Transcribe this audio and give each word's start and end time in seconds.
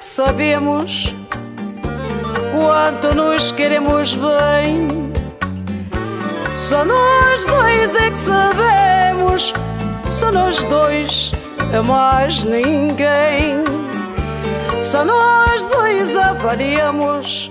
sabemos 0.00 1.14
quanto 2.52 3.14
nos 3.14 3.52
queremos 3.52 4.14
bem. 4.14 4.86
Só 6.56 6.84
nós 6.84 7.44
dois 7.44 7.94
é 7.96 8.10
que 8.10 8.18
sabemos, 8.18 9.52
só 10.06 10.30
nós 10.30 10.62
dois, 10.64 11.32
a 11.76 11.82
mais 11.82 12.44
ninguém. 12.44 13.62
Só 14.80 15.04
nós 15.04 15.66
dois 15.66 16.16
avaliamos 16.16 17.48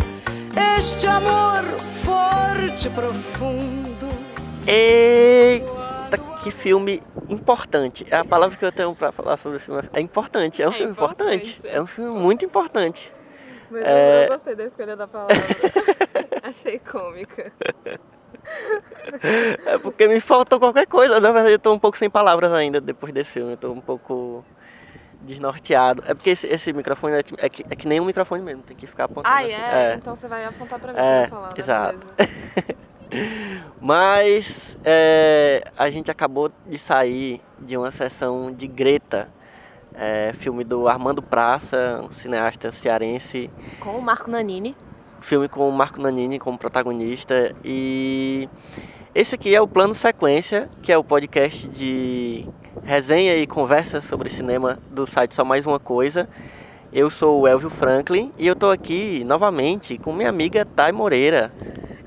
este 0.79 1.07
amor 1.07 1.63
forte 2.03 2.87
e 2.87 2.89
profundo. 2.91 4.09
Eita, 4.67 6.17
que 6.43 6.51
filme 6.51 7.01
importante. 7.31 8.05
É 8.11 8.17
a 8.17 8.23
palavra 8.23 8.57
que 8.57 8.65
eu 8.65 8.71
tenho 8.71 8.93
pra 8.95 9.11
falar 9.11 9.37
sobre 9.37 9.57
esse 9.57 9.65
filme. 9.65 9.81
É 9.93 9.99
importante, 10.01 10.61
é 10.61 10.67
um 10.67 10.71
É 10.71 10.73
filme 10.75 10.91
importante. 10.91 11.49
importante. 11.51 11.75
É 11.75 11.81
um 11.81 11.87
filme 11.87 12.19
muito 12.19 12.45
importante. 12.45 13.11
Mas 13.69 13.83
É. 13.85 14.25
eu, 14.25 14.29
gostei 14.33 14.55
da 14.55 14.65
escolha 14.65 14.95
da 14.95 15.07
palavra. 15.07 15.35
Achei 16.43 16.77
cômica. 16.79 17.51
É 19.65 19.77
porque 19.77 20.07
me 20.07 20.19
faltou 20.19 20.59
qualquer 20.59 20.85
coisa. 20.87 21.19
Na 21.19 21.31
verdade, 21.31 21.53
eu 21.53 21.59
tô 21.59 21.73
um 21.73 21.79
pouco 21.79 21.97
sem 21.97 22.09
palavras 22.09 22.51
ainda 22.51 22.81
depois 22.81 23.13
desse 23.13 23.29
filme. 23.31 23.53
Eu 23.53 23.57
tô 23.57 23.71
um 23.71 23.79
pouco 23.79 24.43
desnorteado. 25.21 26.03
É 26.07 26.13
porque 26.13 26.31
esse, 26.31 26.47
esse 26.47 26.73
microfone 26.73 27.15
é, 27.15 27.23
é 27.37 27.49
que, 27.49 27.63
é 27.69 27.75
que 27.75 27.87
nem 27.87 27.99
um 27.99 28.05
microfone 28.05 28.41
mesmo, 28.41 28.63
tem 28.63 28.75
que 28.75 28.87
ficar 28.87 29.05
apontando 29.05 29.33
Ah, 29.33 29.39
assim. 29.39 29.51
é? 29.53 29.93
Então 29.93 30.15
você 30.15 30.27
vai 30.27 30.43
apontar 30.45 30.79
pra 30.79 30.91
mim 30.91 30.99
É, 30.99 31.27
pra 31.27 31.29
falar, 31.29 31.53
exato. 31.57 32.07
Mas 33.79 34.77
é, 34.85 35.63
a 35.77 35.89
gente 35.89 36.09
acabou 36.11 36.51
de 36.67 36.77
sair 36.77 37.41
de 37.59 37.75
uma 37.77 37.91
sessão 37.91 38.51
de 38.51 38.67
Greta, 38.67 39.27
é, 39.93 40.33
filme 40.37 40.63
do 40.63 40.87
Armando 40.87 41.21
Praça, 41.21 42.01
um 42.03 42.11
cineasta 42.11 42.71
cearense, 42.71 43.49
Com 43.79 43.91
o 43.97 44.01
Marco 44.01 44.29
Nanini. 44.29 44.75
filme 45.19 45.47
com 45.49 45.67
o 45.67 45.71
Marco 45.71 45.99
Nanini 46.01 46.39
como 46.39 46.57
protagonista. 46.57 47.53
E 47.63 48.47
esse 49.13 49.35
aqui 49.35 49.53
é 49.53 49.61
o 49.61 49.67
Plano 49.67 49.93
Sequência, 49.93 50.69
que 50.81 50.91
é 50.91 50.97
o 50.97 51.03
podcast 51.03 51.67
de 51.67 52.47
resenha 52.83 53.35
e 53.37 53.45
conversa 53.45 54.01
sobre 54.01 54.29
cinema 54.29 54.79
do 54.89 55.05
site 55.05 55.33
Só 55.33 55.43
Mais 55.43 55.65
Uma 55.65 55.79
Coisa. 55.79 56.29
Eu 56.93 57.09
sou 57.09 57.39
o 57.39 57.47
Elvio 57.47 57.69
Franklin 57.69 58.33
e 58.37 58.45
eu 58.45 58.53
tô 58.53 58.69
aqui 58.69 59.23
novamente 59.23 59.97
com 59.97 60.11
minha 60.11 60.27
amiga 60.27 60.65
Thay 60.65 60.91
Moreira. 60.91 61.49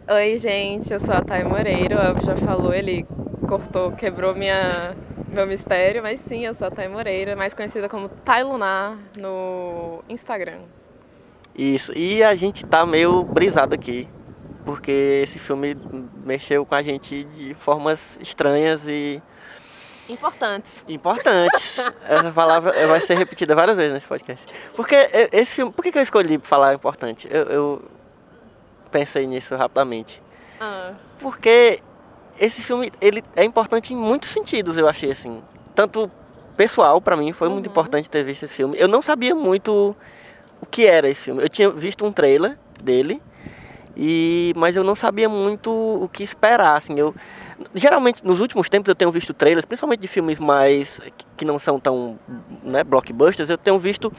Oi, 0.07 0.37
gente, 0.37 0.93
eu 0.93 1.01
sou 1.01 1.15
a 1.15 1.23
Thay 1.23 1.43
Moreira. 1.43 1.97
O 1.97 2.03
Elvio 2.03 2.27
já 2.27 2.37
falou, 2.37 2.75
ele 2.75 3.07
cortou, 3.49 3.93
quebrou 3.93 4.35
minha, 4.35 4.95
meu 5.33 5.47
mistério, 5.47 6.03
mas 6.03 6.21
sim, 6.29 6.45
eu 6.45 6.53
sou 6.53 6.67
a 6.67 6.71
Thay 6.71 6.87
Moreira, 6.87 7.35
mais 7.35 7.55
conhecida 7.55 7.89
como 7.89 8.11
Thay 8.11 8.43
Lunar 8.43 8.99
no 9.17 10.05
Instagram. 10.07 10.59
Isso, 11.57 11.91
e 11.97 12.23
a 12.23 12.35
gente 12.35 12.67
tá 12.67 12.85
meio 12.85 13.25
brisado 13.25 13.75
aqui, 13.75 14.07
porque 14.67 15.23
esse 15.25 15.39
filme 15.39 15.75
mexeu 16.27 16.67
com 16.67 16.75
a 16.75 16.83
gente 16.83 17.25
de 17.25 17.55
formas 17.55 18.19
estranhas 18.21 18.83
e 18.87 19.23
Importantes. 20.09 20.85
importantes. 20.89 21.79
Essa 22.09 22.31
palavra 22.33 22.73
vai 22.87 23.01
ser 23.01 23.15
repetida 23.17 23.55
várias 23.55 23.77
vezes 23.77 23.95
nesse 23.95 24.07
podcast. 24.07 24.47
Porque 24.75 24.95
e- 24.95 25.29
esse 25.33 25.53
filme, 25.53 25.73
por 25.73 25.83
que 25.85 25.97
eu 25.97 26.03
escolhi 26.03 26.39
falar 26.43 26.75
importante? 26.75 27.27
Eu, 27.31 27.43
eu 27.45 27.83
pensei 28.91 29.27
nisso 29.27 29.55
rapidamente. 29.57 30.23
Ah, 30.61 30.93
Porque 31.19 31.81
esse 32.39 32.63
filme, 32.63 32.93
ele 33.01 33.23
é 33.35 33.45
importante 33.45 33.93
em 33.95 33.97
muitos 33.97 34.31
sentidos, 34.31 34.77
eu 34.77 34.89
achei 34.89 35.11
assim. 35.11 35.43
Tanto 35.75 36.11
pessoal, 36.57 37.01
pra 37.01 37.17
mim, 37.17 37.33
foi 37.33 37.49
muito 37.49 37.67
Uhum. 37.67 37.73
importante 37.73 38.09
ter 38.09 38.23
visto 38.25 38.45
esse 38.45 38.55
filme. 38.55 38.77
Eu 38.79 38.87
não 38.89 39.03
sabia 39.03 39.35
muito 39.35 39.97
o 40.61 40.67
que 40.67 40.87
era 40.87 41.09
esse 41.09 41.21
filme. 41.23 41.43
Eu 41.43 41.49
tinha 41.49 41.71
visto 41.71 42.05
um 42.05 42.13
trailer 42.13 42.57
dele, 42.83 43.21
e 43.97 44.53
mas 44.57 44.75
eu 44.77 44.85
não 44.85 44.95
sabia 44.97 45.29
muito 45.29 45.71
o 45.71 46.09
que 46.09 46.23
esperar, 46.23 46.77
assim. 46.77 46.99
Eu 46.99 47.15
geralmente 47.75 48.25
nos 48.27 48.41
últimos 48.41 48.69
tempos 48.69 48.89
eu 48.89 48.95
tenho 48.95 49.13
visto 49.13 49.33
trailers, 49.33 49.65
principalmente 49.65 50.01
de 50.01 50.09
filmes 50.09 50.39
mais 50.39 51.01
que 51.37 51.45
não 51.45 51.59
são 51.59 51.79
tão, 51.79 52.19
né, 52.63 52.83
blockbusters, 52.83 53.49
eu 53.49 53.57
tenho 53.59 53.79
visto 53.79 54.13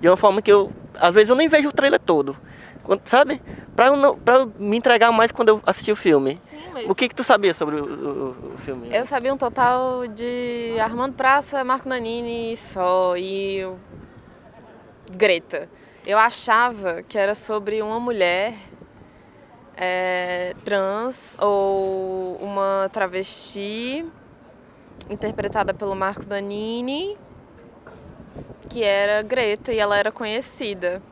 de 0.00 0.08
uma 0.08 0.16
forma 0.16 0.42
que 0.42 0.50
eu 0.52 0.72
às 1.00 1.14
vezes 1.14 1.30
eu 1.30 1.36
nem 1.36 1.48
vejo 1.48 1.68
o 1.68 1.72
trailer 1.72 2.00
todo. 2.00 2.36
Quando- 2.82 3.02
sabe? 3.06 3.40
Pra 3.76 3.86
eu, 3.88 3.96
não, 3.96 4.18
pra 4.18 4.36
eu 4.40 4.52
me 4.58 4.76
entregar 4.76 5.12
mais 5.12 5.30
quando 5.30 5.50
eu 5.50 5.62
assistir 5.64 5.92
o 5.92 5.96
filme. 5.96 6.40
sim, 6.50 6.56
mas... 6.72 6.86
O 6.88 6.94
que 6.94 7.08
que 7.08 7.14
tu 7.14 7.22
sabia 7.22 7.54
sobre 7.54 7.76
o, 7.76 7.84
o- 7.84 8.52
o 8.54 8.58
filme? 8.58 8.88
Eu 8.90 9.04
sabia 9.04 9.32
um 9.32 9.36
total 9.36 10.06
de 10.08 10.76
Armando 10.80 11.14
Praça, 11.14 11.62
Marco 11.62 11.88
Nanini 11.88 12.56
só 12.56 13.16
e 13.16 13.66
Greta. 15.12 15.68
Eu 16.06 16.18
achava 16.18 17.02
que 17.02 17.18
era 17.18 17.34
sobre 17.34 17.82
uma 17.82 18.00
mulher 18.00 18.54
é, 19.80 20.54
trans 20.62 21.38
ou 21.40 22.36
uma 22.36 22.90
travesti 22.92 24.04
interpretada 25.08 25.72
pelo 25.72 25.96
Marco 25.96 26.26
Nanini, 26.28 27.16
que 28.68 28.84
era 28.84 29.22
Greta 29.22 29.72
e 29.72 29.78
ela 29.78 29.96
era 29.96 30.12
conhecida. 30.12 31.02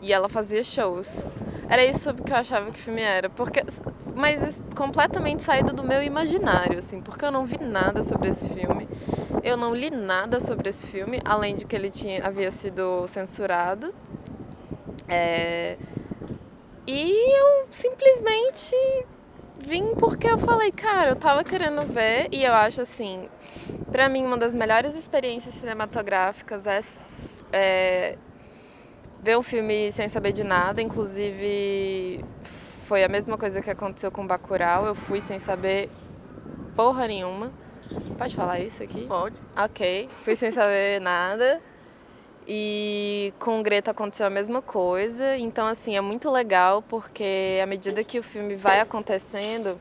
E 0.00 0.12
ela 0.12 0.28
fazia 0.28 0.64
shows. 0.64 1.26
Era 1.68 1.84
isso 1.84 2.12
que 2.14 2.32
eu 2.32 2.36
achava 2.36 2.72
que 2.72 2.80
o 2.80 2.82
filme 2.82 3.02
era. 3.02 3.28
Porque, 3.28 3.62
mas 4.16 4.62
completamente 4.74 5.42
saído 5.42 5.72
do 5.72 5.84
meu 5.84 6.02
imaginário, 6.02 6.78
assim, 6.78 7.00
porque 7.00 7.24
eu 7.24 7.30
não 7.30 7.44
vi 7.44 7.58
nada 7.60 8.02
sobre 8.02 8.30
esse 8.30 8.48
filme. 8.48 8.88
Eu 9.44 9.56
não 9.56 9.74
li 9.74 9.90
nada 9.90 10.40
sobre 10.40 10.70
esse 10.70 10.86
filme, 10.86 11.20
além 11.24 11.54
de 11.54 11.64
que 11.66 11.76
ele 11.76 11.90
tinha, 11.90 12.26
havia 12.26 12.50
sido 12.50 13.06
censurado. 13.06 13.94
É, 15.08 15.76
E 16.86 17.38
eu 17.38 17.66
simplesmente 17.70 18.74
vim 19.58 19.94
porque 19.94 20.26
eu 20.26 20.38
falei, 20.38 20.72
cara, 20.72 21.10
eu 21.10 21.16
tava 21.16 21.44
querendo 21.44 21.82
ver 21.82 22.28
e 22.32 22.44
eu 22.44 22.52
acho 22.52 22.80
assim, 22.80 23.28
pra 23.92 24.08
mim 24.08 24.24
uma 24.24 24.36
das 24.36 24.52
melhores 24.52 24.94
experiências 24.94 25.54
cinematográficas 25.54 26.66
é, 26.66 26.80
é 27.52 28.18
ver 29.22 29.38
um 29.38 29.42
filme 29.42 29.92
sem 29.92 30.08
saber 30.08 30.32
de 30.32 30.42
nada, 30.42 30.82
inclusive 30.82 32.24
foi 32.86 33.04
a 33.04 33.08
mesma 33.08 33.38
coisa 33.38 33.62
que 33.62 33.70
aconteceu 33.70 34.10
com 34.10 34.26
Bacurau, 34.26 34.86
eu 34.86 34.94
fui 34.96 35.20
sem 35.20 35.38
saber 35.38 35.88
porra 36.74 37.06
nenhuma. 37.06 37.52
Pode 38.18 38.34
falar 38.34 38.58
isso 38.60 38.82
aqui? 38.82 39.06
Pode. 39.06 39.36
Ok, 39.56 40.08
fui 40.24 40.34
sem 40.34 40.50
saber 40.50 41.00
nada. 41.00 41.60
E 42.46 43.32
com 43.38 43.62
Greta 43.62 43.92
aconteceu 43.92 44.26
a 44.26 44.30
mesma 44.30 44.60
coisa. 44.60 45.36
Então, 45.36 45.66
assim, 45.66 45.96
é 45.96 46.00
muito 46.00 46.30
legal 46.30 46.82
porque 46.82 47.60
à 47.62 47.66
medida 47.66 48.02
que 48.02 48.18
o 48.18 48.22
filme 48.22 48.56
vai 48.56 48.80
acontecendo, 48.80 49.78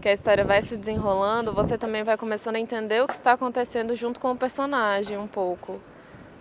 que 0.00 0.08
a 0.08 0.12
história 0.12 0.44
vai 0.44 0.62
se 0.62 0.76
desenrolando, 0.76 1.52
você 1.52 1.76
também 1.76 2.02
vai 2.02 2.16
começando 2.16 2.56
a 2.56 2.60
entender 2.60 3.02
o 3.02 3.06
que 3.06 3.14
está 3.14 3.32
acontecendo 3.32 3.94
junto 3.94 4.20
com 4.20 4.32
o 4.32 4.36
personagem 4.36 5.18
um 5.18 5.26
pouco, 5.26 5.80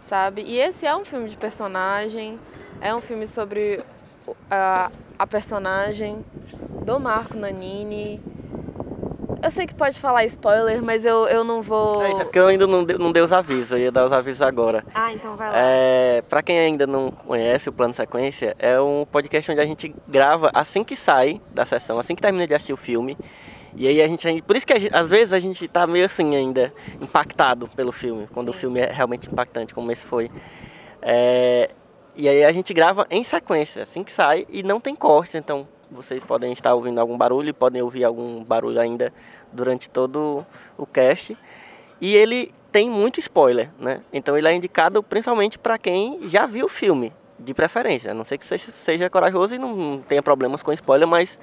sabe? 0.02 0.44
E 0.44 0.60
esse 0.60 0.86
é 0.86 0.96
um 0.96 1.04
filme 1.04 1.30
de 1.30 1.38
personagem, 1.38 2.40
é 2.82 2.94
um 2.94 3.02
filme 3.02 3.28
sobre 3.28 3.84
a, 4.50 4.92
a 5.18 5.28
personagem 5.28 6.24
do 6.86 7.00
Marco 7.00 7.38
Nanini. 7.38 8.22
Eu 9.42 9.52
sei 9.52 9.68
que 9.68 9.74
pode 9.74 10.00
falar 10.00 10.26
spoiler, 10.26 10.84
mas 10.84 11.06
eu, 11.06 11.28
eu 11.28 11.44
não 11.44 11.62
vou. 11.62 12.04
É, 12.04 12.12
é 12.12 12.24
porque 12.24 12.40
eu 12.40 12.48
ainda 12.48 12.66
não 12.66 12.84
dei, 12.84 12.98
não 12.98 13.12
dei 13.12 13.22
os 13.22 13.32
avisos, 13.32 13.72
eu 13.72 13.78
ia 13.78 13.92
dar 13.92 14.06
os 14.06 14.12
avisos 14.12 14.42
agora. 14.42 14.84
Ah, 14.94 15.14
então 15.14 15.36
vai 15.36 15.50
lá. 15.50 15.56
É, 15.58 16.24
para 16.28 16.42
quem 16.42 16.58
ainda 16.60 16.88
não 16.88 17.12
conhece 17.12 17.70
o 17.70 17.74
Plano 17.74 17.94
Sequência, 17.94 18.56
é 18.58 18.80
um 18.80 19.06
podcast 19.06 19.52
onde 19.52 19.62
a 19.62 19.66
gente 19.66 19.94
grava 20.08 20.50
assim 20.54 20.84
que 20.84 20.96
sai 20.96 21.40
da 21.52 21.66
sessão, 21.66 22.00
assim 22.00 22.16
que 22.16 22.22
termina 22.22 22.48
de 22.48 22.54
assistir 22.54 22.74
o 22.74 22.78
filme. 22.78 23.18
E 23.76 23.88
aí 23.88 24.02
a 24.02 24.08
gente, 24.08 24.42
por 24.42 24.56
isso 24.56 24.66
que 24.66 24.80
gente, 24.80 24.96
às 24.96 25.10
vezes 25.10 25.34
a 25.34 25.40
gente 25.40 25.68
tá 25.68 25.86
meio 25.86 26.06
assim 26.06 26.36
ainda 26.36 26.74
impactado 27.00 27.68
pelo 27.76 27.92
filme, 27.92 28.28
quando 28.34 28.52
Sim. 28.52 28.58
o 28.58 28.60
filme 28.60 28.80
é 28.80 28.92
realmente 28.92 29.30
impactante, 29.30 29.74
como 29.74 29.92
esse 29.92 30.02
foi. 30.02 30.32
É, 31.02 31.70
e 32.16 32.28
aí 32.28 32.44
a 32.44 32.52
gente 32.52 32.74
grava 32.74 33.06
em 33.12 33.24
sequência, 33.24 33.84
assim 33.84 34.04
que 34.04 34.12
sai, 34.12 34.48
e 34.50 34.64
não 34.64 34.80
tem 34.80 34.96
corte, 34.96 35.38
então 35.38 35.68
vocês 35.90 36.24
podem 36.24 36.54
estar 36.54 36.74
ouvindo 36.74 37.00
algum 37.00 37.18
barulho, 37.18 37.54
podem 37.54 37.82
ouvir 37.82 38.04
algum 38.04 38.44
barulho 38.44 38.80
ainda 38.80 39.14
durante 39.52 39.90
todo 39.90 40.46
o 40.78 40.86
cast. 40.86 41.38
E 42.00 42.16
ele 42.16 42.54
tem 42.72 42.90
muito 42.90 43.20
spoiler, 43.20 43.70
né? 43.80 44.02
Então 44.12 44.38
ele 44.38 44.48
é 44.48 44.54
indicado 44.54 45.02
principalmente 45.02 45.58
para 45.58 45.78
quem 45.78 46.30
já 46.30 46.46
viu 46.46 46.66
o 46.66 46.70
filme, 46.70 47.14
de 47.40 47.54
preferência. 47.54 48.12
A 48.12 48.14
não 48.14 48.26
sei 48.26 48.38
que 48.38 48.46
seja, 48.46 48.72
seja 48.84 49.10
corajoso 49.10 49.56
e 49.56 49.58
não 49.58 50.04
tenha 50.08 50.22
problemas 50.22 50.62
com 50.62 50.74
spoiler, 50.74 51.08
mas 51.08 51.40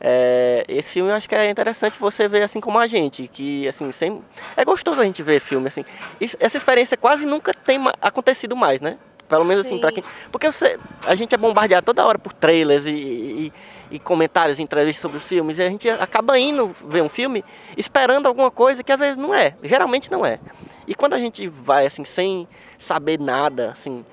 é, 0.00 0.64
esse 0.68 0.90
filme 0.90 1.10
eu 1.10 1.14
acho 1.14 1.28
que 1.28 1.34
é 1.34 1.50
interessante 1.50 1.98
você 1.98 2.26
ver 2.26 2.42
assim 2.42 2.60
como 2.60 2.78
a 2.78 2.86
gente, 2.86 3.28
que 3.28 3.68
assim, 3.68 3.92
sem, 3.92 4.22
é 4.56 4.64
gostoso 4.64 5.00
a 5.00 5.04
gente 5.04 5.22
ver 5.22 5.40
filme 5.40 5.68
assim. 5.68 5.84
Isso, 6.20 6.36
essa 6.40 6.56
experiência 6.56 6.96
quase 6.96 7.26
nunca 7.26 7.52
tem 7.52 7.78
acontecido 8.00 8.56
mais, 8.56 8.80
né? 8.80 8.96
Pelo 9.30 9.44
menos 9.44 9.64
Sim. 9.64 9.74
assim, 9.74 9.80
para 9.80 9.92
quem. 9.92 10.02
Porque 10.32 10.50
você, 10.50 10.76
a 11.06 11.14
gente 11.14 11.32
é 11.32 11.38
bombardeado 11.38 11.86
toda 11.86 12.04
hora 12.04 12.18
por 12.18 12.32
trailers 12.32 12.84
e, 12.84 12.90
e, 12.90 13.52
e 13.92 13.98
comentários, 14.00 14.58
entrevistas 14.58 15.00
sobre 15.00 15.18
os 15.18 15.22
filmes, 15.22 15.56
e 15.56 15.62
a 15.62 15.70
gente 15.70 15.88
acaba 15.88 16.36
indo 16.36 16.74
ver 16.84 17.00
um 17.00 17.08
filme 17.08 17.44
esperando 17.76 18.26
alguma 18.26 18.50
coisa 18.50 18.82
que 18.82 18.90
às 18.90 18.98
vezes 18.98 19.16
não 19.16 19.32
é, 19.32 19.54
geralmente 19.62 20.10
não 20.10 20.26
é. 20.26 20.40
E 20.84 20.96
quando 20.96 21.14
a 21.14 21.18
gente 21.20 21.46
vai 21.46 21.86
assim, 21.86 22.04
sem 22.04 22.48
saber 22.76 23.20
nada, 23.20 23.70
assim, 23.70 24.04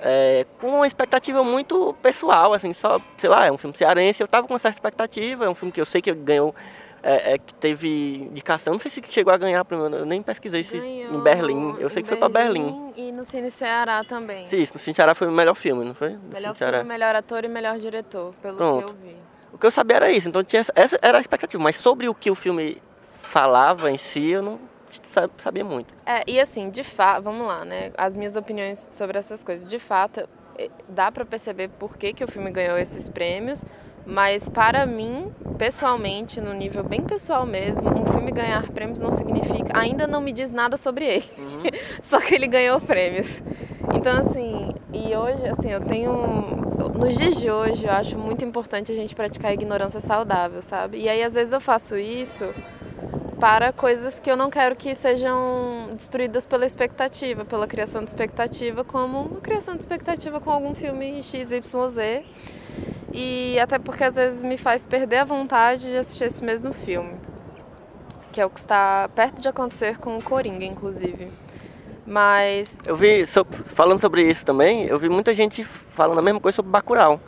é, 0.00 0.46
com 0.58 0.68
uma 0.68 0.86
expectativa 0.86 1.44
muito 1.44 1.94
pessoal, 2.02 2.54
assim, 2.54 2.72
só, 2.72 2.98
sei 3.18 3.28
lá, 3.28 3.46
é 3.46 3.52
um 3.52 3.58
filme 3.58 3.76
cearense, 3.76 4.22
eu 4.22 4.28
tava 4.28 4.46
com 4.46 4.54
uma 4.54 4.58
certa 4.58 4.78
expectativa, 4.78 5.44
é 5.44 5.50
um 5.50 5.54
filme 5.54 5.70
que 5.70 5.82
eu 5.82 5.86
sei 5.86 6.00
que 6.00 6.10
ganhou, 6.14 6.54
é, 7.02 7.34
é, 7.34 7.38
que 7.38 7.54
teve 7.54 8.28
indicação, 8.30 8.74
não 8.74 8.80
sei 8.80 8.90
se 8.90 9.02
chegou 9.08 9.32
a 9.32 9.36
ganhar, 9.36 9.66
eu 9.70 10.04
nem 10.04 10.22
pesquisei 10.22 10.62
se 10.62 10.78
Ganhou 10.78 11.14
em 11.14 11.20
Berlim, 11.20 11.76
eu 11.78 11.88
sei 11.88 12.02
que 12.02 12.08
foi 12.08 12.18
para 12.18 12.28
Berlim. 12.28 12.92
E 12.96 13.10
no 13.10 13.24
Cine 13.24 13.50
Ceará 13.50 14.04
também. 14.04 14.46
Sim, 14.46 14.66
no 14.72 14.78
Cine 14.78 14.94
Ceará 14.94 15.14
foi 15.14 15.28
o 15.28 15.32
melhor 15.32 15.54
filme, 15.54 15.84
não 15.84 15.94
foi? 15.94 16.18
melhor 16.32 16.54
filme, 16.54 16.84
melhor 16.84 17.14
ator 17.14 17.44
e 17.44 17.48
melhor 17.48 17.78
diretor, 17.78 18.34
pelo 18.42 18.56
Pronto. 18.56 18.86
que 18.86 18.92
eu 18.92 18.96
vi. 18.96 19.16
O 19.52 19.58
que 19.58 19.66
eu 19.66 19.70
sabia 19.70 19.96
era 19.96 20.10
isso, 20.10 20.28
então 20.28 20.44
tinha, 20.44 20.62
essa 20.74 20.98
era 21.02 21.18
a 21.18 21.20
expectativa, 21.20 21.62
mas 21.62 21.76
sobre 21.76 22.08
o 22.08 22.14
que 22.14 22.30
o 22.30 22.34
filme 22.34 22.80
falava 23.22 23.90
em 23.90 23.98
si, 23.98 24.28
eu 24.28 24.42
não 24.42 24.60
sabia 25.38 25.64
muito. 25.64 25.94
É, 26.04 26.22
e 26.26 26.40
assim, 26.40 26.68
de 26.70 26.82
fato, 26.82 27.22
vamos 27.22 27.46
lá, 27.46 27.64
né? 27.64 27.92
As 27.96 28.16
minhas 28.16 28.36
opiniões 28.36 28.88
sobre 28.90 29.18
essas 29.18 29.44
coisas. 29.44 29.68
De 29.68 29.78
fato, 29.78 30.28
dá 30.88 31.12
para 31.12 31.24
perceber 31.24 31.68
por 31.68 31.96
que, 31.96 32.12
que 32.12 32.24
o 32.24 32.28
filme 32.28 32.50
ganhou 32.50 32.76
esses 32.76 33.08
prêmios, 33.08 33.64
mas 34.06 34.48
para 34.48 34.86
mim, 34.86 35.32
pessoalmente, 35.58 36.40
no 36.40 36.52
nível 36.52 36.82
bem 36.82 37.02
pessoal 37.02 37.46
mesmo, 37.46 37.88
um 37.88 38.06
filme 38.06 38.32
ganhar 38.32 38.68
prêmios 38.70 39.00
não 39.00 39.10
significa, 39.10 39.78
ainda 39.78 40.06
não 40.06 40.20
me 40.20 40.32
diz 40.32 40.50
nada 40.50 40.76
sobre 40.76 41.04
ele. 41.04 41.30
Uhum. 41.38 41.62
Só 42.02 42.20
que 42.20 42.34
ele 42.34 42.46
ganhou 42.46 42.80
prêmios. 42.80 43.42
Então 43.94 44.18
assim, 44.18 44.74
e 44.92 45.14
hoje, 45.14 45.46
assim, 45.48 45.70
eu 45.70 45.80
tenho 45.80 46.60
nos 46.98 47.16
dias 47.16 47.36
de 47.36 47.50
hoje, 47.50 47.86
eu 47.86 47.92
acho 47.92 48.18
muito 48.18 48.44
importante 48.44 48.92
a 48.92 48.94
gente 48.94 49.14
praticar 49.14 49.50
a 49.50 49.54
ignorância 49.54 50.00
saudável, 50.00 50.62
sabe? 50.62 50.98
E 50.98 51.08
aí 51.08 51.22
às 51.22 51.34
vezes 51.34 51.52
eu 51.52 51.60
faço 51.60 51.96
isso 51.96 52.52
para 53.40 53.72
coisas 53.72 54.20
que 54.20 54.30
eu 54.30 54.36
não 54.36 54.50
quero 54.50 54.76
que 54.76 54.94
sejam 54.94 55.88
destruídas 55.94 56.44
pela 56.44 56.66
expectativa, 56.66 57.42
pela 57.42 57.66
criação 57.66 58.04
de 58.04 58.10
expectativa, 58.10 58.84
como 58.84 59.22
uma 59.22 59.40
criação 59.40 59.74
de 59.74 59.80
expectativa 59.80 60.38
com 60.38 60.50
algum 60.50 60.74
filme 60.74 61.22
XYZ. 61.22 62.22
E 63.12 63.58
até 63.58 63.78
porque 63.78 64.04
às 64.04 64.14
vezes 64.14 64.44
me 64.44 64.58
faz 64.58 64.84
perder 64.84 65.16
a 65.16 65.24
vontade 65.24 65.88
de 65.90 65.96
assistir 65.96 66.24
esse 66.24 66.44
mesmo 66.44 66.74
filme. 66.74 67.14
Que 68.30 68.42
é 68.42 68.46
o 68.46 68.50
que 68.50 68.60
está 68.60 69.08
perto 69.14 69.40
de 69.40 69.48
acontecer 69.48 69.96
com 69.96 70.18
o 70.18 70.22
Coringa, 70.22 70.64
inclusive. 70.64 71.28
Mas. 72.06 72.74
Eu 72.84 72.96
vi, 72.96 73.24
falando 73.26 74.00
sobre 74.00 74.22
isso 74.22 74.44
também, 74.44 74.84
eu 74.84 74.98
vi 74.98 75.08
muita 75.08 75.34
gente 75.34 75.64
falando 75.64 76.18
a 76.18 76.22
mesma 76.22 76.40
coisa 76.40 76.56
sobre 76.56 76.70
Bacurau. 76.70 77.18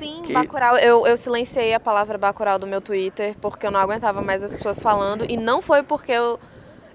Sim, 0.00 0.22
que... 0.22 0.32
Bacurau. 0.32 0.76
Eu, 0.78 1.06
eu 1.06 1.16
silenciei 1.16 1.74
a 1.74 1.78
palavra 1.78 2.16
Bacurau 2.16 2.58
do 2.58 2.66
meu 2.66 2.80
Twitter 2.80 3.36
porque 3.40 3.66
eu 3.66 3.70
não 3.70 3.78
aguentava 3.78 4.22
mais 4.22 4.42
as 4.42 4.56
pessoas 4.56 4.80
falando. 4.82 5.26
E 5.28 5.36
não 5.36 5.60
foi 5.60 5.82
porque 5.82 6.10
eu, 6.10 6.40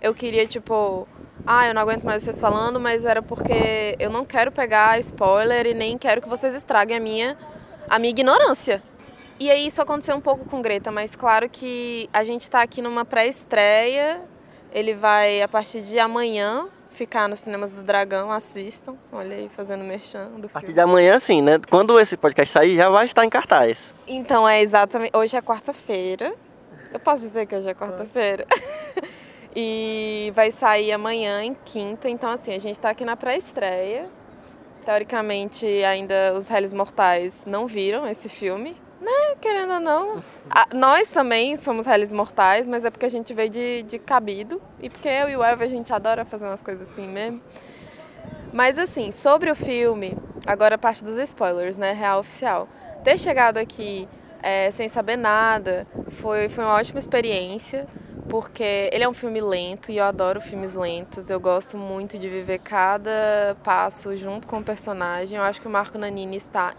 eu 0.01 0.13
queria, 0.13 0.47
tipo, 0.47 1.07
ah, 1.45 1.67
eu 1.67 1.73
não 1.73 1.81
aguento 1.83 2.03
mais 2.03 2.23
vocês 2.23 2.41
falando, 2.41 2.79
mas 2.79 3.05
era 3.05 3.21
porque 3.21 3.95
eu 3.99 4.09
não 4.09 4.25
quero 4.25 4.51
pegar 4.51 4.99
spoiler 4.99 5.67
e 5.67 5.73
nem 5.75 5.97
quero 5.97 6.19
que 6.21 6.27
vocês 6.27 6.55
estraguem 6.55 6.97
a 6.97 6.99
minha, 6.99 7.37
a 7.87 7.99
minha 7.99 8.09
ignorância. 8.09 8.81
E 9.39 9.51
aí 9.51 9.67
isso 9.67 9.81
aconteceu 9.81 10.15
um 10.15 10.21
pouco 10.21 10.45
com 10.45 10.61
Greta, 10.61 10.91
mas 10.91 11.15
claro 11.15 11.47
que 11.47 12.09
a 12.11 12.23
gente 12.23 12.41
está 12.41 12.61
aqui 12.61 12.81
numa 12.81 13.05
pré-estreia. 13.05 14.21
Ele 14.73 14.95
vai, 14.95 15.41
a 15.41 15.47
partir 15.47 15.81
de 15.81 15.99
amanhã, 15.99 16.67
ficar 16.95 17.29
nos 17.29 17.41
cinemas 17.41 17.71
do 17.71 17.83
Dragão, 17.83 18.31
assistam. 18.31 18.95
Olha 19.11 19.35
aí, 19.35 19.49
fazendo 19.49 19.83
merchan 19.83 20.31
do 20.37 20.47
A 20.47 20.49
partir 20.49 20.73
de 20.73 20.79
amanhã, 20.79 21.19
sim, 21.19 21.41
né? 21.41 21.59
Quando 21.69 21.99
esse 21.99 22.17
podcast 22.17 22.51
sair, 22.51 22.75
já 22.75 22.89
vai 22.89 23.05
estar 23.05 23.23
em 23.25 23.29
cartaz. 23.29 23.77
Então, 24.07 24.47
é 24.47 24.61
exatamente... 24.61 25.15
Hoje 25.15 25.35
é 25.35 25.41
quarta-feira. 25.41 26.33
Eu 26.91 26.99
posso 26.99 27.21
dizer 27.21 27.45
que 27.45 27.55
hoje 27.55 27.69
é 27.69 27.73
quarta-feira? 27.73 28.47
e 29.55 30.31
vai 30.33 30.51
sair 30.51 30.91
amanhã, 30.91 31.43
em 31.43 31.53
quinta. 31.65 32.09
Então, 32.09 32.29
assim, 32.29 32.53
a 32.53 32.59
gente 32.59 32.75
está 32.75 32.89
aqui 32.89 33.03
na 33.03 33.15
pré-estreia. 33.15 34.09
Teoricamente, 34.85 35.65
ainda 35.83 36.33
os 36.35 36.47
réis 36.47 36.71
mortais 36.73 37.43
não 37.45 37.67
viram 37.67 38.07
esse 38.07 38.29
filme 38.29 38.77
né, 39.05 39.35
querendo 39.39 39.73
ou 39.73 39.79
não. 39.79 40.23
A, 40.49 40.67
nós 40.73 41.11
também 41.11 41.55
somos 41.55 41.85
réis 41.85 42.11
mortais, 42.11 42.67
mas 42.67 42.83
é 42.83 42.89
porque 42.89 43.05
a 43.05 43.09
gente 43.09 43.33
veio 43.33 43.49
de, 43.49 43.83
de 43.83 43.99
cabido. 43.99 44.61
E 44.81 44.89
porque 44.89 45.07
eu 45.07 45.29
e 45.29 45.37
o 45.37 45.43
Eva 45.43 45.63
a 45.63 45.67
gente 45.67 45.93
adora 45.93 46.25
fazer 46.25 46.45
umas 46.45 46.61
coisas 46.61 46.89
assim 46.89 47.07
mesmo. 47.07 47.41
Mas 48.51 48.79
assim, 48.79 49.11
sobre 49.11 49.51
o 49.51 49.55
filme, 49.55 50.17
agora 50.47 50.75
a 50.75 50.77
parte 50.77 51.03
dos 51.03 51.17
spoilers, 51.17 51.77
né? 51.77 51.91
Real 51.91 52.19
oficial. 52.19 52.67
Ter 53.03 53.19
chegado 53.19 53.57
aqui 53.57 54.07
é, 54.41 54.71
sem 54.71 54.87
saber 54.87 55.17
nada 55.17 55.85
foi, 56.09 56.49
foi 56.49 56.63
uma 56.63 56.73
ótima 56.73 56.97
experiência, 56.97 57.85
porque 58.29 58.89
ele 58.91 59.03
é 59.03 59.09
um 59.09 59.13
filme 59.13 59.39
lento 59.39 59.91
e 59.91 59.97
eu 59.97 60.05
adoro 60.05 60.41
filmes 60.41 60.73
lentos. 60.73 61.29
Eu 61.29 61.39
gosto 61.39 61.77
muito 61.77 62.17
de 62.17 62.27
viver 62.27 62.59
cada 62.59 63.57
passo 63.63 64.15
junto 64.17 64.47
com 64.47 64.59
o 64.59 64.63
personagem. 64.63 65.37
Eu 65.37 65.43
acho 65.43 65.61
que 65.61 65.67
o 65.67 65.69
Marco 65.69 65.97
Nanini 65.97 66.37
está 66.37 66.73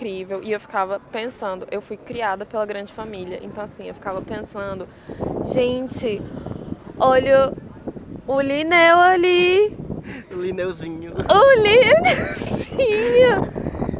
incrível. 0.00 0.40
E 0.42 0.50
eu 0.50 0.58
ficava 0.58 0.98
pensando, 1.12 1.66
eu 1.70 1.82
fui 1.82 1.96
criada 1.96 2.46
pela 2.46 2.64
grande 2.64 2.92
família. 2.92 3.38
Então, 3.42 3.62
assim, 3.62 3.86
eu 3.86 3.94
ficava 3.94 4.22
pensando, 4.22 4.88
gente, 5.52 6.22
olha 6.98 7.52
o 8.26 8.40
Lineu 8.40 8.96
ali. 8.96 9.76
O 10.32 10.40
Lineuzinho. 10.40 11.12
O 11.12 11.62
Lineuzinho. 11.62 13.52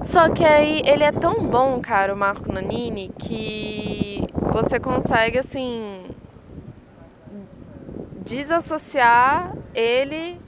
Só 0.04 0.28
que 0.30 0.44
aí 0.44 0.82
ele 0.84 1.04
é 1.04 1.12
tão 1.12 1.44
bom, 1.44 1.80
cara, 1.80 2.12
o 2.12 2.16
Marco 2.16 2.52
Nanini, 2.52 3.12
que 3.16 4.24
você 4.52 4.80
consegue, 4.80 5.38
assim, 5.38 6.06
desassociar 8.24 9.54
ele 9.72 10.40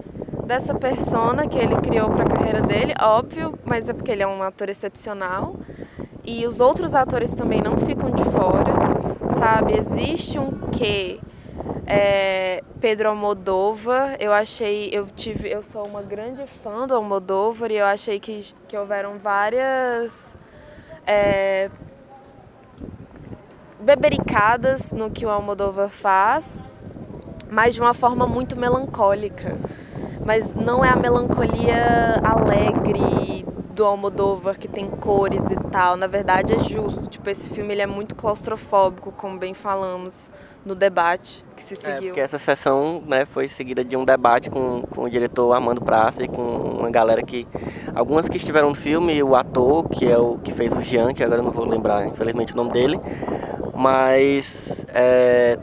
dessa 0.46 0.74
persona 0.74 1.46
que 1.46 1.58
ele 1.58 1.76
criou 1.76 2.10
para 2.10 2.24
a 2.24 2.28
carreira 2.28 2.62
dele, 2.62 2.94
óbvio, 3.00 3.58
mas 3.64 3.88
é 3.88 3.92
porque 3.92 4.10
ele 4.10 4.22
é 4.22 4.26
um 4.26 4.42
ator 4.42 4.68
excepcional. 4.68 5.56
E 6.24 6.46
os 6.46 6.60
outros 6.60 6.94
atores 6.94 7.34
também 7.34 7.60
não 7.60 7.76
ficam 7.76 8.10
de 8.10 8.24
fora, 8.24 8.72
sabe? 9.36 9.76
Existe 9.76 10.38
um 10.38 10.70
quê? 10.70 11.18
É, 11.84 12.62
Pedro 12.80 13.08
Almodóvar, 13.08 14.16
eu 14.20 14.32
achei, 14.32 14.88
eu 14.92 15.06
tive, 15.06 15.50
eu 15.50 15.62
sou 15.62 15.84
uma 15.84 16.00
grande 16.00 16.46
fã 16.46 16.86
do 16.86 16.94
Almodóvar 16.94 17.70
e 17.72 17.76
eu 17.76 17.86
achei 17.86 18.20
que, 18.20 18.54
que 18.68 18.76
houveram 18.76 19.18
várias 19.18 20.36
é, 21.04 21.70
bebericadas 23.80 24.92
no 24.92 25.10
que 25.10 25.26
o 25.26 25.30
Almodóvar 25.30 25.88
faz, 25.88 26.60
mas 27.50 27.74
de 27.74 27.80
uma 27.80 27.94
forma 27.94 28.26
muito 28.26 28.56
melancólica 28.56 29.58
mas 30.24 30.54
não 30.54 30.84
é 30.84 30.88
a 30.88 30.96
melancolia 30.96 32.20
alegre 32.24 33.44
do 33.72 33.84
Almodóvar 33.84 34.58
que 34.58 34.68
tem 34.68 34.88
cores 34.88 35.42
e 35.50 35.56
tal. 35.70 35.96
Na 35.96 36.06
verdade 36.06 36.54
é 36.54 36.58
justo. 36.58 37.06
Tipo, 37.06 37.30
esse 37.30 37.50
filme 37.50 37.72
ele 37.72 37.82
é 37.82 37.86
muito 37.86 38.14
claustrofóbico, 38.14 39.12
como 39.12 39.38
bem 39.38 39.54
falamos 39.54 40.30
no 40.64 40.74
debate 40.74 41.44
que 41.56 41.62
se 41.62 41.74
é, 41.74 41.76
seguiu. 41.76 41.96
É, 41.96 42.06
porque 42.06 42.20
essa 42.20 42.38
sessão 42.38 43.02
né, 43.06 43.24
foi 43.24 43.48
seguida 43.48 43.84
de 43.84 43.96
um 43.96 44.04
debate 44.04 44.50
com, 44.50 44.82
com 44.82 45.04
o 45.04 45.10
diretor 45.10 45.52
Armando 45.52 45.80
Praça 45.80 46.22
e 46.22 46.28
com 46.28 46.42
uma 46.42 46.90
galera 46.90 47.22
que. 47.22 47.46
Algumas 47.94 48.28
que 48.28 48.36
estiveram 48.36 48.70
no 48.70 48.74
filme, 48.74 49.22
o 49.22 49.34
ator, 49.34 49.88
que 49.88 50.10
é 50.10 50.16
o 50.16 50.38
que 50.38 50.52
fez 50.52 50.72
o 50.72 50.80
Jean, 50.80 51.12
que 51.12 51.22
agora 51.22 51.40
eu 51.40 51.44
não 51.44 51.52
vou 51.52 51.66
lembrar, 51.66 52.06
infelizmente, 52.06 52.52
o 52.52 52.56
nome 52.56 52.70
dele. 52.70 52.98
Mas 53.74 54.84
é, 54.88 55.58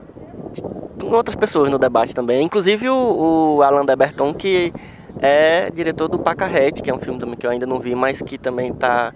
outras 1.11 1.35
pessoas 1.35 1.69
no 1.71 1.79
debate 1.79 2.13
também, 2.13 2.43
inclusive 2.43 2.89
o, 2.89 3.57
o 3.57 3.63
Alan 3.63 3.85
Deberton, 3.85 4.33
que 4.33 4.73
é 5.21 5.69
diretor 5.71 6.07
do 6.07 6.19
Pacarrete, 6.19 6.81
que 6.81 6.89
é 6.89 6.93
um 6.93 6.99
filme 6.99 7.19
também 7.19 7.35
que 7.35 7.45
eu 7.45 7.49
ainda 7.51 7.65
não 7.65 7.79
vi, 7.79 7.95
mas 7.95 8.21
que 8.21 8.37
também 8.37 8.71
está 8.71 9.13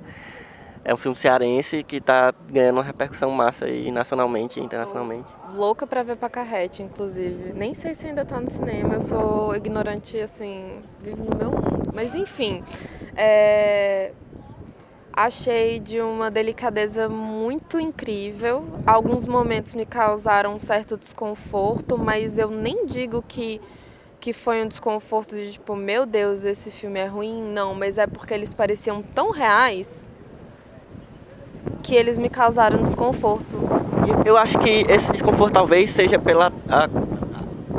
É 0.86 0.94
um 0.94 0.98
filme 0.98 1.16
cearense 1.16 1.82
que 1.82 2.02
tá 2.02 2.34
ganhando 2.52 2.78
uma 2.80 2.84
repercussão 2.84 3.32
massa 3.32 3.66
aí 3.66 3.90
nacionalmente 3.90 4.60
e 4.60 4.64
internacionalmente. 4.64 5.30
Louca 5.56 5.88
pra 5.88 6.04
ver 6.04 6.18
Pacarrete, 6.18 6.84
inclusive. 6.84 7.54
Nem 7.54 7.74
sei 7.74 7.96
se 7.96 8.08
ainda 8.08 8.26
tá 8.26 8.38
no 8.38 8.50
cinema, 8.50 8.96
eu 8.96 9.02
sou 9.02 9.56
ignorante, 9.56 10.20
assim, 10.20 10.82
vivo 11.00 11.24
no 11.24 11.38
meu 11.38 11.52
mundo. 11.52 11.92
Mas 11.94 12.14
enfim, 12.16 12.62
é, 13.16 14.12
achei 15.14 15.80
de 15.80 16.02
uma 16.02 16.32
delicadeza 16.32 17.08
muito 17.08 17.80
incrível. 17.80 18.66
Alguns 18.86 19.26
momentos 19.28 19.74
me 19.74 19.86
causaram 19.86 20.56
um 20.56 20.60
certo 20.60 20.98
desconforto, 20.98 21.98
mas 21.98 22.38
eu 22.38 22.50
nem 22.50 22.88
digo 22.88 23.24
que 23.28 23.62
que 24.20 24.32
foi 24.32 24.64
um 24.64 24.68
desconforto 24.70 25.36
de 25.36 25.52
tipo, 25.52 25.76
meu 25.76 26.06
Deus, 26.06 26.46
esse 26.46 26.72
filme 26.72 26.98
é 26.98 27.06
ruim, 27.06 27.44
não, 27.44 27.76
mas 27.76 27.98
é 27.98 28.08
porque 28.08 28.34
eles 28.34 28.54
pareciam 28.54 29.04
tão 29.14 29.32
reais 29.32 30.10
que 31.84 31.94
eles 31.94 32.18
me 32.18 32.30
causaram 32.30 32.82
desconforto. 32.82 33.60
Eu 34.24 34.38
acho 34.38 34.58
que 34.60 34.86
esse 34.90 35.12
desconforto 35.12 35.56
talvez 35.56 35.90
seja 35.90 36.18
pela 36.18 36.54
a, 36.70 36.88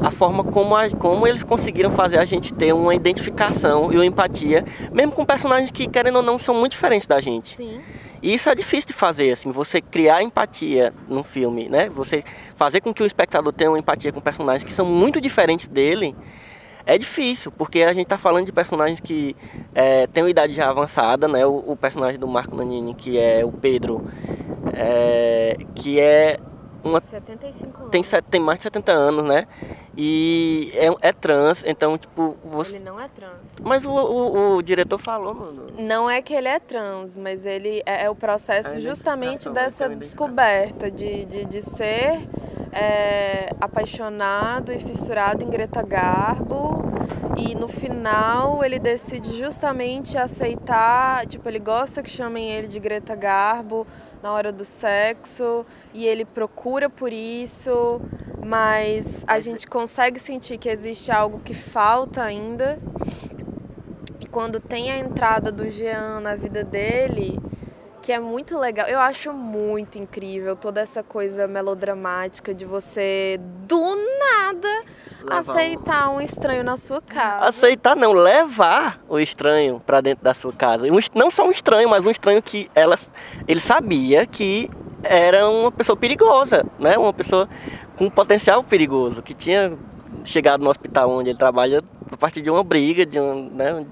a 0.05 0.11
forma 0.11 0.45
como, 0.45 0.77
a, 0.77 0.91
como 0.91 1.27
eles 1.27 1.43
conseguiram 1.43 1.91
fazer 1.91 2.19
a 2.19 2.27
gente 2.27 2.53
ter 2.53 2.75
uma 2.75 2.95
identificação 2.95 3.91
e 3.91 3.97
uma 3.97 4.05
empatia, 4.05 4.63
mesmo 4.93 5.13
com 5.13 5.25
personagens 5.25 5.71
que, 5.71 5.89
querendo 5.89 6.17
ou 6.17 6.23
não, 6.23 6.39
são 6.39 6.55
muito 6.55 6.73
diferentes 6.73 7.07
da 7.07 7.21
gente. 7.23 7.57
Sim. 7.57 7.81
E 8.23 8.35
isso 8.35 8.51
é 8.51 8.55
difícil 8.55 8.89
de 8.89 8.93
fazer, 8.93 9.33
assim, 9.33 9.51
você 9.51 9.81
criar 9.81 10.23
empatia 10.23 10.93
num 11.09 11.25
filme, 11.25 11.71
né? 11.71 11.89
Você 11.89 12.23
fazer 12.55 12.83
com 12.83 12.93
que 12.93 13.03
o 13.03 13.07
espectador 13.07 13.51
tenha 13.53 13.71
uma 13.71 13.79
empatia 13.79 14.13
com 14.13 14.21
personagens 14.21 14.69
que 14.69 14.75
são 14.75 14.85
muito 14.85 15.21
diferentes 15.23 15.69
dele 15.69 16.15
é 16.87 16.99
difícil, 16.99 17.51
porque 17.51 17.83
a 17.83 17.95
gente 17.95 18.05
está 18.05 18.19
falando 18.19 18.45
de 18.45 18.53
personagens 18.53 19.01
que 19.01 19.35
é, 19.75 20.07
têm 20.07 20.23
uma 20.23 20.29
idade 20.29 20.53
já 20.53 20.69
avançada, 20.69 21.27
né? 21.27 21.47
O, 21.47 21.65
o, 21.67 21.77
personagem 21.77 22.19
do 22.19 22.29
Marco 22.29 22.55
Nanini, 22.55 22.93
que 22.93 23.19
é 23.19 23.43
o 23.43 23.51
Pedro, 23.51 24.07
é, 24.75 25.57
que 25.75 25.99
é 25.99 26.39
uma... 26.85 27.01
75 27.01 27.79
anos. 27.79 27.91
Tem, 27.91 28.03
tem 28.31 28.41
mais 28.41 28.59
de 28.59 28.65
70 28.65 28.93
anos, 28.93 29.25
né? 29.25 29.47
E 29.97 30.71
é, 30.75 31.09
é, 31.09 31.13
trans, 31.13 31.63
então, 31.65 31.97
tipo... 31.97 32.37
Você... 32.45 32.77
Ele 32.77 32.85
não 32.85 33.01
é 33.01 33.09
trans. 33.09 33.33
Mas 33.63 33.85
o, 33.85 33.91
o, 33.91 34.57
o, 34.57 34.63
diretor 34.63 34.99
falou, 34.99 35.35
mano. 35.35 35.67
Não 35.79 36.11
é 36.11 36.21
que 36.21 36.35
ele 36.35 36.49
é 36.49 36.59
trans, 36.59 37.17
mas 37.17 37.47
ele 37.47 37.83
é, 37.87 38.05
é 38.05 38.11
o 38.11 38.15
processo 38.15 38.79
justamente 38.81 39.49
dessa 39.49 39.89
descoberta 39.89 40.91
de, 40.91 41.25
de, 41.25 41.45
de 41.45 41.63
ser 41.63 42.29
é, 42.73 43.51
apaixonado 43.61 44.73
e 44.73 44.79
fissurado 44.79 45.43
em 45.45 45.49
Greta 45.49 45.81
Garbo 45.81 46.83
e 47.37 47.55
no 47.55 47.69
final 47.69 48.65
ele 48.65 48.79
decide 48.79 49.37
justamente 49.39 50.19
aceitar, 50.19 51.27
tipo, 51.27 51.49
ele 51.49 51.59
gosta 51.59 52.03
que 52.03 52.11
chamem 52.11 52.51
ele 52.51 52.69
de 52.69 52.79
Greta 52.81 53.15
Garbo 53.15 53.87
na 54.25 54.33
hora 54.33 54.51
do 54.51 54.65
sexo 54.65 55.67
e 55.93 56.07
ele 56.07 56.25
procura 56.25 56.89
por 56.89 57.13
isso, 57.13 58.01
mas 58.43 59.23
a 59.27 59.39
gente 59.39 59.67
consegue 59.67 60.19
sentir 60.19 60.57
que 60.57 60.71
existe 60.71 61.13
algo 61.13 61.41
que 61.41 61.53
falta 61.53 62.23
ainda. 62.23 62.79
E 64.19 64.27
quando 64.27 64.59
tem 64.59 64.91
a 64.91 64.97
entrada 64.97 65.53
do 65.53 65.69
Jean 65.69 66.21
na 66.21 66.35
vida 66.35 66.65
dele, 66.65 67.39
que 68.01 68.13
é 68.13 68.19
muito 68.19 68.59
legal. 68.59 68.89
Eu 68.89 68.99
acho 68.99 69.31
muito 69.31 69.99
incrível 69.99 70.57
toda 70.57 70.81
essa 70.81 71.03
coisa 71.03 71.47
melodramática 71.47 72.55
de 72.55 72.65
você 72.65 73.39
do 73.69 73.95
nada 74.19 74.85
levar 75.25 75.53
aceitar 75.53 76.11
um... 76.11 76.17
um 76.17 76.21
estranho 76.21 76.65
na 76.65 76.77
sua 76.77 77.01
casa. 77.01 77.47
Aceitar 77.47 77.97
não, 77.97 78.13
levar 78.13 79.01
o 79.09 79.19
estranho 79.19 79.81
para 79.85 80.01
dentro 80.01 80.25
da 80.25 80.35
sua 80.35 80.53
casa. 80.53 80.87
Não 81.15 81.31
só 81.31 81.47
um 81.47 81.51
estranho, 81.51 81.89
mas 81.89 82.05
um 82.05 82.11
estranho 82.11 82.43
que 82.43 82.71
ela, 82.75 82.97
ele 83.47 83.61
sabia 83.61 84.27
que 84.27 84.71
era 85.03 85.49
uma 85.49 85.71
pessoa 85.71 85.97
perigosa, 85.97 86.65
né? 86.79 86.97
Uma 86.97 87.13
pessoa 87.13 87.49
com 87.97 88.09
potencial 88.11 88.63
perigoso, 88.65 89.23
que 89.23 89.35
tinha 89.35 89.77
chegado 90.25 90.63
no 90.63 90.71
hospital 90.71 91.11
onde 91.11 91.31
ele 91.31 91.39
trabalha 91.39 91.83
a 92.11 92.17
partir 92.17 92.41
de 92.41 92.51
uma 92.51 92.65
briga, 92.65 93.05
de 93.05 93.21
um, 93.21 93.51
né, 93.51 93.85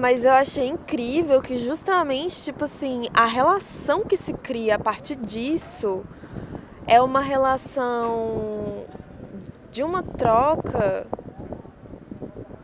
mas 0.00 0.24
eu 0.24 0.32
achei 0.32 0.66
incrível 0.66 1.40
que 1.40 1.56
justamente, 1.56 2.42
tipo 2.42 2.64
assim, 2.64 3.04
a 3.14 3.24
relação 3.24 4.02
que 4.02 4.16
se 4.16 4.32
cria 4.32 4.76
a 4.76 4.78
partir 4.78 5.16
disso 5.16 6.02
é 6.86 7.00
uma 7.00 7.20
relação 7.20 8.84
de 9.70 9.82
uma 9.82 10.02
troca 10.02 11.06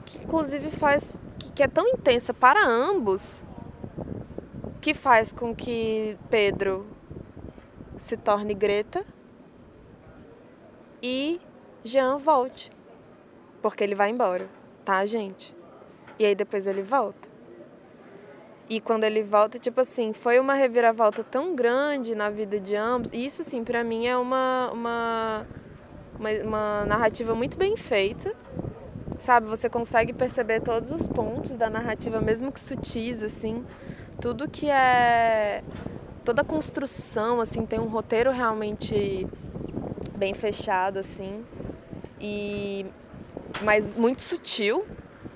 que 0.04 0.18
inclusive 0.18 0.70
faz 0.70 1.12
que, 1.54 1.62
é 1.62 1.68
tão 1.68 1.86
intensa 1.88 2.34
para 2.34 2.66
ambos 2.66 3.44
que 4.80 4.92
faz 4.92 5.32
com 5.32 5.54
que 5.54 6.18
Pedro 6.28 6.86
se 7.96 8.16
torne 8.16 8.54
Greta 8.54 9.04
e 11.02 11.40
Jean 11.82 12.18
volte. 12.18 12.70
Porque 13.62 13.82
ele 13.82 13.94
vai 13.94 14.10
embora, 14.10 14.48
tá, 14.84 15.04
gente? 15.06 15.56
E 16.18 16.26
aí 16.26 16.34
depois 16.34 16.66
ele 16.66 16.82
volta. 16.82 17.28
E 18.68 18.80
quando 18.80 19.04
ele 19.04 19.22
volta, 19.22 19.58
tipo 19.58 19.80
assim, 19.80 20.12
foi 20.12 20.40
uma 20.40 20.54
reviravolta 20.54 21.22
tão 21.22 21.54
grande 21.54 22.14
na 22.14 22.28
vida 22.28 22.58
de 22.58 22.75
ambos. 22.75 23.12
E 23.12 23.25
isso, 23.25 23.42
assim, 23.42 23.62
para 23.62 23.84
mim 23.84 24.06
é 24.06 24.16
uma, 24.16 24.70
uma, 24.72 25.46
uma, 26.18 26.30
uma, 26.30 26.87
narrativa 26.87 27.35
muito 27.35 27.56
bem 27.56 27.76
feita. 27.76 28.35
Sabe? 29.18 29.46
Você 29.46 29.68
consegue 29.68 30.12
perceber 30.12 30.61
todos 30.61 30.90
os 30.90 31.06
pontos 31.06 31.56
da 31.56 31.70
narrativa, 31.70 32.20
mesmo 32.20 32.52
que 32.52 32.61
sutis, 32.61 33.23
assim. 33.23 33.64
Tudo 34.20 34.49
que 34.49 34.68
é. 34.68 35.62
Toda 36.25 36.42
a 36.42 36.44
construção, 36.44 37.40
assim, 37.40 37.64
tem 37.64 37.78
um 37.78 37.87
roteiro 37.87 38.30
realmente 38.30 39.26
bem 40.16 40.35
fechado, 40.35 40.99
assim. 40.99 41.44
E. 42.20 42.85
Mas 43.62 43.90
muito 43.94 44.23
sutil, 44.23 44.85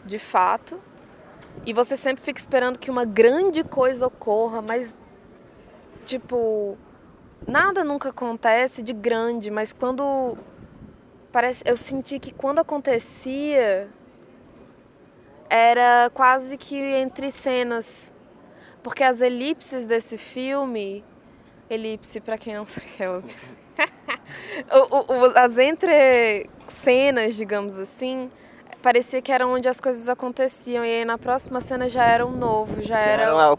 de 0.05 0.19
fato. 0.19 0.79
E 1.65 1.73
você 1.73 1.97
sempre 1.97 2.25
fica 2.25 2.41
esperando 2.41 2.79
que 2.79 2.91
uma 2.91 3.05
grande 3.05 3.63
coisa 3.63 4.07
ocorra, 4.07 4.63
mas 4.63 4.95
tipo, 6.05 6.77
nada 7.47 7.85
nunca 7.85 8.09
acontece 8.09 8.83
de 8.83 8.93
grande, 8.93 9.51
mas 9.51 9.73
quando 9.73 10.37
parece, 11.33 11.63
eu 11.67 11.77
senti 11.77 12.19
que 12.19 12.33
quando 12.33 12.59
acontecia 12.59 13.89
era 15.49 16.11
quase 16.15 16.57
que 16.57 16.77
entre 16.77 17.31
cenas, 17.31 18.13
porque 18.83 19.03
as 19.03 19.21
elipses 19.21 19.87
desse 19.87 20.17
filme, 20.17 21.05
elipse 21.69 22.21
para 22.21 22.39
quem 22.39 22.55
não 22.55 22.67
sabe 22.67 22.87
que 22.97 23.03
é 23.03 23.09
as 25.37 25.59
entre 25.59 26.49
cenas, 26.69 27.35
digamos 27.35 27.79
assim, 27.79 28.31
parecia 28.83 29.21
que 29.23 29.33
era 29.33 29.47
onde 29.47 29.69
as 29.69 29.81
coisas 29.81 30.09
aconteciam. 30.09 30.85
E 30.85 30.89
aí 30.89 31.05
na 31.05 31.19
próxima 31.19 31.61
cena 31.61 31.89
já 31.89 32.05
era 32.05 32.27
um 32.27 32.33
novo, 32.33 32.83
já 32.83 32.99
era. 32.99 33.23
Era 33.23 33.35
uma, 33.35 33.57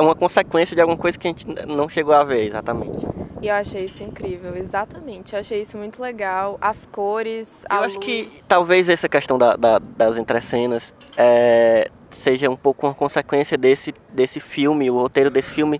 uma 0.00 0.14
consequência 0.14 0.74
de 0.74 0.80
alguma 0.80 0.98
coisa 0.98 1.18
que 1.18 1.26
a 1.26 1.30
gente 1.30 1.46
não 1.66 1.88
chegou 1.88 2.14
a 2.14 2.24
ver, 2.24 2.46
exatamente. 2.46 3.23
E 3.44 3.48
eu 3.48 3.54
achei 3.56 3.84
isso 3.84 4.02
incrível, 4.02 4.56
exatamente. 4.56 5.34
Eu 5.34 5.40
achei 5.40 5.60
isso 5.60 5.76
muito 5.76 6.00
legal. 6.00 6.56
As 6.62 6.86
cores, 6.86 7.62
a 7.68 7.74
Eu 7.74 7.80
luz. 7.82 7.90
acho 7.92 8.00
que 8.00 8.30
talvez 8.48 8.88
essa 8.88 9.06
questão 9.06 9.36
da, 9.36 9.54
da, 9.54 9.78
das 9.78 10.16
entrecenas 10.16 10.94
é, 11.14 11.90
seja 12.10 12.48
um 12.48 12.56
pouco 12.56 12.86
uma 12.86 12.94
consequência 12.94 13.58
desse, 13.58 13.92
desse 14.10 14.40
filme, 14.40 14.90
o 14.90 14.96
roteiro 14.96 15.30
desse 15.30 15.50
filme 15.50 15.78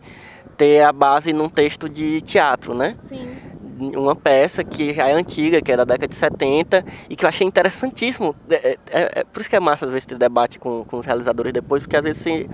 ter 0.59 0.83
a 0.83 0.93
base 0.93 1.33
num 1.33 1.49
texto 1.49 1.89
de 1.89 2.21
teatro, 2.21 2.75
né? 2.75 2.99
Sim 3.09 3.35
uma 3.77 4.15
peça 4.15 4.63
que 4.63 4.95
já 4.95 5.09
é 5.09 5.13
antiga, 5.13 5.61
que 5.61 5.73
é 5.73 5.77
da 5.77 5.85
década 5.85 6.07
de 6.07 6.15
70, 6.15 6.85
e 7.11 7.17
que 7.17 7.25
eu 7.25 7.29
achei 7.29 7.45
interessantíssimo. 7.45 8.37
É, 8.49 8.79
é, 8.87 9.21
é 9.21 9.25
por 9.25 9.41
isso 9.41 9.51
que 9.51 9.57
é 9.57 9.61
massa 9.61 9.85
às 9.85 9.91
vezes 9.91 10.07
ter 10.07 10.17
debate 10.17 10.61
com, 10.61 10.85
com 10.85 10.99
os 10.99 11.05
realizadores 11.05 11.53
depois, 11.53 11.83
porque 11.83 11.97
às 11.97 12.03
vezes 12.05 12.23
você 12.23 12.49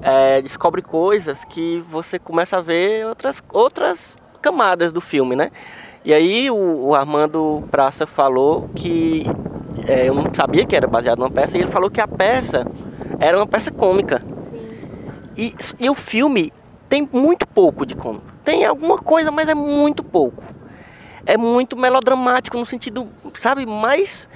é, 0.00 0.40
descobre 0.40 0.80
coisas 0.80 1.38
que 1.50 1.84
você 1.90 2.18
começa 2.18 2.56
a 2.56 2.62
ver 2.62 3.06
outras, 3.06 3.44
outras 3.52 4.16
camadas 4.36 4.92
do 4.92 5.00
filme, 5.00 5.34
né? 5.36 5.50
E 6.04 6.14
aí 6.14 6.50
o, 6.50 6.88
o 6.88 6.94
Armando 6.94 7.64
Praça 7.70 8.06
falou 8.06 8.70
que 8.74 9.26
é, 9.86 10.08
eu 10.08 10.14
não 10.14 10.32
sabia 10.34 10.64
que 10.64 10.76
era 10.76 10.86
baseado 10.86 11.18
numa 11.18 11.30
peça, 11.30 11.56
e 11.56 11.60
ele 11.60 11.70
falou 11.70 11.90
que 11.90 12.00
a 12.00 12.08
peça 12.08 12.66
era 13.18 13.36
uma 13.36 13.46
peça 13.46 13.70
cômica. 13.70 14.22
Sim. 14.40 14.60
E, 15.36 15.54
e 15.78 15.90
o 15.90 15.94
filme 15.94 16.52
tem 16.88 17.08
muito 17.12 17.46
pouco 17.46 17.84
de 17.84 17.94
cômico. 17.94 18.26
Tem 18.44 18.64
alguma 18.64 18.98
coisa, 18.98 19.30
mas 19.30 19.48
é 19.48 19.54
muito 19.54 20.04
pouco. 20.04 20.42
É 21.24 21.36
muito 21.36 21.76
melodramático 21.76 22.56
no 22.56 22.64
sentido, 22.64 23.08
sabe, 23.34 23.66
mais 23.66 24.28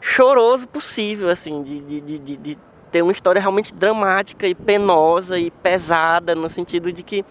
choroso 0.00 0.68
possível, 0.68 1.28
assim, 1.28 1.62
de, 1.62 1.80
de, 1.80 2.18
de, 2.18 2.36
de 2.36 2.58
ter 2.92 3.02
uma 3.02 3.10
história 3.10 3.40
realmente 3.40 3.74
dramática 3.74 4.46
e 4.46 4.54
penosa 4.54 5.38
e 5.38 5.50
pesada, 5.50 6.34
no 6.34 6.48
sentido 6.48 6.92
de 6.92 7.02
que 7.02 7.24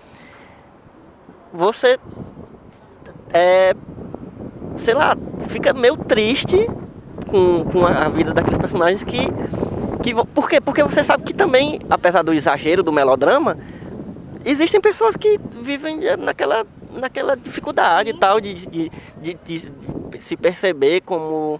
você 1.53 1.99
é, 3.33 3.73
sei 4.77 4.93
lá, 4.93 5.17
fica 5.49 5.73
meio 5.73 5.97
triste 5.97 6.69
com, 7.27 7.65
com 7.65 7.85
a 7.85 8.07
vida 8.09 8.33
daqueles 8.33 8.57
personagens 8.57 9.03
que, 9.03 9.27
que. 10.01 10.13
Por 10.33 10.49
quê? 10.49 10.61
Porque 10.61 10.83
você 10.83 11.03
sabe 11.03 11.23
que 11.23 11.33
também, 11.33 11.79
apesar 11.89 12.21
do 12.21 12.33
exagero 12.33 12.81
do 12.81 12.91
melodrama, 12.91 13.57
existem 14.45 14.79
pessoas 14.79 15.17
que 15.17 15.39
vivem 15.61 15.99
naquela, 16.17 16.65
naquela 16.93 17.35
dificuldade 17.35 18.11
e 18.11 18.13
tal 18.13 18.39
de, 18.39 18.53
de, 18.53 18.91
de, 19.21 19.37
de, 19.45 19.71
se 20.21 20.37
perceber 20.37 21.01
como, 21.01 21.59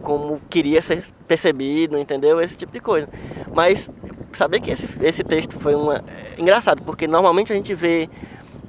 como 0.00 0.40
queria 0.48 0.80
ser 0.80 1.04
percebido, 1.26 1.98
entendeu? 1.98 2.40
Esse 2.40 2.56
tipo 2.56 2.72
de 2.72 2.80
coisa. 2.80 3.08
Mas 3.52 3.90
saber 4.32 4.60
que 4.60 4.70
esse, 4.70 4.88
esse 5.02 5.22
texto 5.22 5.58
foi 5.58 5.74
uma. 5.74 5.96
É 5.96 6.40
engraçado, 6.40 6.82
porque 6.82 7.06
normalmente 7.06 7.52
a 7.52 7.56
gente 7.56 7.74
vê 7.74 8.08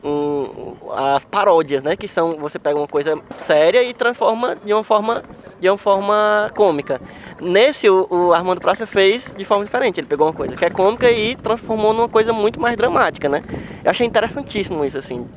um, 0.04 0.76
as 0.94 1.24
paródias, 1.24 1.84
né? 1.84 1.96
Que 1.96 2.08
são 2.08 2.38
você 2.38 2.58
pega 2.58 2.78
uma 2.78 2.88
coisa 2.88 3.20
séria 3.40 3.84
e 3.84 3.94
transforma 3.94 4.56
de 4.64 4.74
uma 4.74 4.84
forma 4.84 5.24
de 5.60 5.70
uma 5.70 5.78
forma 5.78 6.52
cômica. 6.56 7.02
Nesse 7.40 7.90
o, 7.90 8.08
o 8.10 8.34
Armando 8.34 8.62
Praça 8.62 8.86
fez 8.86 9.26
de 9.36 9.46
forma 9.46 9.66
diferente. 9.66 10.00
Ele 10.00 10.08
pegou 10.08 10.28
uma 10.28 10.34
coisa 10.34 10.56
que 10.56 10.66
é 10.66 10.70
cômica 10.70 11.10
e 11.12 11.36
transformou 11.36 11.94
numa 11.94 12.10
coisa 12.10 12.32
muito 12.34 12.60
mais 12.60 12.78
dramática, 12.78 13.28
né? 13.28 13.44
Eu 13.84 13.92
achei 13.92 14.06
interessantíssimo 14.06 14.86
isso 14.86 14.98
assim. 14.98 15.28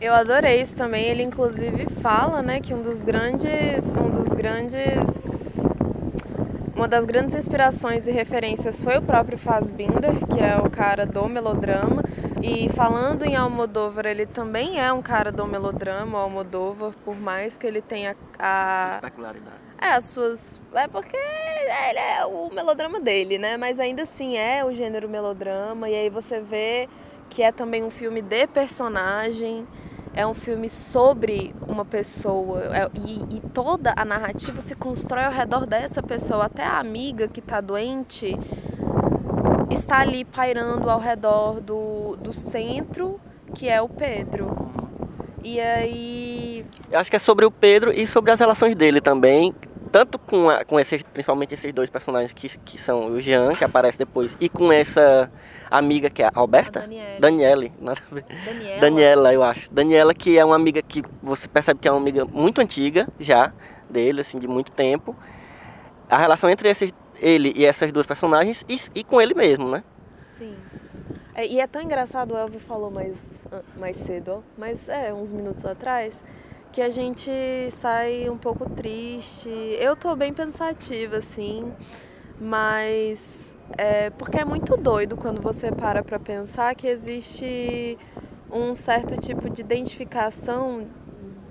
Eu 0.00 0.14
adorei 0.14 0.60
isso 0.60 0.74
também. 0.74 1.04
Ele 1.04 1.22
inclusive 1.22 1.86
fala, 2.00 2.42
né, 2.42 2.60
que 2.60 2.72
um 2.72 2.82
dos 2.82 3.02
grandes, 3.02 3.92
um 3.92 4.10
dos 4.10 4.28
grandes 4.28 5.60
uma 6.80 6.88
das 6.88 7.04
grandes 7.04 7.36
inspirações 7.36 8.06
e 8.06 8.10
referências 8.10 8.82
foi 8.82 8.96
o 8.96 9.02
próprio 9.02 9.36
Fassbinder, 9.36 10.14
que 10.32 10.40
é 10.40 10.56
o 10.56 10.70
cara 10.70 11.04
do 11.04 11.28
melodrama. 11.28 12.02
E 12.42 12.70
falando 12.70 13.22
em 13.22 13.36
Almodóvar, 13.36 14.06
ele 14.06 14.24
também 14.24 14.80
é 14.80 14.90
um 14.90 15.02
cara 15.02 15.30
do 15.30 15.46
melodrama, 15.46 16.16
o 16.16 16.22
Almodóvar, 16.22 16.94
por 17.04 17.14
mais 17.14 17.54
que 17.54 17.66
ele 17.66 17.82
tenha 17.82 18.16
a... 18.38 18.92
Especularidade. 18.94 19.58
É, 19.78 19.88
as 19.88 20.04
suas... 20.06 20.58
É 20.72 20.88
porque 20.88 21.18
ele 21.18 21.98
é 21.98 22.24
o 22.24 22.50
melodrama 22.50 22.98
dele, 22.98 23.36
né? 23.36 23.58
Mas 23.58 23.78
ainda 23.78 24.04
assim 24.04 24.38
é 24.38 24.64
o 24.64 24.72
gênero 24.72 25.06
melodrama. 25.06 25.86
E 25.86 25.94
aí 25.94 26.08
você 26.08 26.40
vê 26.40 26.88
que 27.28 27.42
é 27.42 27.52
também 27.52 27.84
um 27.84 27.90
filme 27.90 28.22
de 28.22 28.46
personagem 28.46 29.68
é 30.14 30.26
um 30.26 30.34
filme 30.34 30.68
sobre 30.68 31.54
uma 31.66 31.84
pessoa 31.84 32.62
é, 32.76 32.88
e, 32.94 33.36
e, 33.36 33.40
toda 33.52 33.92
a 33.96 34.04
narrativa 34.04 34.60
se 34.60 34.74
constrói 34.74 35.24
ao 35.24 35.32
redor 35.32 35.66
dessa 35.66 36.02
pessoa. 36.02 36.46
Até 36.46 36.64
a 36.64 36.78
amiga 36.78 37.28
que 37.28 37.40
está 37.40 37.60
doente 37.60 38.36
está 39.70 40.00
ali 40.00 40.24
pairando 40.24 40.90
ao 40.90 40.98
redor 40.98 41.60
do, 41.60 42.16
do 42.16 42.32
centro, 42.32 43.20
que 43.54 43.68
é 43.68 43.80
o 43.80 43.88
Pedro. 43.88 44.70
E 45.42 45.60
aí. 45.60 46.66
Eu 46.90 46.98
acho 46.98 47.08
que 47.08 47.16
é 47.16 47.20
sobre 47.20 47.44
o 47.44 47.50
Pedro 47.50 47.92
e 47.92 48.06
sobre 48.06 48.30
as 48.30 48.40
relações 48.40 48.74
dele 48.74 49.00
também. 49.00 49.54
Tanto 49.90 50.18
com, 50.18 50.48
a, 50.48 50.64
com 50.64 50.78
esses, 50.78 51.02
principalmente 51.02 51.54
esses 51.54 51.72
dois 51.72 51.90
personagens 51.90 52.32
que, 52.32 52.48
que 52.58 52.80
são 52.80 53.06
o 53.06 53.20
Jean, 53.20 53.52
que 53.54 53.64
aparece 53.64 53.98
depois, 53.98 54.36
e 54.40 54.48
com 54.48 54.72
essa 54.72 55.30
amiga 55.70 56.08
que 56.08 56.22
é 56.22 56.26
a 56.26 56.32
Roberta? 56.34 56.80
A 56.80 57.20
Daniele. 57.20 57.72
nada 57.80 58.00
a 58.10 58.14
ver. 58.14 58.24
Daniela. 58.44 58.80
Daniela, 58.80 59.32
eu 59.34 59.42
acho. 59.42 59.72
Daniela 59.72 60.14
que 60.14 60.38
é 60.38 60.44
uma 60.44 60.54
amiga 60.54 60.80
que 60.80 61.02
você 61.22 61.48
percebe 61.48 61.80
que 61.80 61.88
é 61.88 61.90
uma 61.90 62.00
amiga 62.00 62.24
muito 62.24 62.60
antiga 62.60 63.08
já 63.18 63.52
dele, 63.88 64.20
assim, 64.20 64.38
de 64.38 64.46
muito 64.46 64.70
tempo. 64.70 65.16
A 66.08 66.16
relação 66.16 66.48
entre 66.48 66.68
esses, 66.68 66.92
ele 67.16 67.52
e 67.56 67.64
essas 67.64 67.90
duas 67.90 68.06
personagens 68.06 68.64
e, 68.68 68.80
e 68.94 69.04
com 69.04 69.20
ele 69.20 69.34
mesmo, 69.34 69.68
né? 69.68 69.82
Sim. 70.38 70.56
É, 71.34 71.46
e 71.46 71.60
é 71.60 71.66
tão 71.66 71.82
engraçado, 71.82 72.34
o 72.34 72.36
Elvio 72.36 72.60
falou 72.60 72.90
mais, 72.90 73.14
mais 73.76 73.96
cedo, 73.96 74.44
mas 74.56 74.88
é, 74.88 75.12
uns 75.12 75.32
minutos 75.32 75.64
atrás, 75.64 76.22
que 76.72 76.80
a 76.80 76.88
gente 76.88 77.30
sai 77.72 78.28
um 78.28 78.38
pouco 78.38 78.68
triste. 78.70 79.48
Eu 79.48 79.96
tô 79.96 80.14
bem 80.14 80.32
pensativa, 80.32 81.16
assim, 81.16 81.72
mas 82.40 83.56
é, 83.76 84.10
porque 84.10 84.38
é 84.38 84.44
muito 84.44 84.76
doido 84.76 85.16
quando 85.16 85.40
você 85.40 85.72
para 85.72 86.02
para 86.02 86.18
pensar 86.18 86.74
que 86.74 86.86
existe 86.86 87.98
um 88.50 88.74
certo 88.74 89.20
tipo 89.20 89.50
de 89.50 89.62
identificação 89.62 90.86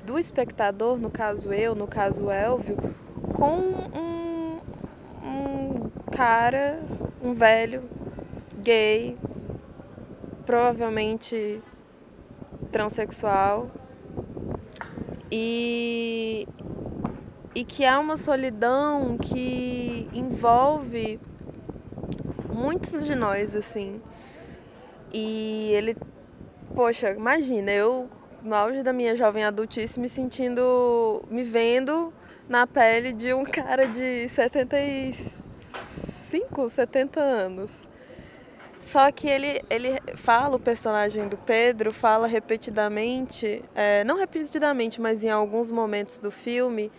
do 0.05 0.17
espectador, 0.17 0.97
no 0.97 1.09
caso 1.09 1.51
eu, 1.51 1.75
no 1.75 1.87
caso 1.87 2.31
Elvio, 2.31 2.77
com 3.35 3.59
um, 3.59 4.59
um 5.23 5.89
cara, 6.11 6.81
um 7.21 7.33
velho, 7.33 7.83
gay, 8.61 9.17
provavelmente 10.45 11.61
transexual, 12.71 13.69
e, 15.31 16.47
e 17.53 17.63
que 17.63 17.85
há 17.85 17.99
uma 17.99 18.17
solidão 18.17 19.15
que 19.17 20.09
envolve 20.13 21.19
muitos 22.53 23.05
de 23.05 23.15
nós, 23.15 23.55
assim. 23.55 24.01
E 25.11 25.71
ele, 25.73 25.97
poxa, 26.75 27.09
imagina, 27.11 27.71
eu 27.71 28.07
no 28.41 28.55
auge 28.55 28.81
da 28.83 28.93
minha 28.93 29.15
jovem 29.15 29.43
adultice 29.43 29.99
me 29.99 30.07
sentindo, 30.07 31.23
me 31.29 31.43
vendo 31.43 32.13
na 32.47 32.65
pele 32.65 33.11
de 33.13 33.33
um 33.33 33.43
cara 33.43 33.85
de 33.87 34.29
75, 34.29 36.69
70 36.69 37.19
anos. 37.19 37.88
Só 38.79 39.11
que 39.11 39.27
ele, 39.27 39.61
ele 39.69 39.99
fala, 40.15 40.55
o 40.55 40.59
personagem 40.59 41.27
do 41.27 41.35
Pedro 41.35 41.91
fala 41.91 42.27
repetidamente, 42.27 43.61
é, 43.75 44.05
não 44.05 44.17
repetidamente, 44.17 45.01
mas 45.01 45.21
em 45.21 45.29
alguns 45.29 45.69
momentos 45.69 46.17
do 46.17 46.31
filme, 46.31 46.89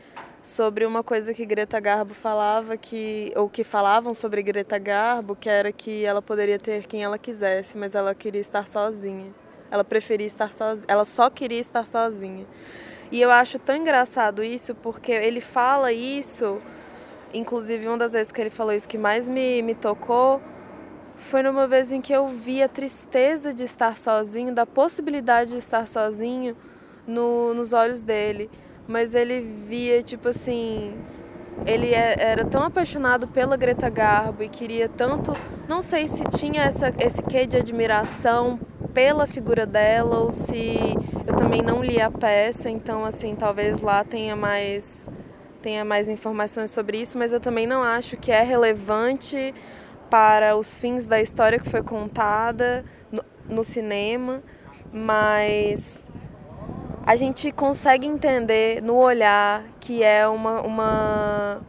sobre 0.42 0.84
uma 0.84 1.02
coisa 1.02 1.32
que 1.32 1.44
Greta 1.46 1.80
Garbo 1.80 2.12
falava 2.12 2.76
que 2.76 3.32
ou 3.34 3.48
que 3.48 3.64
falavam 3.64 4.12
sobre 4.12 4.42
Greta 4.42 4.78
Garbo, 4.78 5.34
que 5.34 5.48
era 5.48 5.72
que 5.72 6.04
ela 6.04 6.20
poderia 6.20 6.58
ter 6.58 6.86
quem 6.86 7.02
ela 7.02 7.18
quisesse, 7.18 7.78
mas 7.78 7.94
ela 7.94 8.14
queria 8.14 8.40
estar 8.40 8.68
sozinha. 8.68 9.32
Ela 9.70 9.84
preferia 9.84 10.26
estar 10.26 10.52
sozinha, 10.52 10.84
ela 10.86 11.06
só 11.06 11.30
queria 11.30 11.60
estar 11.60 11.86
sozinha. 11.86 12.46
E 13.10 13.20
eu 13.20 13.30
acho 13.30 13.58
tão 13.58 13.74
engraçado 13.74 14.42
isso 14.42 14.74
porque 14.74 15.12
ele 15.12 15.40
fala 15.40 15.92
isso, 15.92 16.60
inclusive 17.32 17.86
uma 17.86 17.96
das 17.96 18.12
vezes 18.12 18.30
que 18.30 18.40
ele 18.40 18.50
falou 18.50 18.72
isso 18.72 18.86
que 18.86 18.98
mais 18.98 19.28
me, 19.28 19.62
me 19.62 19.74
tocou 19.74 20.40
foi 21.20 21.42
numa 21.42 21.66
vez 21.66 21.92
em 21.92 22.00
que 22.00 22.12
eu 22.12 22.28
vi 22.28 22.62
a 22.62 22.68
tristeza 22.68 23.52
de 23.52 23.64
estar 23.64 23.96
sozinho, 23.96 24.54
da 24.54 24.66
possibilidade 24.66 25.50
de 25.50 25.58
estar 25.58 25.86
sozinho 25.86 26.56
no, 27.06 27.54
nos 27.54 27.72
olhos 27.72 28.02
dele. 28.02 28.50
Mas 28.88 29.14
ele 29.14 29.40
via, 29.40 30.02
tipo 30.02 30.28
assim, 30.28 30.94
ele 31.66 31.92
é, 31.94 32.16
era 32.18 32.44
tão 32.44 32.62
apaixonado 32.62 33.28
pela 33.28 33.56
Greta 33.56 33.88
Garbo 33.88 34.42
e 34.42 34.48
queria 34.48 34.88
tanto, 34.88 35.36
não 35.68 35.82
sei 35.82 36.08
se 36.08 36.24
tinha 36.24 36.62
essa, 36.62 36.92
esse 36.98 37.22
quê 37.22 37.46
de 37.46 37.56
admiração 37.56 38.58
pela 38.94 39.26
figura 39.26 39.66
dela 39.66 40.18
ou 40.18 40.32
se 40.32 40.76
eu 41.26 41.36
também 41.36 41.62
não 41.62 41.82
li 41.82 42.00
a 42.00 42.10
peça, 42.10 42.68
então 42.68 43.04
assim, 43.04 43.36
talvez 43.36 43.80
lá 43.80 44.02
tenha 44.02 44.34
mais 44.34 45.08
tenha 45.62 45.84
mais 45.84 46.08
informações 46.08 46.70
sobre 46.70 46.98
isso, 46.98 47.18
mas 47.18 47.34
eu 47.34 47.38
também 47.38 47.66
não 47.66 47.82
acho 47.82 48.16
que 48.16 48.32
é 48.32 48.42
relevante 48.42 49.54
para 50.10 50.56
os 50.56 50.76
fins 50.76 51.06
da 51.06 51.20
história 51.20 51.58
que 51.58 51.70
foi 51.70 51.82
contada 51.82 52.84
no, 53.10 53.22
no 53.48 53.64
cinema, 53.64 54.42
mas 54.92 56.08
a 57.06 57.14
gente 57.16 57.50
consegue 57.52 58.06
entender 58.06 58.82
no 58.82 58.96
olhar 58.96 59.64
que 59.80 60.02
é 60.02 60.26
uma, 60.26 60.60
uma, 60.60 61.60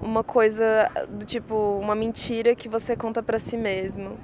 uma 0.00 0.22
coisa 0.22 0.90
do 1.08 1.24
tipo, 1.24 1.54
uma 1.80 1.94
mentira 1.94 2.54
que 2.54 2.68
você 2.68 2.94
conta 2.94 3.22
para 3.22 3.38
si 3.38 3.56
mesmo. 3.56 4.18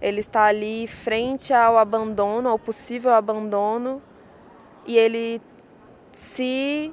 Ele 0.00 0.20
está 0.20 0.44
ali 0.44 0.86
frente 0.86 1.52
ao 1.52 1.78
abandono, 1.78 2.48
ao 2.48 2.58
possível 2.58 3.14
abandono, 3.14 4.02
e 4.86 4.96
ele 4.96 5.40
se, 6.10 6.92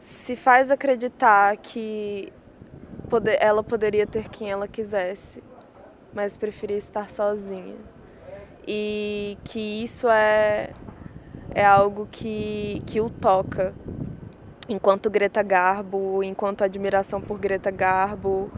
se 0.00 0.36
faz 0.36 0.70
acreditar 0.70 1.56
que 1.56 2.32
poder, 3.06 3.38
ela 3.40 3.62
poderia 3.62 4.06
ter 4.06 4.28
quem 4.28 4.50
ela 4.50 4.68
quisesse, 4.68 5.42
mas 6.12 6.36
preferia 6.36 6.76
estar 6.76 7.10
sozinha. 7.10 7.76
E 8.66 9.38
que 9.44 9.84
isso 9.84 10.08
é 10.08 10.70
é 11.56 11.64
algo 11.64 12.06
que, 12.10 12.82
que 12.86 13.00
o 13.00 13.08
toca. 13.08 13.74
Enquanto 14.68 15.08
Greta 15.08 15.42
Garbo, 15.42 16.22
enquanto 16.22 16.62
admiração 16.62 17.18
por 17.18 17.38
Greta 17.38 17.70
Garbo. 17.70 18.50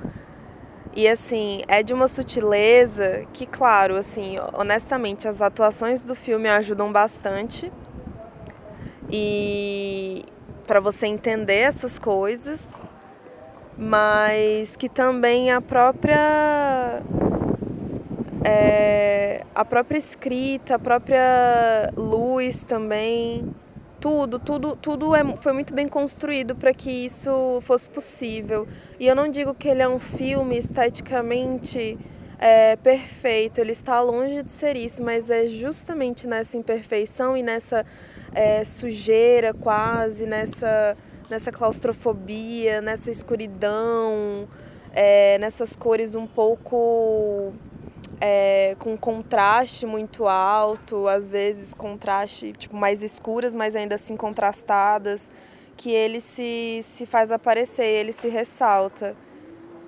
E 0.96 1.06
assim, 1.06 1.62
é 1.68 1.80
de 1.80 1.94
uma 1.94 2.08
sutileza 2.08 3.24
que, 3.32 3.46
claro, 3.46 3.94
assim, 3.94 4.36
honestamente, 4.52 5.28
as 5.28 5.40
atuações 5.40 6.02
do 6.02 6.14
filme 6.14 6.48
ajudam 6.48 6.90
bastante. 6.90 7.70
E 9.08 10.24
para 10.66 10.80
você 10.80 11.06
entender 11.06 11.58
essas 11.58 12.00
coisas, 12.00 12.66
mas 13.78 14.74
que 14.74 14.88
também 14.88 15.52
a 15.52 15.60
própria 15.60 17.00
é, 18.44 19.44
a 19.54 19.64
própria 19.64 19.98
escrita, 19.98 20.74
a 20.74 20.78
própria 20.78 21.92
luz 21.96 22.62
também, 22.64 23.54
tudo, 24.00 24.38
tudo, 24.38 24.76
tudo 24.76 25.14
é, 25.14 25.24
foi 25.36 25.52
muito 25.52 25.72
bem 25.72 25.86
construído 25.86 26.56
para 26.56 26.72
que 26.72 26.90
isso 26.90 27.60
fosse 27.62 27.88
possível. 27.88 28.66
E 28.98 29.06
eu 29.06 29.14
não 29.14 29.28
digo 29.28 29.54
que 29.54 29.68
ele 29.68 29.82
é 29.82 29.88
um 29.88 29.98
filme 29.98 30.58
esteticamente 30.58 31.98
é, 32.38 32.76
perfeito, 32.76 33.60
ele 33.60 33.72
está 33.72 34.00
longe 34.00 34.42
de 34.42 34.50
ser 34.50 34.76
isso, 34.76 35.02
mas 35.02 35.28
é 35.28 35.46
justamente 35.46 36.26
nessa 36.26 36.56
imperfeição 36.56 37.36
e 37.36 37.42
nessa 37.42 37.84
é, 38.32 38.64
sujeira 38.64 39.52
quase, 39.52 40.26
nessa, 40.26 40.96
nessa 41.28 41.52
claustrofobia, 41.52 42.80
nessa 42.80 43.10
escuridão, 43.10 44.48
é, 44.92 45.38
nessas 45.38 45.76
cores 45.76 46.14
um 46.14 46.26
pouco 46.26 47.52
é, 48.20 48.76
com 48.78 48.96
contraste 48.96 49.86
muito 49.86 50.26
alto, 50.26 51.06
às 51.06 51.30
vezes 51.30 51.74
contraste 51.74 52.52
tipo 52.52 52.76
mais 52.76 53.02
escuras, 53.02 53.54
mas 53.54 53.76
ainda 53.76 53.94
assim 53.94 54.16
contrastadas, 54.16 55.30
que 55.76 55.90
ele 55.90 56.20
se, 56.20 56.84
se 56.84 57.06
faz 57.06 57.30
aparecer, 57.30 57.84
ele 57.84 58.12
se 58.12 58.28
ressalta. 58.28 59.14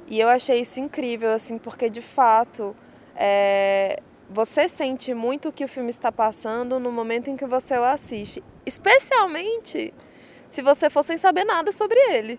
E 0.07 0.19
eu 0.21 0.29
achei 0.29 0.61
isso 0.61 0.81
incrível, 0.81 1.31
assim, 1.31 1.59
porque 1.59 1.89
de 1.89 2.03
fato 2.03 2.75
é, 3.17 4.01
você 4.29 4.69
sente 4.69 5.13
muito 5.15 5.49
o 5.49 5.53
que 5.53 5.65
o 5.65 5.69
filme 5.69 5.91
está 5.91 6.13
passando 6.13 6.79
no 6.79 6.93
momento 6.93 7.29
em 7.29 7.37
que 7.37 7.47
você 7.47 7.77
o 7.77 7.85
assiste. 7.85 8.43
Especialmente 8.65 9.93
se 10.51 10.63
você 10.63 10.91
for 10.91 11.05
sem 11.05 11.17
saber 11.17 11.45
nada 11.45 11.71
sobre 11.71 11.97
ele. 12.13 12.39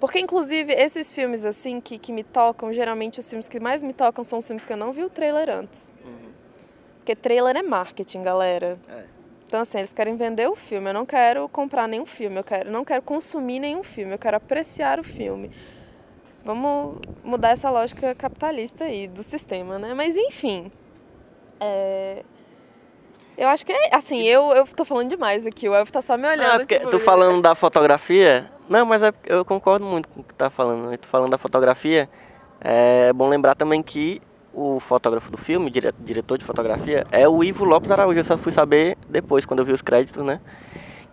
Porque, 0.00 0.18
inclusive, 0.18 0.72
esses 0.72 1.12
filmes 1.12 1.44
assim 1.44 1.80
que, 1.80 1.98
que 1.98 2.10
me 2.12 2.24
tocam, 2.24 2.72
geralmente 2.72 3.20
os 3.20 3.28
filmes 3.28 3.48
que 3.48 3.60
mais 3.60 3.80
me 3.80 3.92
tocam 3.92 4.24
são 4.24 4.40
os 4.40 4.46
filmes 4.46 4.64
que 4.64 4.72
eu 4.72 4.76
não 4.76 4.92
vi 4.92 5.04
o 5.04 5.08
trailer 5.08 5.48
antes. 5.48 5.92
Uhum. 6.04 6.32
Porque 6.96 7.14
trailer 7.14 7.56
é 7.56 7.62
marketing, 7.62 8.22
galera. 8.24 8.76
É. 8.88 9.04
Então, 9.46 9.60
assim, 9.60 9.78
eles 9.78 9.92
querem 9.92 10.16
vender 10.16 10.48
o 10.48 10.56
filme. 10.56 10.90
Eu 10.90 10.94
não 10.94 11.06
quero 11.06 11.48
comprar 11.48 11.86
nenhum 11.86 12.06
filme, 12.06 12.40
eu 12.40 12.44
quero, 12.44 12.70
não 12.72 12.84
quero 12.84 13.02
consumir 13.02 13.60
nenhum 13.60 13.84
filme, 13.84 14.12
eu 14.12 14.18
quero 14.18 14.36
apreciar 14.36 14.98
o 14.98 15.04
filme. 15.04 15.52
Vamos 16.44 16.98
mudar 17.22 17.50
essa 17.50 17.70
lógica 17.70 18.14
capitalista 18.16 18.84
aí 18.84 19.06
do 19.06 19.22
sistema, 19.22 19.78
né? 19.78 19.94
Mas, 19.94 20.16
enfim. 20.16 20.72
É... 21.60 22.24
Eu 23.40 23.48
acho 23.48 23.64
que 23.64 23.72
é 23.72 23.96
assim, 23.96 24.20
eu, 24.20 24.52
eu 24.52 24.66
tô 24.66 24.84
falando 24.84 25.08
demais 25.08 25.46
aqui, 25.46 25.66
o 25.66 25.74
Elvio 25.74 25.90
tá 25.90 26.02
só 26.02 26.14
me 26.14 26.28
olhando. 26.28 26.56
Ah, 26.56 26.58
porque 26.58 26.78
tipo, 26.78 26.90
tu 26.90 26.98
falando 26.98 27.40
da 27.40 27.54
fotografia. 27.54 28.52
Não, 28.68 28.84
mas 28.84 29.02
é, 29.02 29.14
eu 29.24 29.46
concordo 29.46 29.82
muito 29.82 30.10
com 30.10 30.20
o 30.20 30.22
que 30.22 30.34
tu 30.34 30.36
tá 30.36 30.50
falando. 30.50 30.94
Tu 30.98 31.08
falando 31.08 31.30
da 31.30 31.38
fotografia, 31.38 32.06
é 32.60 33.10
bom 33.14 33.30
lembrar 33.30 33.54
também 33.54 33.82
que 33.82 34.20
o 34.52 34.78
fotógrafo 34.78 35.30
do 35.30 35.38
filme, 35.38 35.70
dire, 35.70 35.90
diretor 36.00 36.36
de 36.36 36.44
fotografia, 36.44 37.06
é 37.10 37.26
o 37.26 37.42
Ivo 37.42 37.64
Lopes 37.64 37.90
Araújo. 37.90 38.20
Eu 38.20 38.24
só 38.24 38.36
fui 38.36 38.52
saber 38.52 38.98
depois, 39.08 39.46
quando 39.46 39.60
eu 39.60 39.64
vi 39.64 39.72
os 39.72 39.80
créditos, 39.80 40.22
né? 40.22 40.38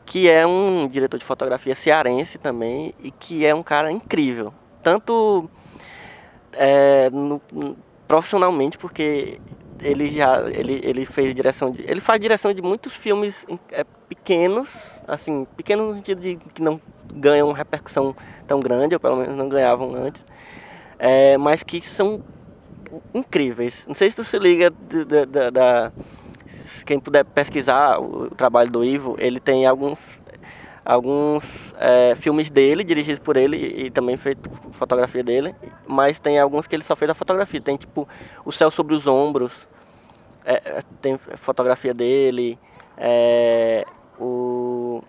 Que 0.06 0.30
é 0.30 0.46
um 0.46 0.86
diretor 0.90 1.18
de 1.18 1.24
fotografia 1.24 1.76
cearense 1.76 2.38
também 2.38 2.94
e 3.00 3.10
que 3.10 3.46
é 3.46 3.56
um 3.56 3.64
cara 3.64 3.90
incrível. 3.90 4.54
Tanto 4.84 5.50
é, 6.52 7.10
no, 7.10 7.42
profissionalmente, 8.06 8.78
porque 8.78 9.40
ele 9.82 10.12
já 10.12 10.50
ele, 10.50 10.80
ele 10.84 11.06
fez 11.06 11.34
direção 11.36 11.72
de, 11.72 11.82
ele 11.82 12.02
faz 12.02 12.20
direção 12.20 12.54
de 12.54 12.62
muitos 12.62 12.96
filmes 12.96 13.46
é, 13.72 13.86
pequenos 14.08 14.70
assim 15.08 15.46
pequenos 15.56 15.90
no 15.90 15.96
sentido 15.96 16.22
de 16.22 16.36
que 16.36 16.62
não 16.62 16.82
ganham 17.14 17.52
repercussão 17.52 18.16
tão 18.48 18.60
grande 18.60 18.96
ou 18.96 19.00
pelo 19.00 19.18
menos 19.18 19.36
não 19.36 19.48
ganhavam 19.48 19.94
antes 19.96 20.22
é, 21.00 21.38
mas 21.38 21.64
que 21.64 21.82
são 21.82 22.24
incríveis. 23.14 23.84
Não 23.88 23.94
sei 23.94 24.10
se 24.10 24.16
tu 24.16 24.24
se 24.24 24.38
liga 24.40 24.70
da, 24.70 25.26
da, 25.26 25.50
da 25.50 25.92
quem 26.86 27.00
puder 27.00 27.26
pesquisar 27.26 28.00
o 28.00 28.30
trabalho 28.30 28.72
do 28.72 28.84
Ivo 28.84 29.16
ele 29.20 29.40
tem 29.40 29.66
alguns 29.66 30.22
alguns 30.88 31.76
é, 31.78 32.16
filmes 32.16 32.50
dele, 32.50 32.82
dirigidos 32.82 33.20
por 33.20 33.36
ele 33.36 33.58
e, 33.58 33.92
também 33.92 34.16
feito 34.16 34.50
fotografia 34.72 35.22
dele, 35.22 35.54
mas 35.86 36.18
tem 36.18 36.40
alguns 36.40 36.66
que 36.66 36.74
ele 36.74 36.84
só 36.84 36.96
fez 36.96 37.12
a 37.12 37.14
fotografia. 37.14 37.60
Tem 37.60 37.76
tipo 37.76 38.08
O 38.46 38.54
Céu 38.54 38.72
sobre 38.72 38.96
os 38.96 39.06
Ombros, 39.06 39.68
é, 40.46 40.54
é 40.54 40.82
tem 41.02 41.20
fotografia 41.36 41.94
dele, 41.94 42.58
é, 42.98 43.86
o... 44.18 45.04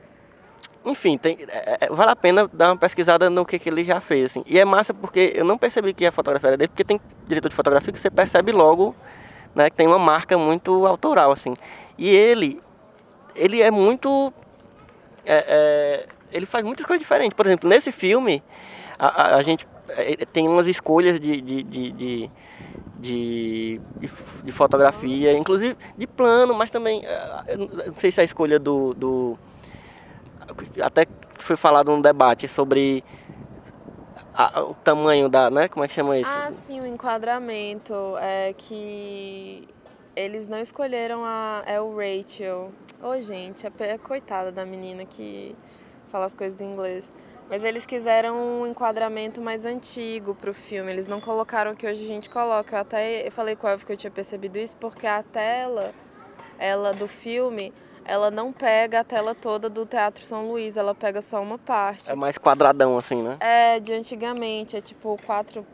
Enfim, 0.84 1.16
tem, 1.16 1.38
é, 1.48 1.78
é, 1.82 1.88
vale 1.90 2.10
a 2.10 2.16
pena 2.16 2.50
dar 2.52 2.70
uma 2.70 2.76
pesquisada 2.76 3.30
no 3.30 3.46
que, 3.46 3.56
que 3.56 3.68
ele 3.68 3.84
já 3.84 4.00
fez. 4.00 4.32
Assim. 4.32 4.42
E 4.48 4.58
é 4.58 4.64
massa 4.64 4.92
porque 4.92 5.32
eu 5.36 5.44
não 5.44 5.56
percebi 5.56 5.94
que 5.94 6.04
a 6.06 6.10
fotografia 6.10 6.48
era 6.48 6.56
dele, 6.56 6.68
porque 6.68 6.82
tem 6.82 7.00
diretor 7.28 7.50
de 7.50 7.54
fotografia 7.54 7.92
que 7.92 8.00
você 8.00 8.10
percebe 8.10 8.50
logo 8.50 8.96
né, 9.54 9.70
que 9.70 9.76
tem 9.76 9.86
uma 9.86 9.98
marca 9.98 10.36
muito 10.36 10.86
autoral. 10.86 11.30
assim. 11.30 11.54
E 11.96 12.08
ele, 12.08 12.60
ele 13.36 13.62
é 13.62 13.70
muito 13.70 14.32
é, 15.24 16.06
ele 16.32 16.46
faz 16.46 16.64
muitas 16.64 16.84
coisas 16.86 17.00
diferentes. 17.00 17.34
Por 17.34 17.46
exemplo, 17.46 17.68
nesse 17.68 17.92
filme, 17.92 18.42
a, 18.98 19.06
a, 19.06 19.36
a 19.36 19.42
gente 19.42 19.66
é, 19.88 20.16
tem 20.26 20.48
umas 20.48 20.66
escolhas 20.66 21.18
de, 21.18 21.40
de, 21.40 21.62
de, 21.62 21.92
de 21.92 22.30
de, 22.98 23.80
de, 24.42 24.50
fotografia, 24.50 25.32
inclusive 25.32 25.76
de 25.96 26.04
plano, 26.04 26.52
mas 26.52 26.68
também, 26.68 27.02
é, 27.06 27.56
não 27.56 27.94
sei 27.94 28.10
se 28.10 28.20
a 28.20 28.24
escolha 28.24 28.58
do, 28.58 28.92
do 28.92 29.38
até 30.82 31.06
foi 31.38 31.56
falado 31.56 31.92
num 31.92 32.00
debate 32.00 32.48
sobre 32.48 33.04
a, 34.34 34.62
o 34.62 34.74
tamanho 34.74 35.28
da, 35.28 35.48
né, 35.50 35.68
como 35.68 35.84
é 35.84 35.88
que 35.88 35.94
chama 35.94 36.18
isso? 36.18 36.30
Ah, 36.30 36.50
sim, 36.50 36.80
o 36.80 36.86
enquadramento, 36.86 37.94
é 38.20 38.52
que 38.56 39.68
eles 40.16 40.48
não 40.48 40.58
escolheram 40.58 41.24
a, 41.24 41.62
é 41.66 41.80
o 41.80 41.96
Rachel, 41.96 42.72
Ô, 43.00 43.10
oh, 43.10 43.20
gente, 43.20 43.64
a, 43.66 43.98
coitada 43.98 44.50
da 44.50 44.64
menina 44.64 45.04
que 45.04 45.54
fala 46.10 46.26
as 46.26 46.34
coisas 46.34 46.60
em 46.60 46.64
inglês. 46.64 47.08
Mas 47.48 47.62
eles 47.64 47.86
quiseram 47.86 48.36
um 48.36 48.66
enquadramento 48.66 49.40
mais 49.40 49.64
antigo 49.64 50.34
pro 50.34 50.52
filme. 50.52 50.90
Eles 50.90 51.06
não 51.06 51.20
colocaram 51.20 51.72
o 51.72 51.76
que 51.76 51.86
hoje 51.86 52.04
a 52.04 52.08
gente 52.08 52.28
coloca. 52.28 52.76
Eu 52.76 52.80
até 52.80 53.26
eu 53.26 53.32
falei 53.32 53.56
com 53.56 53.66
a 53.66 53.72
Elf 53.72 53.84
que 53.84 53.92
eu 53.92 53.96
tinha 53.96 54.10
percebido 54.10 54.58
isso, 54.58 54.76
porque 54.76 55.06
a 55.06 55.22
tela, 55.22 55.94
ela 56.58 56.92
do 56.92 57.06
filme, 57.06 57.72
ela 58.04 58.30
não 58.30 58.52
pega 58.52 59.00
a 59.00 59.04
tela 59.04 59.34
toda 59.34 59.70
do 59.70 59.86
Teatro 59.86 60.24
São 60.24 60.48
Luís, 60.48 60.76
ela 60.76 60.94
pega 60.94 61.22
só 61.22 61.40
uma 61.40 61.56
parte. 61.56 62.10
É 62.10 62.14
mais 62.14 62.36
quadradão 62.36 62.98
assim, 62.98 63.22
né? 63.22 63.36
É, 63.40 63.80
de 63.80 63.94
antigamente, 63.94 64.76
é 64.76 64.80
tipo 64.80 65.18
quatro. 65.24 65.64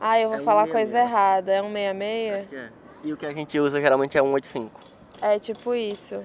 Ah, 0.00 0.18
eu 0.18 0.30
vou 0.30 0.38
é 0.38 0.40
falar 0.40 0.66
coisa 0.66 0.98
errada. 0.98 1.52
É 1.52 1.62
um 1.62 1.72
66? 1.72 2.34
Acho 2.38 2.48
que 2.48 2.56
é. 2.56 2.70
E 3.04 3.12
o 3.12 3.16
que 3.16 3.26
a 3.26 3.32
gente 3.32 3.58
usa 3.58 3.80
geralmente 3.80 4.16
é 4.16 4.22
um 4.22 4.32
85. 4.32 4.91
É 5.22 5.38
tipo 5.38 5.72
isso. 5.74 6.16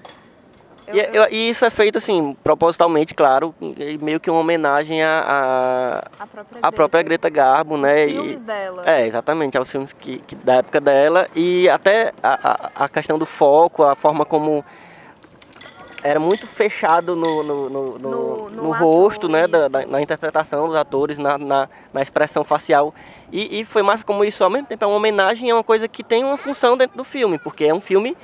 Eu, 0.88 0.96
e, 0.96 1.16
eu... 1.16 1.28
e, 1.30 1.50
isso 1.50 1.66
é 1.66 1.70
feito 1.70 1.98
assim, 1.98 2.36
propositalmente, 2.44 3.14
claro, 3.14 3.54
meio 4.02 4.20
que 4.20 4.30
uma 4.32 4.40
homenagem 4.40 5.04
à 5.04 5.20
a, 5.20 6.24
a, 6.24 6.28
própria, 6.28 6.60
a 6.62 6.72
própria 6.72 7.04
Greta 7.04 7.30
Garbo, 7.30 7.76
Os 7.76 7.82
né? 7.82 8.08
filmes 8.08 8.42
e, 8.42 8.44
dela. 8.44 8.84
É, 8.86 9.06
exatamente, 9.06 9.58
aos 9.58 9.70
filmes 9.70 9.94
que, 9.94 10.20
que, 10.20 10.36
da 10.36 10.56
época 10.56 10.80
dela. 10.80 11.28
E 11.36 11.70
até 11.70 12.14
a, 12.24 12.72
a, 12.80 12.86
a 12.86 12.90
questão 12.90 13.20
do 13.20 13.26
foco, 13.26 13.84
a 13.84 13.96
forma 13.96 14.26
como 14.26 14.64
era 16.04 16.20
muito 16.20 16.48
fechado 16.48 17.16
no, 17.16 17.44
no, 17.44 17.70
no, 17.70 18.00
no, 18.00 18.50
no 18.50 18.72
rosto, 18.72 19.28
né, 19.28 19.46
da, 19.46 19.68
da, 19.68 19.86
na 19.86 20.02
interpretação 20.02 20.68
dos 20.68 20.76
atores, 20.76 21.18
na, 21.18 21.38
na, 21.38 21.70
na 21.94 22.02
expressão 22.02 22.44
facial. 22.46 22.94
E, 23.32 23.60
e, 23.60 23.66
foi 23.66 23.84
mais 23.84 24.04
como 24.04 24.24
isso, 24.24 24.44
ao 24.44 24.50
mesmo 24.50 24.68
tempo, 24.68 24.86
é 24.86 24.88
uma 24.88 24.96
homenagem 24.96 25.52
a 25.52 25.56
uma 25.56 25.64
coisa 25.64 25.88
que 25.88 26.04
tem 26.04 26.24
uma 26.24 26.38
função 26.38 26.78
dentro 26.78 26.96
do 26.96 27.04
filme, 27.04 27.38
porque 27.38 27.66
é 27.66 27.74
um 27.74 27.82
filme 27.82 28.16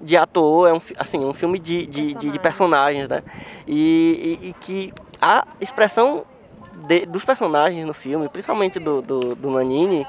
de 0.00 0.16
ator, 0.16 0.68
é 0.68 0.72
um, 0.72 0.80
assim, 0.96 1.18
um 1.24 1.34
filme 1.34 1.58
de, 1.58 1.86
de, 1.86 2.14
de, 2.14 2.30
de 2.30 2.38
personagens, 2.38 3.08
né? 3.08 3.22
E, 3.66 4.38
e, 4.42 4.48
e, 4.48 4.52
que 4.54 4.92
a 5.20 5.46
expressão 5.60 6.24
de, 6.86 7.04
dos 7.06 7.24
personagens 7.24 7.86
no 7.86 7.92
filme, 7.92 8.28
principalmente 8.28 8.78
do, 8.78 9.02
do, 9.02 9.34
do 9.34 9.50
Nanini, 9.50 10.06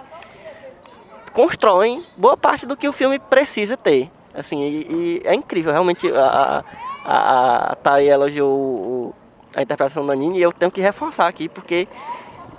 constroem 1.34 2.01
boa 2.15 2.38
parte 2.38 2.65
do 2.65 2.77
que 2.77 2.88
o 2.88 2.93
filme 2.93 3.19
precisa 3.19 3.75
ter. 3.75 4.10
Assim, 4.34 4.62
e, 4.62 4.88
e 4.89 5.21
é 5.25 5.34
incrível, 5.34 5.71
realmente 5.71 6.10
a, 6.13 6.63
a, 7.04 7.71
a 7.71 7.75
Thay 7.75 8.10
elogiou 8.10 8.49
o, 8.49 9.15
a 9.54 9.62
interpretação 9.62 10.04
do 10.04 10.08
Nanini 10.08 10.39
e 10.39 10.41
eu 10.41 10.54
tenho 10.54 10.71
que 10.71 10.80
reforçar 10.80 11.27
aqui, 11.27 11.49
porque 11.49 11.88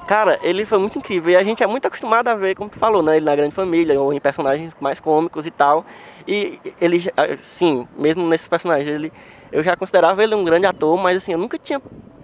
Cara, 0.07 0.39
ele 0.43 0.65
foi 0.65 0.79
muito 0.79 0.99
incrível. 0.99 1.31
E 1.31 1.37
a 1.37 1.45
gente 1.45 1.63
é 1.63 1.67
muito 1.67 1.87
acostumado 1.87 2.29
a 2.29 2.35
ver, 2.35 2.55
como 2.55 2.69
tu 2.69 2.79
falou, 2.79 3.03
né? 3.03 3.17
Ele 3.17 3.25
na 3.25 3.37
grande 3.37 3.55
família, 3.55 4.01
ou 4.01 4.13
em 4.13 4.21
personagens 4.21 4.75
mais 4.81 4.99
cômicos 4.99 5.47
e 5.47 5.51
tal. 5.51 5.85
E 6.27 6.59
ele, 6.81 7.03
sim, 7.43 7.87
mesmo 7.97 8.27
nesses 8.27 8.49
personagens, 8.49 8.89
ele, 8.89 9.13
eu 9.51 9.63
já 9.63 9.77
considerava 9.77 10.23
ele 10.23 10.35
um 10.35 10.45
grande 10.45 10.67
ator, 10.67 10.97
mas 10.99 11.17
assim, 11.17 11.33
eu 11.33 11.39
nunca 11.39 11.59
tinha 11.59 11.81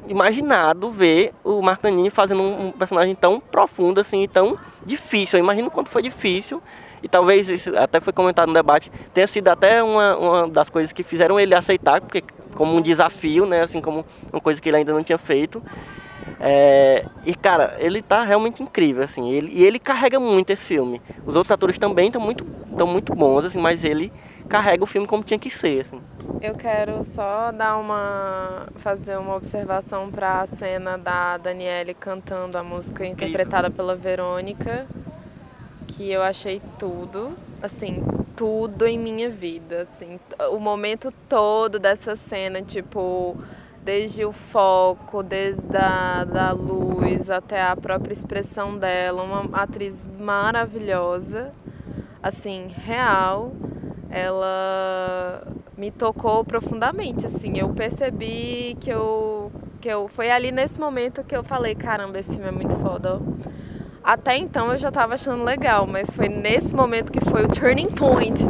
imaginado 0.08 0.90
ver 0.90 1.32
o 1.44 1.60
Marco 1.60 1.86
Nanini 1.86 2.10
fazendo 2.10 2.42
um, 2.42 2.72
personagem 2.72 3.14
tão 3.14 3.40
profundo 3.40 4.00
assim, 4.00 4.26
tão 4.26 4.58
difícil. 4.84 5.38
Eu 5.38 5.44
imagino 5.44 5.70
quanto 5.70 5.90
foi 5.90 6.02
difícil. 6.02 6.62
E 7.02 7.08
talvez, 7.08 7.48
isso 7.48 7.76
até 7.76 8.00
foi 8.00 8.12
comentado 8.12 8.48
no 8.48 8.54
debate, 8.54 8.90
tenha 9.14 9.26
sido 9.26 9.46
até 9.48 9.80
uma, 9.82 10.16
uma 10.16 10.48
das 10.48 10.68
coisas 10.68 10.92
que 10.92 11.04
fizeram 11.04 11.38
ele 11.38 11.54
aceitar, 11.54 12.00
porque 12.00 12.24
como 12.54 12.76
um 12.76 12.80
desafio, 12.80 13.46
né? 13.46 13.60
Assim, 13.60 13.80
como 13.80 14.04
uma 14.32 14.40
coisa 14.40 14.60
que 14.60 14.68
ele 14.68 14.78
ainda 14.78 14.92
não 14.92 15.04
tinha 15.04 15.18
feito. 15.18 15.62
É, 16.40 17.04
e 17.24 17.34
cara, 17.34 17.76
ele 17.78 18.02
tá 18.02 18.24
realmente 18.24 18.62
incrível, 18.62 19.04
assim, 19.04 19.30
ele, 19.30 19.50
e 19.52 19.64
ele 19.64 19.78
carrega 19.78 20.20
muito 20.20 20.50
esse 20.50 20.62
filme. 20.62 21.00
Os 21.26 21.34
outros 21.34 21.50
atores 21.50 21.78
também 21.78 22.06
estão 22.06 22.20
muito, 22.20 22.44
tão 22.76 22.86
muito 22.86 23.14
bons, 23.14 23.44
assim, 23.44 23.58
mas 23.58 23.84
ele 23.84 24.12
carrega 24.48 24.82
o 24.82 24.86
filme 24.86 25.06
como 25.06 25.22
tinha 25.22 25.38
que 25.38 25.50
ser. 25.50 25.82
Assim. 25.82 26.00
Eu 26.40 26.54
quero 26.54 27.02
só 27.04 27.50
dar 27.52 27.76
uma. 27.76 28.66
fazer 28.76 29.18
uma 29.18 29.34
observação 29.34 30.10
para 30.10 30.42
a 30.42 30.46
cena 30.46 30.96
da 30.96 31.36
Daniele 31.36 31.94
cantando 31.94 32.56
a 32.56 32.62
música 32.62 33.04
interpretada 33.04 33.70
pela 33.70 33.94
Verônica. 33.96 34.86
que 35.88 36.10
eu 36.10 36.22
achei 36.22 36.60
tudo, 36.78 37.36
assim, 37.62 38.02
tudo 38.36 38.86
em 38.86 38.98
minha 38.98 39.28
vida, 39.28 39.82
assim, 39.82 40.20
o 40.52 40.60
momento 40.60 41.12
todo 41.28 41.78
dessa 41.78 42.14
cena, 42.14 42.62
tipo, 42.62 43.36
desde 43.88 44.22
o 44.22 44.32
foco, 44.32 45.22
desde 45.22 45.74
a 45.74 46.22
da 46.22 46.52
luz 46.52 47.30
até 47.30 47.62
a 47.62 47.74
própria 47.74 48.12
expressão 48.12 48.76
dela, 48.76 49.22
uma 49.22 49.62
atriz 49.62 50.06
maravilhosa, 50.20 51.52
assim, 52.22 52.66
real. 52.84 53.50
Ela 54.10 55.42
me 55.78 55.90
tocou 55.90 56.44
profundamente, 56.44 57.24
assim, 57.24 57.56
eu 57.56 57.70
percebi 57.70 58.76
que 58.78 58.90
eu 58.90 59.50
que 59.80 59.88
eu 59.88 60.06
foi 60.08 60.30
ali 60.30 60.52
nesse 60.52 60.78
momento 60.78 61.24
que 61.24 61.34
eu 61.34 61.42
falei, 61.42 61.74
caramba, 61.74 62.18
esse 62.18 62.32
filme 62.34 62.48
é 62.48 62.52
muito 62.52 62.76
foda. 62.76 63.18
Até 64.04 64.36
então 64.36 64.70
eu 64.70 64.76
já 64.76 64.90
tava 64.92 65.14
achando 65.14 65.42
legal, 65.44 65.86
mas 65.86 66.10
foi 66.14 66.28
nesse 66.28 66.74
momento 66.74 67.10
que 67.10 67.20
foi 67.20 67.42
o 67.46 67.48
turning 67.48 67.90
point 67.92 68.44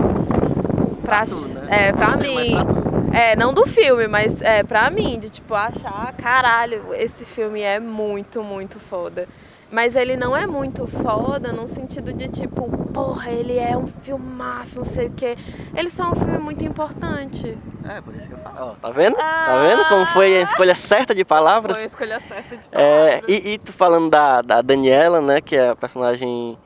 pra, 1.05 1.25
tu, 1.25 1.47
né? 1.47 1.67
é, 1.71 1.93
pra 1.93 2.15
É, 2.15 2.17
mim. 2.17 2.88
É, 3.13 3.35
não 3.37 3.53
do 3.55 3.67
filme, 3.67 4.07
mas 4.07 4.41
é 4.43 4.63
pra 4.63 4.91
mim, 4.91 5.19
de 5.19 5.31
tipo, 5.31 5.55
achar, 5.55 6.13
caralho, 6.15 6.95
esse 6.95 7.25
filme 7.25 7.61
é 7.63 7.81
muito, 7.81 8.43
muito 8.43 8.79
foda. 8.79 9.27
Mas 9.71 9.95
ele 9.95 10.17
não 10.17 10.35
é 10.35 10.47
muito 10.47 10.87
foda 10.87 11.53
no 11.53 11.69
sentido 11.69 12.11
de 12.15 12.27
tipo, 12.29 12.71
porra, 12.89 13.31
ele 13.31 13.59
é 13.59 13.77
um 13.77 13.87
filmaço, 13.87 14.79
não 14.79 14.85
sei 14.85 15.09
o 15.09 15.11
quê. 15.11 15.37
Ele 15.77 15.91
só 15.91 16.05
é 16.05 16.09
um 16.09 16.15
filme 16.15 16.39
muito 16.39 16.65
importante. 16.65 17.59
É, 17.87 18.01
por 18.01 18.15
isso 18.15 18.27
que 18.29 18.33
eu 18.33 18.39
falo. 18.39 18.77
Tá 18.81 18.91
vendo? 18.91 19.17
Tá 19.17 19.59
vendo 19.69 19.85
como 19.89 20.07
foi 20.07 20.39
a 20.39 20.43
escolha 20.43 20.75
certa 20.75 21.15
de 21.15 21.23
palavras? 21.23 21.75
Foi 21.77 21.83
a 21.83 21.87
escolha 21.87 22.19
certa 22.27 22.57
de 22.57 22.67
É, 22.73 23.19
palavras. 23.19 23.23
e, 23.29 23.49
e 23.51 23.59
tu 23.59 23.71
falando 23.71 24.09
da, 24.09 24.41
da 24.41 24.63
Daniela, 24.63 25.21
né, 25.21 25.43
que 25.43 25.55
é 25.55 25.69
a 25.69 25.77
personagem 25.77 26.57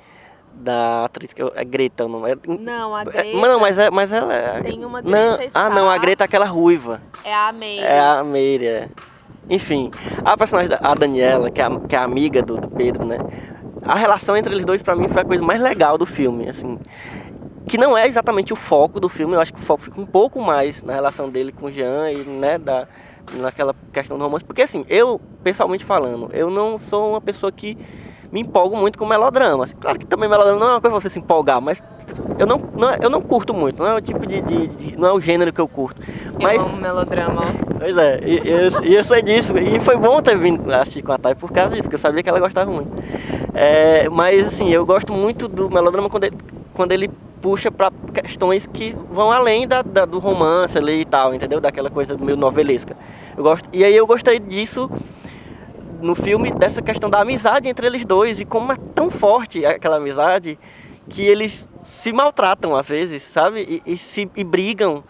da 0.54 1.04
atriz 1.04 1.32
que 1.32 1.42
eu, 1.42 1.52
é 1.54 1.64
Greta 1.64 2.04
o 2.04 2.08
nome. 2.08 2.32
É, 2.32 2.36
Não, 2.46 2.94
a 2.94 3.02
é, 3.02 3.04
Greta 3.04 3.38
não, 3.38 3.60
mas 3.60 3.78
é, 3.78 3.90
mas 3.90 4.12
ela 4.12 4.34
é. 4.34 4.60
tem 4.60 4.84
uma 4.84 5.02
não, 5.02 5.36
Greta 5.36 5.50
Ah, 5.54 5.68
não, 5.68 5.88
a. 5.90 5.98
Greta 5.98 6.24
é 6.24 6.26
aquela 6.26 6.46
ruiva. 6.46 7.00
é 7.24 7.34
a 7.34 7.52
May. 7.52 7.78
É 7.78 8.00
a 8.00 8.24
Meire, 8.24 8.66
é. 8.66 8.88
Enfim, 9.50 9.90
a 10.24 10.36
personagem 10.36 10.70
da 10.70 10.78
a 10.82 10.94
Daniela, 10.94 11.50
que 11.50 11.60
é 11.60 11.64
a, 11.64 11.80
que 11.80 11.96
é 11.96 11.98
amiga 11.98 12.40
do, 12.42 12.56
do 12.58 12.68
Pedro, 12.68 13.04
né? 13.04 13.18
A 13.84 13.96
relação 13.96 14.36
entre 14.36 14.54
eles 14.54 14.64
dois 14.64 14.82
pra 14.82 14.94
mim 14.94 15.08
foi 15.08 15.22
a 15.22 15.24
coisa 15.24 15.42
mais 15.42 15.60
legal 15.60 15.98
do 15.98 16.06
filme, 16.06 16.48
assim. 16.48 16.78
Que 17.66 17.76
não 17.76 17.96
é 17.98 18.06
exatamente 18.06 18.52
o 18.52 18.56
foco 18.56 19.00
do 19.00 19.08
filme, 19.08 19.34
eu 19.34 19.40
acho 19.40 19.52
que 19.52 19.58
o 19.60 19.62
foco 19.62 19.82
fica 19.82 20.00
um 20.00 20.06
pouco 20.06 20.40
mais 20.40 20.82
na 20.82 20.92
relação 20.92 21.28
dele 21.28 21.50
com 21.52 21.66
o 21.66 21.72
Jean 21.72 22.10
e, 22.10 22.18
né, 22.18 22.58
da, 22.58 22.86
naquela 23.34 23.74
questão 23.92 24.16
do 24.16 24.24
romance. 24.24 24.44
Porque 24.44 24.62
assim, 24.62 24.84
eu, 24.88 25.20
pessoalmente 25.42 25.84
falando, 25.84 26.28
eu 26.32 26.50
não 26.50 26.78
sou 26.78 27.10
uma 27.10 27.20
pessoa 27.20 27.50
que 27.50 27.76
me 28.32 28.40
empolgo 28.40 28.76
muito 28.76 28.98
com 28.98 29.04
melodrama. 29.06 29.64
Assim, 29.64 29.74
claro 29.78 29.98
que 29.98 30.06
também 30.06 30.28
melodrama 30.28 30.58
não 30.58 30.66
é 30.66 30.70
uma 30.72 30.80
coisa 30.80 30.98
você 31.00 31.10
se 31.10 31.18
empolgar, 31.18 31.60
mas 31.60 31.82
eu 32.38 32.46
não, 32.46 32.58
não 32.76 32.90
é- 32.90 32.98
eu 33.02 33.10
não 33.10 33.20
curto 33.20 33.52
muito, 33.52 33.80
não 33.82 33.88
é 33.90 33.94
o 33.94 34.00
tipo 34.00 34.26
de, 34.26 34.40
de- 34.40 34.66
de- 34.68 34.96
não 34.98 35.06
é 35.08 35.12
o 35.12 35.20
gênero 35.20 35.52
que 35.52 35.60
eu 35.60 35.68
curto. 35.68 36.00
Mas 36.40 36.56
Eu 36.62 36.68
amo 36.68 36.76
melodrama. 36.78 37.42
Pois 37.78 37.96
é, 37.96 38.20
e 38.24 38.48
eu, 38.48 38.82
eu 38.84 39.04
sei 39.04 39.22
disso, 39.22 39.56
e 39.58 39.78
foi 39.80 39.96
bom 39.98 40.20
ter 40.22 40.36
vindo 40.38 40.72
assistir 40.74 41.02
com 41.02 41.12
a 41.12 41.18
Thay 41.18 41.34
por 41.34 41.52
causa 41.52 41.70
disso, 41.70 41.82
porque 41.82 41.96
eu 41.96 42.00
sabia 42.00 42.22
que 42.22 42.28
ela 42.28 42.40
gostava 42.40 42.70
muito. 42.70 42.90
É, 43.54 44.08
mas 44.08 44.46
assim, 44.46 44.70
eu 44.70 44.86
gosto 44.86 45.12
muito 45.12 45.46
do 45.46 45.68
melodrama 45.70 46.08
quando 46.08 46.24
ele, 46.24 46.36
quando 46.72 46.92
ele 46.92 47.10
puxa 47.42 47.70
pra 47.70 47.90
questões 48.14 48.66
que 48.72 48.96
vão 49.10 49.30
além 49.30 49.66
da, 49.68 49.82
da- 49.82 50.04
do 50.06 50.18
romance 50.18 50.78
ali 50.78 51.00
e 51.00 51.04
tal, 51.04 51.34
entendeu? 51.34 51.60
Daquela 51.60 51.90
coisa 51.90 52.16
meio 52.16 52.36
novelesca. 52.36 52.96
Eu 53.36 53.42
gosto, 53.42 53.68
e 53.72 53.84
aí 53.84 53.94
eu 53.94 54.06
gostei 54.06 54.38
disso 54.38 54.88
no 56.02 56.14
filme, 56.14 56.50
dessa 56.50 56.82
questão 56.82 57.08
da 57.08 57.20
amizade 57.20 57.68
entre 57.68 57.86
eles 57.86 58.04
dois, 58.04 58.40
e 58.40 58.44
como 58.44 58.72
é 58.72 58.76
tão 58.94 59.10
forte 59.10 59.64
aquela 59.64 59.96
amizade 59.96 60.58
que 61.08 61.22
eles 61.22 61.66
se 62.02 62.12
maltratam 62.12 62.76
às 62.76 62.86
vezes, 62.86 63.22
sabe? 63.32 63.82
E, 63.86 63.92
e 63.94 63.98
se 63.98 64.30
e 64.36 64.44
brigam. 64.44 65.02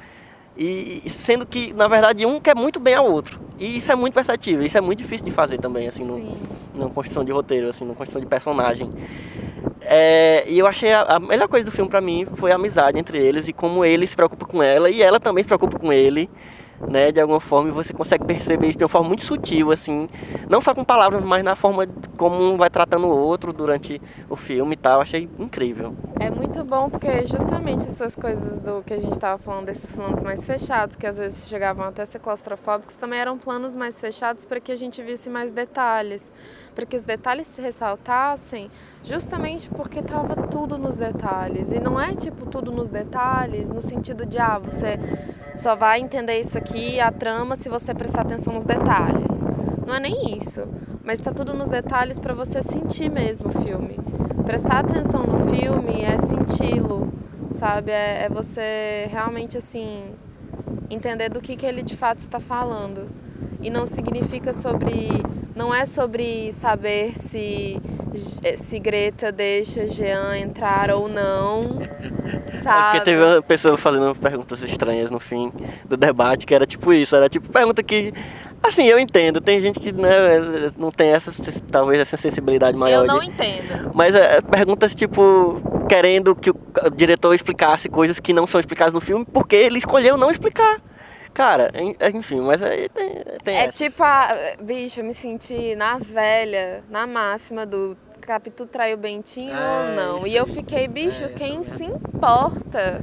E 0.57 1.03
sendo 1.09 1.47
que, 1.47 1.73
na 1.73 1.89
verdade, 1.89 2.27
um 2.27 2.39
quer 2.39 2.55
muito 2.55 2.79
bem 2.79 2.95
ao 2.95 3.11
outro. 3.11 3.41
E 3.59 3.79
isso 3.79 3.91
é 3.91 3.95
muito 3.95 4.13
perceptível, 4.13 4.65
isso 4.65 4.77
é 4.77 4.81
muito 4.81 4.99
difícil 4.99 5.25
de 5.25 5.33
fazer 5.33 5.59
também, 5.59 5.89
assim, 5.89 6.05
no, 6.05 6.17
Sim. 6.17 6.37
numa 6.75 6.91
construção 6.91 7.25
de 7.25 7.33
roteiro, 7.33 7.71
assim, 7.71 7.85
numa 7.85 7.95
construção 7.95 8.21
de 8.21 8.27
personagem. 8.27 8.91
É, 9.81 10.45
e 10.47 10.59
eu 10.59 10.67
achei 10.67 10.93
a, 10.93 11.03
a 11.03 11.21
melhor 11.21 11.49
coisa 11.49 11.65
do 11.65 11.73
filme 11.73 11.91
pra 11.91 12.01
mim 12.01 12.27
foi 12.37 12.53
a 12.53 12.55
amizade 12.55 12.99
entre 12.99 13.19
eles 13.19 13.49
e 13.49 13.53
como 13.53 13.85
ele 13.85 14.07
se 14.07 14.15
preocupa 14.15 14.47
com 14.47 14.63
ela 14.63 14.89
e 14.89 15.03
ela 15.03 15.19
também 15.19 15.43
se 15.43 15.49
preocupa 15.49 15.79
com 15.79 15.93
ele, 15.93 16.31
né? 16.89 17.13
De 17.13 17.21
alguma 17.21 17.41
forma, 17.41 17.69
e 17.69 17.73
você 17.73 17.93
consegue 17.93 18.25
perceber 18.25 18.69
isso 18.69 18.79
de 18.79 18.85
uma 18.85 18.89
forma 18.89 19.09
muito 19.09 19.25
sutil, 19.25 19.71
assim, 19.71 20.09
não 20.49 20.61
só 20.61 20.75
com 20.75 20.85
palavras, 20.85 21.25
mas 21.25 21.43
na 21.43 21.55
forma 21.55 21.87
como 22.17 22.43
um 22.43 22.57
vai 22.57 22.71
tratando 22.71 23.07
o 23.07 23.17
outro 23.17 23.53
durante 23.53 24.01
o 24.29 24.37
filme 24.37 24.75
e 24.75 24.77
tal. 24.77 25.01
Achei 25.01 25.29
incrível. 25.39 25.95
É 26.21 26.31
muito 26.31 26.63
bom 26.65 26.89
porque 26.89 27.27
justamente 27.27 27.85
essas 27.87 28.15
coisas 28.15 28.61
do 28.61 28.83
que 28.83 28.95
a 28.95 29.01
gente 29.01 29.13
estava 29.13 29.39
falando, 29.39 29.67
desses 29.67 29.91
planos 29.91 30.23
mais 30.23 30.45
fechados, 30.45 30.97
que 30.97 31.07
às 31.07 31.17
vezes 31.17 31.49
chegavam 31.49 31.87
até 31.87 32.03
a 32.03 32.07
ser 32.07 32.19
claustrofóbicos, 32.19 32.97
também 32.97 33.19
eram 33.19 33.39
planos 33.39 33.75
mais 33.75 34.01
fechados 34.01 34.45
para 34.45 34.61
que 34.61 34.71
a 34.71 34.77
gente 34.77 35.03
visse 35.03 35.29
mais 35.29 35.53
detalhes, 35.53 36.33
para 36.75 36.87
que 36.87 36.97
os 36.97 37.05
detalhes 37.05 37.47
se 37.47 37.61
ressaltassem, 37.61 38.71
justamente 39.03 39.69
porque 39.69 39.99
estava 39.99 40.35
tudo 40.49 40.79
nos 40.79 40.97
detalhes. 40.97 41.73
E 41.73 41.81
não 41.81 42.01
é 42.01 42.15
tipo 42.15 42.47
tudo 42.47 42.71
nos 42.71 42.89
detalhes, 42.89 43.69
no 43.69 43.83
sentido 43.83 44.25
de, 44.25 44.39
ah, 44.39 44.59
você 44.59 44.99
só 45.57 45.77
vai 45.77 46.01
entender 46.01 46.41
isso 46.41 46.57
aqui, 46.57 47.01
a 47.01 47.11
trama, 47.11 47.57
se 47.57 47.69
você 47.69 47.95
prestar 47.95 48.23
atenção 48.23 48.55
nos 48.55 48.65
detalhes. 48.65 49.31
Não 49.87 49.95
é 49.95 50.01
nem 50.01 50.39
isso, 50.39 50.63
mas 51.05 51.19
está 51.19 51.33
tudo 51.33 51.55
nos 51.55 51.69
detalhes 51.69 52.19
para 52.19 52.35
você 52.35 52.63
sentir 52.63 53.11
mesmo 53.11 53.49
o 53.49 53.63
filme. 53.63 53.99
Prestar 54.45 54.81
atenção 54.81 55.25
no 55.25 55.55
filme 55.55 56.03
é 56.03 56.19
senti-lo, 56.19 57.13
sabe? 57.53 57.93
É, 57.93 58.25
é 58.25 58.29
você 58.29 59.09
realmente 59.11 59.59
assim 59.59 60.05
entender 60.91 61.29
do 61.29 61.41
que, 61.41 61.57
que 61.57 61.67
ele 61.67 61.83
de 61.83 61.97
fato 61.97 62.19
está 62.19 62.41
falando. 62.41 63.09
E 63.61 63.71
não 63.71 63.87
significa 63.87 64.53
sobre. 64.53 65.23
Não 65.55 65.73
é 65.73 65.85
sobre 65.85 66.53
saber 66.53 67.17
se, 67.17 67.81
se 68.19 68.79
Greta 68.79 69.31
deixa 69.33 69.87
Jean 69.87 70.37
entrar 70.39 70.91
ou 70.91 71.09
não. 71.09 71.79
É 72.53 72.63
Sabe? 72.63 72.85
porque 72.99 73.01
teve 73.05 73.23
uma 73.23 73.43
pessoa 73.43 73.77
fazendo 73.77 74.15
perguntas 74.15 74.63
estranhas 74.63 75.11
no 75.11 75.19
fim 75.19 75.53
do 75.85 75.97
debate, 75.97 76.47
que 76.47 76.55
era 76.55 76.67
tipo 76.67 76.93
isso, 76.93 77.15
era 77.17 77.29
tipo 77.29 77.51
pergunta 77.51 77.83
que. 77.83 78.13
Assim, 78.63 78.85
eu 78.85 78.97
entendo, 78.97 79.41
tem 79.41 79.61
gente 79.61 79.81
que 79.81 79.91
né, 79.91 80.71
não 80.79 80.93
tem 80.93 81.09
essa, 81.09 81.33
talvez 81.69 82.01
essa 82.01 82.17
sensibilidade 82.17 82.77
maior. 82.79 83.01
Eu 83.01 83.07
não 83.09 83.19
de- 83.19 83.27
entendo. 83.27 83.91
Mas 83.93 84.15
é, 84.15 84.41
perguntas 84.41 84.95
tipo, 84.95 85.61
querendo 85.89 86.37
que 86.37 86.51
o 86.51 86.57
diretor 86.95 87.35
explicasse 87.35 87.89
coisas 87.89 88.21
que 88.21 88.33
não 88.33 88.47
são 88.47 88.61
explicadas 88.61 88.95
no 88.95 89.01
filme, 89.01 89.25
porque 89.25 89.57
ele 89.57 89.79
escolheu 89.79 90.17
não 90.17 90.31
explicar. 90.31 90.81
Cara, 91.35 91.71
en- 91.75 91.97
enfim, 92.15 92.41
mas 92.41 92.63
aí 92.63 92.89
tem, 92.91 93.23
tem 93.43 93.57
É 93.57 93.65
essa. 93.65 93.73
tipo 93.73 94.03
a. 94.03 94.29
Bicho, 94.61 95.01
eu 95.01 95.05
me 95.05 95.15
senti 95.15 95.75
na 95.75 95.97
velha, 95.99 96.85
na 96.91 97.07
máxima 97.07 97.65
do 97.65 97.97
Capitu 98.21 98.67
traiu 98.67 98.97
Bentinho 98.99 99.53
É, 99.57 99.89
ou 99.89 99.97
não. 99.97 100.27
E 100.27 100.37
eu 100.37 100.47
fiquei, 100.47 100.87
bicho, 100.87 101.25
É, 101.25 101.29
quem 101.31 101.61
isso 101.61 101.77
se 101.77 101.85
importa? 101.85 103.01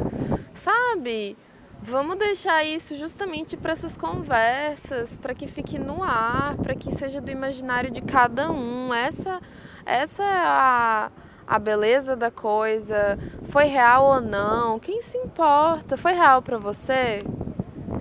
Sabe? 0.53 1.35
Vamos 1.81 2.17
deixar 2.17 2.63
isso 2.63 2.95
justamente 2.95 3.55
para 3.57 3.71
essas 3.71 3.95
conversas, 3.95 5.15
para 5.17 5.33
que 5.33 5.47
fique 5.47 5.79
no 5.79 6.03
ar, 6.03 6.55
para 6.57 6.75
que 6.75 6.93
seja 6.93 7.21
do 7.21 7.31
imaginário 7.31 7.89
de 7.89 8.01
cada 8.01 8.51
um. 8.51 8.93
Essa, 8.93 9.39
essa 9.85 10.21
é 10.21 10.37
a, 10.43 11.11
a 11.47 11.57
beleza 11.57 12.15
da 12.17 12.29
coisa. 12.29 13.17
Foi 13.45 13.63
real 13.65 14.03
ou 14.05 14.21
não? 14.21 14.77
Quem 14.77 15.01
se 15.01 15.17
importa? 15.17 15.95
Foi 15.97 16.11
real 16.11 16.41
para 16.41 16.57
você? 16.57 17.23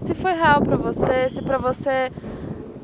Se 0.09 0.15
foi 0.15 0.33
real 0.33 0.63
pra 0.63 0.79
você, 0.79 1.29
se 1.29 1.43
pra 1.43 1.59
você 1.59 2.11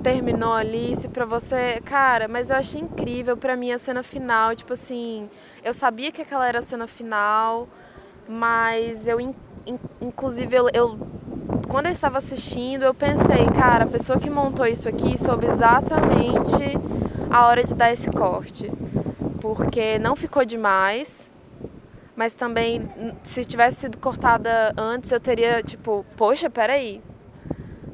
terminou 0.03 0.53
ali, 0.53 0.95
se 0.95 1.09
pra 1.09 1.25
você, 1.25 1.81
cara, 1.83 2.29
mas 2.29 2.51
eu 2.51 2.57
achei 2.57 2.79
incrível 2.83 3.35
pra 3.35 3.57
mim 3.57 3.73
a 3.73 3.79
cena 3.79 4.03
final, 4.03 4.55
tipo 4.55 4.75
assim, 4.75 5.31
eu 5.65 5.73
sabia 5.73 6.13
que 6.13 6.21
aquela 6.21 6.47
era 6.47 6.59
a 6.59 6.63
cena 6.63 6.87
final, 6.87 7.67
mas 8.29 9.07
eu 9.07 9.19
in- 9.19 9.35
in- 9.67 9.79
inclusive 10.03 10.55
eu, 10.55 10.69
eu 10.75 10.99
quando 11.67 11.87
eu 11.87 11.93
estava 11.93 12.19
assistindo, 12.19 12.83
eu 12.83 12.93
pensei, 12.93 13.47
cara, 13.57 13.85
a 13.85 13.87
pessoa 13.87 14.19
que 14.19 14.29
montou 14.29 14.67
isso 14.67 14.87
aqui 14.87 15.17
soube 15.17 15.47
exatamente 15.47 16.77
a 17.31 17.47
hora 17.47 17.65
de 17.65 17.73
dar 17.75 17.91
esse 17.91 18.11
corte. 18.11 18.71
Porque 19.41 19.99
não 19.99 20.15
ficou 20.15 20.45
demais, 20.45 21.27
mas 22.15 22.35
também, 22.35 22.87
se 23.23 23.47
tivesse 23.47 23.81
sido 23.81 23.97
cortada 23.97 24.75
antes, 24.77 25.11
eu 25.11 25.19
teria, 25.19 25.63
tipo, 25.63 26.05
poxa, 26.19 26.51
peraí. 26.51 27.01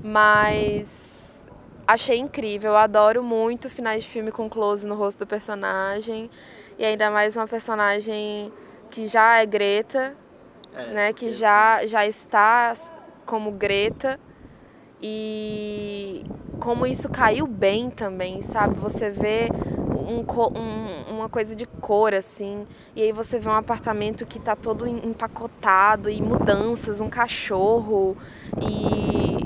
Mas 0.03 1.47
achei 1.87 2.19
incrível, 2.19 2.71
eu 2.73 2.77
adoro 2.77 3.23
muito 3.23 3.69
finais 3.69 4.03
de 4.05 4.09
filme 4.11 4.31
com 4.31 4.49
close 4.49 4.87
no 4.87 4.95
rosto 4.95 5.21
do 5.21 5.27
personagem. 5.27 6.31
E 6.79 6.85
ainda 6.85 7.11
mais 7.11 7.37
uma 7.37 7.47
personagem 7.47 8.53
que 8.91 9.07
já 9.07 9.41
é 9.41 9.47
Greta, 9.47 10.15
É, 10.75 10.87
né? 10.93 11.13
Que 11.13 11.31
já, 11.31 11.85
já 11.87 12.07
está 12.07 12.75
como 13.27 13.51
Greta. 13.53 14.19
E 15.03 16.23
como 16.61 16.87
isso 16.87 17.09
caiu 17.09 17.47
bem 17.47 17.91
também, 17.91 18.43
sabe? 18.43 18.75
Você 18.79 19.11
vê 19.11 19.49
um 19.53 20.21
um- 20.21 21.15
uma 21.17 21.29
coisa 21.29 21.55
de 21.57 21.67
cor, 21.67 22.15
assim. 22.15 22.67
E 22.95 23.03
aí 23.03 23.13
você 23.13 23.39
vê 23.39 23.49
um 23.49 23.55
apartamento 23.55 24.27
que 24.27 24.39
tá 24.39 24.55
todo 24.55 24.87
em- 24.87 25.07
empacotado 25.09 26.11
e 26.11 26.21
mudanças, 26.21 27.01
um 27.01 27.09
cachorro 27.09 28.17
e, 28.61 29.37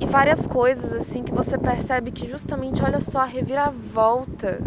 e 0.00 0.06
várias 0.06 0.46
coisas, 0.46 0.92
assim, 0.92 1.22
que 1.22 1.32
você 1.32 1.58
percebe 1.58 2.10
que 2.10 2.28
justamente, 2.28 2.82
olha 2.82 3.00
só, 3.00 3.20
a 3.20 3.24
reviravolta 3.24 4.60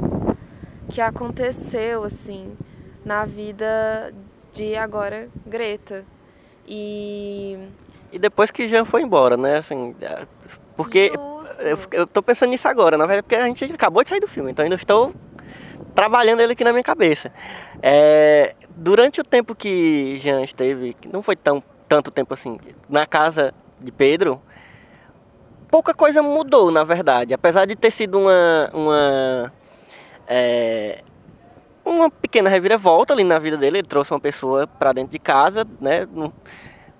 que 0.89 0.99
aconteceu, 0.99 2.03
assim, 2.03 2.55
na 3.05 3.25
vida 3.25 4.13
de 4.53 4.75
agora 4.75 5.29
Greta. 5.45 6.03
E. 6.67 7.57
E 8.11 8.19
depois 8.19 8.51
que 8.51 8.67
Jean 8.67 8.83
foi 8.83 9.01
embora, 9.03 9.37
né? 9.37 9.57
Assim, 9.57 9.95
é, 10.01 10.25
porque 10.75 11.13
eu, 11.59 11.77
eu 11.91 12.07
tô 12.07 12.21
pensando 12.21 12.49
nisso 12.49 12.67
agora, 12.67 12.97
na 12.97 13.05
verdade, 13.05 13.23
porque 13.23 13.35
a 13.35 13.45
gente 13.45 13.63
acabou 13.73 14.03
de 14.03 14.09
sair 14.09 14.19
do 14.19 14.27
filme, 14.27 14.51
então 14.51 14.63
ainda 14.63 14.75
estou 14.75 15.13
trabalhando 15.95 16.41
ele 16.41 16.53
aqui 16.53 16.63
na 16.63 16.73
minha 16.73 16.83
cabeça. 16.83 17.31
É, 17.81 18.53
durante 18.75 19.21
o 19.21 19.23
tempo 19.23 19.55
que 19.55 20.17
Jean 20.17 20.43
esteve, 20.43 20.93
que 20.93 21.07
não 21.07 21.23
foi 21.23 21.35
tão 21.35 21.63
tanto 21.87 22.09
tempo 22.09 22.33
assim, 22.33 22.57
na 22.87 23.05
casa 23.05 23.53
de 23.79 23.91
Pedro, 23.91 24.41
pouca 25.71 25.93
coisa 25.93 26.21
mudou, 26.21 26.69
na 26.69 26.83
verdade. 26.83 27.33
Apesar 27.33 27.65
de 27.65 27.75
ter 27.75 27.89
sido 27.89 28.19
uma, 28.19 28.69
uma, 28.73 29.53
é, 30.27 31.01
uma 31.83 32.11
pequena 32.11 32.49
reviravolta 32.49 33.13
ali 33.13 33.23
na 33.23 33.39
vida 33.39 33.57
dele, 33.57 33.79
ele 33.79 33.87
trouxe 33.87 34.13
uma 34.13 34.19
pessoa 34.19 34.67
para 34.67 34.91
dentro 34.91 35.11
de 35.11 35.19
casa, 35.19 35.65
né? 35.79 36.05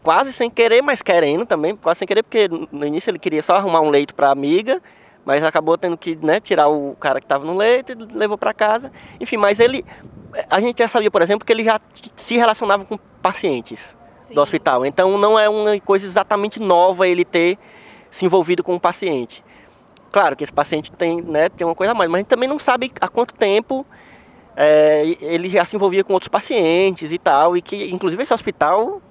quase 0.02 0.34
sem 0.34 0.50
querer, 0.50 0.82
mas 0.82 1.02
querendo 1.02 1.46
também, 1.46 1.76
quase 1.76 2.00
sem 2.00 2.08
querer, 2.08 2.24
porque 2.24 2.48
no 2.72 2.86
início 2.86 3.12
ele 3.12 3.20
queria 3.20 3.44
só 3.44 3.56
arrumar 3.56 3.82
um 3.82 3.90
leito 3.90 4.16
para 4.16 4.32
amiga, 4.32 4.82
mas 5.24 5.44
acabou 5.44 5.78
tendo 5.78 5.98
que 5.98 6.16
né, 6.16 6.40
tirar 6.40 6.68
o 6.68 6.96
cara 6.96 7.20
que 7.20 7.26
estava 7.26 7.46
no 7.46 7.56
leito 7.56 7.92
e 7.92 8.18
levou 8.18 8.38
para 8.38 8.54
casa. 8.54 8.92
Enfim, 9.20 9.38
mas 9.38 9.60
ele, 9.60 9.86
a 10.50 10.60
gente 10.60 10.80
já 10.80 10.88
sabia, 10.88 11.12
por 11.12 11.22
exemplo, 11.22 11.46
que 11.46 11.54
ele 11.54 11.64
já 11.64 11.80
se 12.16 12.38
relacionava 12.38 12.86
com 12.86 12.98
pacientes 13.22 13.96
Sim. 14.28 14.34
do 14.34 14.42
hospital. 14.42 14.86
Então 14.86 15.18
não 15.18 15.38
é 15.38 15.48
uma 15.48 15.80
coisa 15.82 16.08
exatamente 16.08 16.60
nova 16.60 17.08
ele 17.08 17.24
ter 17.24 17.60
se 18.12 18.26
envolvido 18.26 18.64
com 18.64 18.74
um 18.76 18.80
paciente. 18.80 19.44
Claro 20.12 20.36
que 20.36 20.44
esse 20.44 20.54
paciente 20.54 20.92
tem, 20.92 21.22
né, 21.22 21.50
tem 21.50 21.66
uma 21.66 21.74
coisa 21.74 21.94
a 21.94 21.96
mais, 21.96 22.10
mas 22.12 22.20
a 22.20 22.22
gente 22.22 22.28
também 22.28 22.48
não 22.50 22.60
sabe 22.60 22.92
há 23.02 23.08
quanto 23.08 23.34
tempo 23.34 23.86
é, 24.56 25.16
ele 25.22 25.48
já 25.50 25.64
se 25.66 25.76
envolvia 25.76 26.04
com 26.04 26.12
outros 26.14 26.28
pacientes 26.28 27.12
e 27.12 27.18
tal, 27.18 27.56
e 27.56 27.62
que 27.62 27.90
inclusive 27.90 28.22
esse 28.22 28.34
hospital 28.34 29.02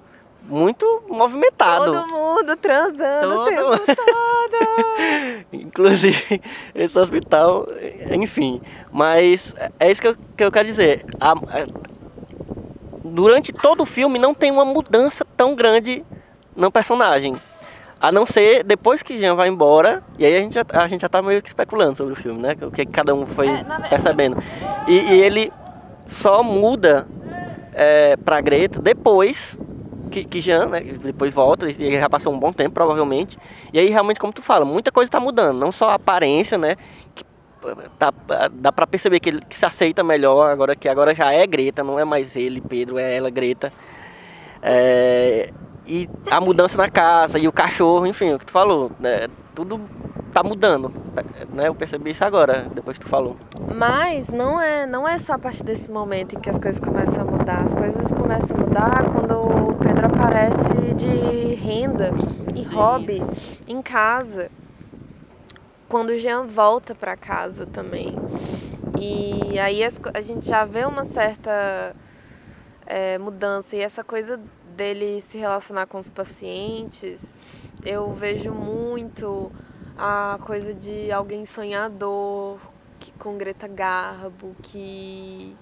muito 0.43 1.03
movimentado. 1.09 1.85
Todo 1.91 2.07
mundo 2.07 2.55
transando 2.57 3.27
o 3.41 3.45
Todo- 3.45 3.49
tempo 3.49 3.95
todo. 3.95 5.45
Inclusive, 5.53 6.41
esse 6.73 6.97
hospital, 6.97 7.67
enfim. 8.11 8.61
Mas 8.91 9.53
é 9.79 9.91
isso 9.91 10.01
que 10.01 10.07
eu, 10.07 10.15
que 10.37 10.43
eu 10.43 10.51
quero 10.51 10.67
dizer. 10.67 11.05
A- 11.19 11.31
a- 11.33 11.67
durante 13.03 13.51
todo 13.53 13.81
o 13.81 13.85
filme 13.85 14.17
não 14.19 14.33
tem 14.33 14.51
uma 14.51 14.65
mudança 14.65 15.25
tão 15.35 15.55
grande 15.55 16.03
no 16.55 16.71
personagem. 16.71 17.35
A 18.01 18.11
não 18.11 18.25
ser 18.25 18.63
depois 18.63 19.03
que 19.03 19.19
Jean 19.19 19.35
vai 19.35 19.47
embora, 19.47 20.01
e 20.17 20.25
aí 20.25 20.35
a 20.35 20.39
gente 20.39 20.55
já, 20.55 20.65
a 20.73 20.87
gente 20.87 21.01
já 21.01 21.09
tá 21.09 21.21
meio 21.21 21.41
que 21.41 21.49
especulando 21.49 21.95
sobre 21.95 22.13
o 22.13 22.15
filme, 22.15 22.41
né? 22.41 22.57
O 22.61 22.71
que 22.71 22.83
cada 22.85 23.13
um 23.13 23.27
foi 23.27 23.47
É, 23.47 23.63
percebendo. 23.89 24.41
E, 24.87 24.93
e 24.93 25.21
ele 25.21 25.53
só 26.07 26.41
muda 26.41 27.07
é, 27.73 28.17
pra 28.17 28.41
Greta 28.41 28.81
depois 28.81 29.55
que, 30.09 30.25
que 30.25 30.41
Jean, 30.41 30.67
né? 30.67 30.81
Depois 30.81 31.33
volta, 31.33 31.69
e 31.69 31.75
ele 31.79 31.99
já 31.99 32.09
passou 32.09 32.33
um 32.33 32.39
bom 32.39 32.51
tempo, 32.51 32.71
provavelmente. 32.71 33.37
E 33.71 33.79
aí, 33.79 33.89
realmente, 33.89 34.19
como 34.19 34.33
tu 34.33 34.41
fala, 34.41 34.65
muita 34.65 34.91
coisa 34.91 35.09
tá 35.09 35.19
mudando. 35.19 35.57
Não 35.57 35.71
só 35.71 35.91
a 35.91 35.93
aparência, 35.93 36.57
né? 36.57 36.75
Que, 37.15 37.23
tá, 37.97 38.11
dá 38.51 38.71
pra 38.71 38.85
perceber 38.85 39.19
que 39.19 39.29
ele 39.29 39.41
que 39.47 39.55
se 39.55 39.65
aceita 39.65 40.03
melhor 40.03 40.51
agora, 40.51 40.75
que 40.75 40.89
agora 40.89 41.15
já 41.15 41.31
é 41.31 41.45
Greta, 41.47 41.83
não 41.83 41.99
é 41.99 42.03
mais 42.03 42.35
ele, 42.35 42.61
Pedro, 42.61 42.97
é 42.99 43.15
ela, 43.15 43.29
Greta. 43.29 43.71
É, 44.61 45.49
e 45.91 46.09
a 46.29 46.39
mudança 46.39 46.77
na 46.77 46.89
casa, 46.89 47.37
e 47.37 47.49
o 47.49 47.51
cachorro, 47.51 48.07
enfim, 48.07 48.33
o 48.33 48.39
que 48.39 48.45
tu 48.45 48.53
falou, 48.53 48.93
né, 48.97 49.27
tudo 49.53 49.77
tá 50.31 50.41
mudando. 50.41 50.89
Né? 51.53 51.67
Eu 51.67 51.75
percebi 51.75 52.11
isso 52.11 52.23
agora, 52.23 52.65
depois 52.73 52.97
que 52.97 53.03
tu 53.03 53.09
falou. 53.09 53.35
Mas 53.75 54.29
não 54.29 54.57
é, 54.57 54.85
não 54.85 55.05
é 55.05 55.19
só 55.19 55.33
a 55.33 55.37
partir 55.37 55.63
desse 55.63 55.91
momento 55.91 56.37
em 56.37 56.39
que 56.39 56.49
as 56.49 56.57
coisas 56.57 56.79
começam 56.79 57.23
a 57.23 57.25
mudar. 57.25 57.63
As 57.63 57.73
coisas 57.73 58.11
começam 58.13 58.55
a 58.55 58.59
mudar 58.61 59.03
quando 59.11 59.33
o 59.33 59.73
Pedro 59.73 60.05
aparece 60.05 60.93
de 60.95 61.55
renda 61.55 62.11
e 62.55 62.65
Sim. 62.65 62.73
hobby 62.73 63.21
em 63.67 63.81
casa. 63.81 64.49
Quando 65.89 66.11
o 66.11 66.17
Jean 66.17 66.43
volta 66.43 66.95
para 66.95 67.17
casa 67.17 67.65
também. 67.65 68.15
E 68.97 69.59
aí 69.59 69.83
as 69.83 69.99
a 70.13 70.21
gente 70.21 70.47
já 70.47 70.63
vê 70.63 70.85
uma 70.85 71.03
certa 71.03 71.93
é, 72.85 73.17
mudança. 73.17 73.75
E 73.75 73.81
essa 73.81 74.05
coisa 74.05 74.39
dele 74.81 75.21
se 75.29 75.37
relacionar 75.37 75.85
com 75.85 75.99
os 75.99 76.09
pacientes, 76.09 77.21
eu 77.85 78.11
vejo 78.13 78.51
muito 78.51 79.51
a 79.95 80.39
coisa 80.43 80.73
de 80.73 81.11
alguém 81.11 81.45
sonhador, 81.45 82.57
que, 82.99 83.11
com 83.11 83.37
Greta 83.37 83.67
Garbo, 83.67 84.55
que 84.63 85.55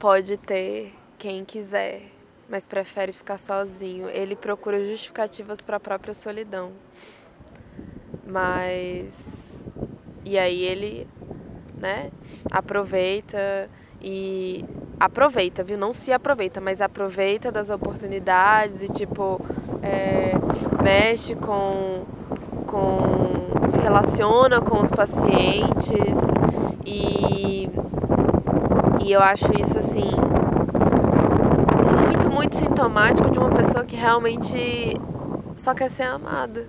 pode 0.00 0.36
ter 0.38 0.92
quem 1.16 1.44
quiser, 1.44 2.02
mas 2.48 2.66
prefere 2.66 3.12
ficar 3.12 3.38
sozinho. 3.38 4.08
Ele 4.08 4.34
procura 4.34 4.84
justificativas 4.84 5.62
para 5.62 5.76
a 5.76 5.80
própria 5.80 6.12
solidão. 6.12 6.72
Mas. 8.26 9.14
E 10.24 10.36
aí 10.36 10.64
ele, 10.64 11.06
né, 11.76 12.10
aproveita 12.50 13.70
e. 14.00 14.64
Aproveita, 14.98 15.62
viu? 15.62 15.76
Não 15.76 15.92
se 15.92 16.10
aproveita, 16.10 16.58
mas 16.58 16.80
aproveita 16.80 17.52
das 17.52 17.68
oportunidades 17.68 18.82
e, 18.82 18.88
tipo, 18.88 19.38
é, 19.82 20.32
mexe 20.82 21.34
com, 21.34 22.04
com. 22.66 23.66
se 23.68 23.80
relaciona 23.80 24.60
com 24.60 24.80
os 24.80 24.90
pacientes 24.90 26.18
e. 26.86 27.68
E 29.04 29.12
eu 29.12 29.20
acho 29.20 29.52
isso, 29.60 29.78
assim, 29.78 30.10
muito, 32.06 32.30
muito 32.30 32.56
sintomático 32.56 33.30
de 33.30 33.38
uma 33.38 33.50
pessoa 33.50 33.84
que 33.84 33.94
realmente 33.94 34.98
só 35.56 35.74
quer 35.74 35.90
ser 35.90 36.04
amada. 36.04 36.66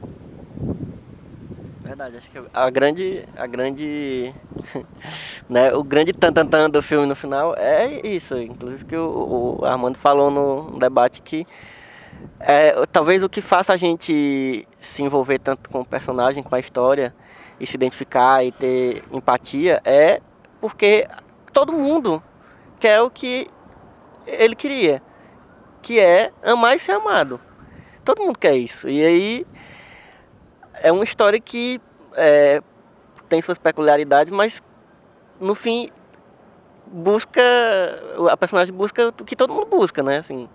Verdade, 1.84 2.18
acho 2.18 2.30
que 2.30 2.40
a 2.54 2.70
grande, 2.70 3.24
a 3.36 3.48
grande, 3.48 4.34
né, 5.50 5.74
o 5.74 5.84
grande 5.84 6.14
tan 6.14 6.32
do 6.70 6.82
filme 6.82 7.06
no 7.06 7.16
final 7.16 7.56
é 7.58 8.08
isso, 8.08 8.38
inclusive 8.38 8.86
que 8.86 8.96
o, 8.96 9.58
o 9.60 9.66
Armando 9.66 9.98
falou 9.98 10.30
no, 10.30 10.72
no 10.72 10.80
debate 10.80 11.22
que 11.22 11.46
é, 12.40 12.74
talvez 12.92 13.24
o 13.24 13.30
que 13.30 13.42
faça 13.42 13.74
a 13.74 13.78
gente 13.78 14.68
se 14.80 15.04
envolver 15.04 15.40
tanto 15.40 15.70
com 15.70 15.82
o 15.82 15.86
personagem, 15.86 16.44
com 16.44 16.56
a 16.56 16.60
história 16.60 17.14
e 17.60 17.66
se 17.66 17.76
identificar 17.76 18.44
e 18.44 18.52
ter 18.52 19.04
empatia 19.12 19.82
é 19.84 20.22
porque 20.60 21.08
todo 21.52 21.74
mundo 21.74 22.22
quer 22.80 23.02
o 23.02 23.10
que 23.10 23.48
ele 24.26 24.56
queria, 24.56 25.02
que 25.82 26.00
é 26.00 26.32
amar 26.44 26.76
e 26.76 26.80
ser 26.80 26.94
amado. 26.94 27.40
Todo 28.04 28.22
mundo 28.22 28.38
quer 28.38 28.56
isso. 28.56 28.88
E 28.88 29.04
aí 29.04 29.46
é 30.74 30.92
uma 30.92 31.04
história 31.04 31.40
que 31.40 31.82
é, 32.16 32.62
tem 33.28 33.42
suas 33.42 33.58
peculiaridades, 33.58 34.32
mas 34.34 34.62
no 35.40 35.54
fim 35.56 35.90
busca 36.88 37.42
a 38.32 38.38
personagem 38.38 38.74
busca 38.74 39.10
o 39.10 39.24
que 39.26 39.36
todo 39.36 39.54
mundo 39.54 39.68
busca, 39.68 40.02
né? 40.02 40.18
Assim, 40.20 40.48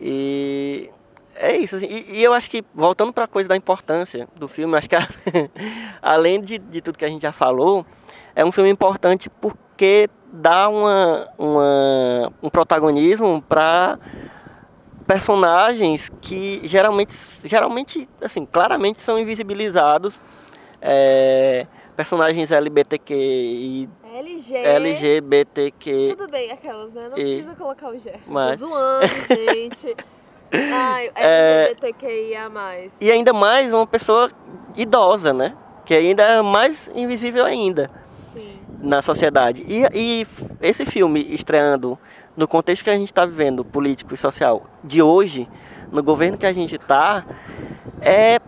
e 0.00 0.90
é 1.34 1.56
isso. 1.56 1.76
assim, 1.76 1.86
e, 1.86 2.18
e 2.18 2.22
eu 2.24 2.32
acho 2.32 2.48
que 2.48 2.64
voltando 2.74 3.12
para 3.12 3.24
a 3.24 3.28
coisa 3.28 3.48
da 3.48 3.56
importância 3.56 4.28
do 4.36 4.46
filme, 4.48 4.76
acho 4.76 4.88
que 4.88 4.96
a- 4.96 5.08
além 6.00 6.40
de, 6.40 6.58
de 6.58 6.80
tudo 6.80 6.98
que 6.98 7.04
a 7.04 7.08
gente 7.08 7.22
já 7.22 7.32
falou, 7.32 7.84
é 8.34 8.44
um 8.44 8.52
filme 8.52 8.70
importante 8.70 9.28
porque 9.28 10.08
dá 10.32 10.68
uma, 10.68 11.28
uma 11.38 12.32
um 12.42 12.48
protagonismo 12.48 13.42
para 13.42 13.98
personagens 15.06 16.10
que 16.20 16.60
geralmente, 16.64 17.14
geralmente, 17.44 18.08
assim, 18.22 18.46
claramente 18.46 19.00
são 19.00 19.18
invisibilizados. 19.18 20.18
É, 20.86 21.66
personagens 21.96 22.50
LGBTQ 22.52 23.88
LG. 24.14 24.54
LGBTQ. 24.56 26.14
Tudo 26.16 26.30
bem, 26.30 26.52
aquelas, 26.52 26.92
né? 26.92 27.08
Não 27.10 27.16
E- 27.18 27.36
precisa 27.42 27.56
colocar 27.56 27.88
o 27.88 27.98
G. 27.98 28.12
Mas- 28.26 28.60
Tô 28.60 28.66
zoando, 28.66 29.06
gente. 29.54 29.96
Ai, 30.52 31.10
É- 31.16 31.64
LGBTQIA+. 31.70 32.50
E 33.00 33.10
ainda 33.10 33.32
mais 33.32 33.72
uma 33.72 33.86
pessoa 33.86 34.30
idosa, 34.76 35.32
né? 35.32 35.56
Que 35.86 35.94
ainda 35.94 36.22
é 36.22 36.42
mais 36.42 36.88
invisível 36.94 37.44
ainda 37.44 37.90
Sim. 38.34 38.58
na 38.80 39.00
sociedade. 39.02 39.64
E, 39.66 39.84
e 39.92 40.26
esse 40.60 40.84
filme 40.86 41.26
estreando 41.30 41.98
no 42.36 42.46
contexto 42.46 42.84
que 42.84 42.90
a 42.90 42.94
gente 42.96 43.08
está 43.08 43.24
vivendo, 43.24 43.64
político 43.64 44.12
e 44.14 44.16
social, 44.16 44.64
de 44.82 45.00
hoje, 45.02 45.48
no 45.90 46.02
governo 46.02 46.36
que 46.38 46.46
a 46.46 46.52
gente 46.52 46.76
está, 46.76 47.24
é, 48.00 48.38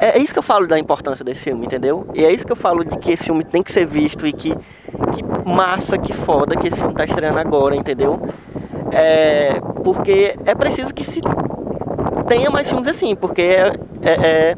é 0.00 0.18
isso 0.18 0.32
que 0.32 0.38
eu 0.38 0.42
falo 0.42 0.66
da 0.66 0.78
importância 0.78 1.24
desse 1.24 1.40
filme, 1.40 1.66
entendeu? 1.66 2.06
E 2.14 2.24
é 2.24 2.32
isso 2.32 2.46
que 2.46 2.52
eu 2.52 2.56
falo 2.56 2.84
de 2.84 2.96
que 2.98 3.12
esse 3.12 3.24
filme 3.24 3.44
tem 3.44 3.62
que 3.62 3.72
ser 3.72 3.86
visto 3.86 4.26
e 4.26 4.32
que 4.32 4.54
que 5.12 5.22
massa, 5.50 5.98
que 5.98 6.12
foda 6.12 6.56
que 6.56 6.68
esse 6.68 6.76
filme 6.76 6.94
tá 6.94 7.04
estreando 7.04 7.38
agora, 7.38 7.74
entendeu? 7.76 8.20
É, 8.90 9.60
porque 9.84 10.34
é 10.46 10.54
preciso 10.54 10.94
que 10.94 11.04
se 11.04 11.20
tenha 12.26 12.50
mais 12.50 12.68
filmes 12.68 12.88
assim, 12.88 13.14
porque 13.14 13.42
é, 13.42 13.72
é- 14.02 14.26
é- 14.50 14.56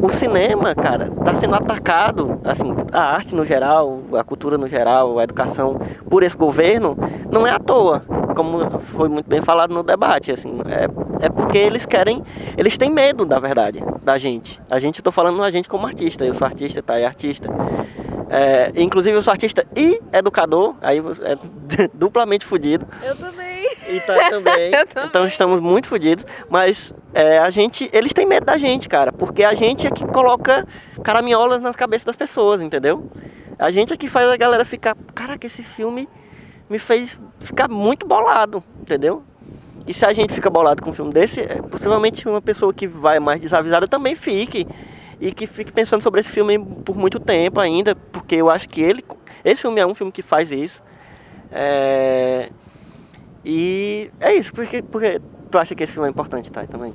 o 0.00 0.08
cinema, 0.08 0.74
cara, 0.74 1.10
tá 1.24 1.34
sendo 1.36 1.54
atacado, 1.54 2.40
assim, 2.44 2.74
a 2.92 3.00
arte 3.14 3.34
no 3.34 3.44
geral, 3.44 4.00
a 4.14 4.24
cultura 4.24 4.58
no 4.58 4.66
geral, 4.68 5.18
a 5.18 5.24
educação 5.24 5.80
por 6.10 6.24
esse 6.24 6.36
governo, 6.36 6.96
não 7.30 7.46
é 7.46 7.50
à 7.50 7.58
toa, 7.60 8.02
como 8.34 8.68
foi 8.80 9.08
muito 9.08 9.28
bem 9.28 9.42
falado 9.42 9.72
no 9.74 9.82
debate, 9.82 10.32
assim, 10.32 10.58
é, 10.66 11.24
é 11.26 11.28
porque 11.28 11.58
eles 11.58 11.86
querem, 11.86 12.22
eles 12.56 12.76
têm 12.78 12.90
medo, 12.90 13.24
na 13.26 13.38
verdade, 13.38 13.80
da 14.02 14.18
gente. 14.18 14.60
A 14.70 14.78
gente, 14.78 14.98
eu 14.98 15.04
tô 15.04 15.12
falando 15.12 15.42
a 15.42 15.50
gente 15.50 15.68
como 15.68 15.86
artista, 15.86 16.24
eu 16.24 16.34
sou 16.34 16.46
artista, 16.46 16.82
tá, 16.82 16.98
é 16.98 17.04
artista. 17.04 17.48
É, 18.30 18.72
inclusive 18.76 19.14
eu 19.14 19.22
sou 19.22 19.30
artista 19.30 19.66
e 19.76 20.00
educador, 20.10 20.74
aí 20.80 21.00
você- 21.00 21.22
é 21.22 21.36
duplamente 21.92 22.46
fudido. 22.46 22.86
Eu 23.02 23.14
também. 23.14 23.52
E 23.88 24.00
tá 24.00 24.14
também. 24.30 24.70
Também. 24.88 25.06
Então 25.06 25.26
estamos 25.26 25.60
muito 25.60 25.86
fodidos. 25.86 26.24
Mas 26.48 26.94
é, 27.12 27.38
a 27.38 27.50
gente. 27.50 27.90
Eles 27.92 28.12
têm 28.14 28.24
medo 28.24 28.46
da 28.46 28.56
gente, 28.56 28.88
cara. 28.88 29.12
Porque 29.12 29.44
a 29.44 29.54
gente 29.54 29.86
é 29.86 29.90
que 29.90 30.04
coloca 30.06 30.66
caraminholas 31.02 31.60
nas 31.60 31.76
cabeças 31.76 32.04
das 32.06 32.16
pessoas, 32.16 32.62
entendeu? 32.62 33.10
A 33.58 33.70
gente 33.70 33.92
é 33.92 33.96
que 33.96 34.08
faz 34.08 34.28
a 34.30 34.36
galera 34.36 34.64
ficar. 34.64 34.96
Caraca, 35.14 35.46
esse 35.46 35.62
filme 35.62 36.08
me 36.72 36.78
fez 36.78 37.20
ficar 37.38 37.68
muito 37.68 38.06
bolado, 38.06 38.64
entendeu? 38.80 39.22
E 39.86 39.92
se 39.92 40.06
a 40.06 40.12
gente 40.12 40.32
fica 40.32 40.48
bolado 40.48 40.82
com 40.82 40.90
um 40.90 40.94
filme 40.94 41.12
desse, 41.12 41.40
é, 41.40 41.60
possivelmente 41.60 42.26
uma 42.26 42.40
pessoa 42.40 42.72
que 42.72 42.86
vai 42.86 43.20
mais 43.20 43.40
desavisada 43.40 43.86
também 43.86 44.14
fique. 44.14 44.66
E 45.20 45.30
que 45.32 45.46
fique 45.46 45.72
pensando 45.72 46.02
sobre 46.02 46.20
esse 46.20 46.30
filme 46.30 46.58
por 46.84 46.96
muito 46.96 47.20
tempo 47.20 47.60
ainda. 47.60 47.94
Porque 47.94 48.36
eu 48.36 48.50
acho 48.50 48.68
que 48.68 48.80
ele. 48.80 49.04
Esse 49.44 49.62
filme 49.62 49.80
é 49.80 49.86
um 49.86 49.94
filme 49.94 50.10
que 50.10 50.22
faz 50.22 50.50
isso. 50.50 50.82
É, 51.50 52.50
e 53.44 54.10
é 54.18 54.34
isso, 54.34 54.52
porque, 54.52 54.82
porque 54.82 55.20
tu 55.50 55.58
acha 55.58 55.74
que 55.74 55.84
esse 55.84 55.92
filme 55.92 56.08
é 56.08 56.10
importante, 56.10 56.50
Thay, 56.50 56.66
também? 56.66 56.94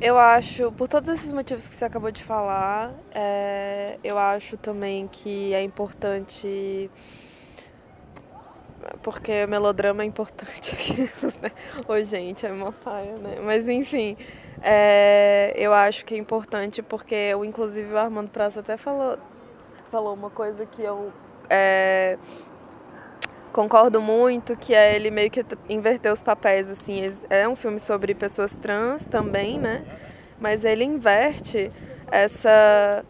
Eu 0.00 0.16
acho, 0.16 0.70
por 0.72 0.86
todos 0.86 1.12
esses 1.12 1.32
motivos 1.32 1.66
que 1.66 1.74
você 1.74 1.84
acabou 1.84 2.12
de 2.12 2.22
falar, 2.22 2.92
é, 3.12 3.98
eu 4.04 4.16
acho 4.16 4.56
também 4.56 5.08
que 5.08 5.52
é 5.52 5.62
importante. 5.62 6.88
Porque 9.10 9.46
melodrama 9.46 10.02
é 10.02 10.04
importante 10.04 10.74
aqui, 10.74 11.10
né? 11.40 11.50
Ô, 11.88 11.98
gente, 12.02 12.44
é 12.44 12.52
uma 12.52 12.72
paia, 12.72 13.16
né? 13.16 13.38
Mas 13.42 13.66
enfim, 13.66 14.18
é, 14.60 15.54
eu 15.56 15.72
acho 15.72 16.04
que 16.04 16.14
é 16.14 16.18
importante 16.18 16.82
porque, 16.82 17.34
o, 17.34 17.42
inclusive, 17.42 17.90
o 17.90 17.96
Armando 17.96 18.28
Praça 18.28 18.60
até 18.60 18.76
falou, 18.76 19.18
falou 19.90 20.12
uma 20.12 20.28
coisa 20.28 20.66
que 20.66 20.82
eu 20.82 21.10
é, 21.48 22.18
concordo 23.50 24.02
muito, 24.02 24.54
que 24.58 24.74
é 24.74 24.94
ele 24.94 25.10
meio 25.10 25.30
que 25.30 25.42
inverter 25.70 26.12
os 26.12 26.20
papéis, 26.20 26.68
assim. 26.68 27.00
É 27.30 27.48
um 27.48 27.56
filme 27.56 27.80
sobre 27.80 28.14
pessoas 28.14 28.54
trans 28.54 29.06
também, 29.06 29.58
né? 29.58 29.86
Mas 30.38 30.66
ele 30.66 30.84
inverte 30.84 31.72
essa, 32.12 33.02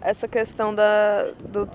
essa 0.00 0.26
questão 0.26 0.74
da, 0.74 1.24
do, 1.40 1.68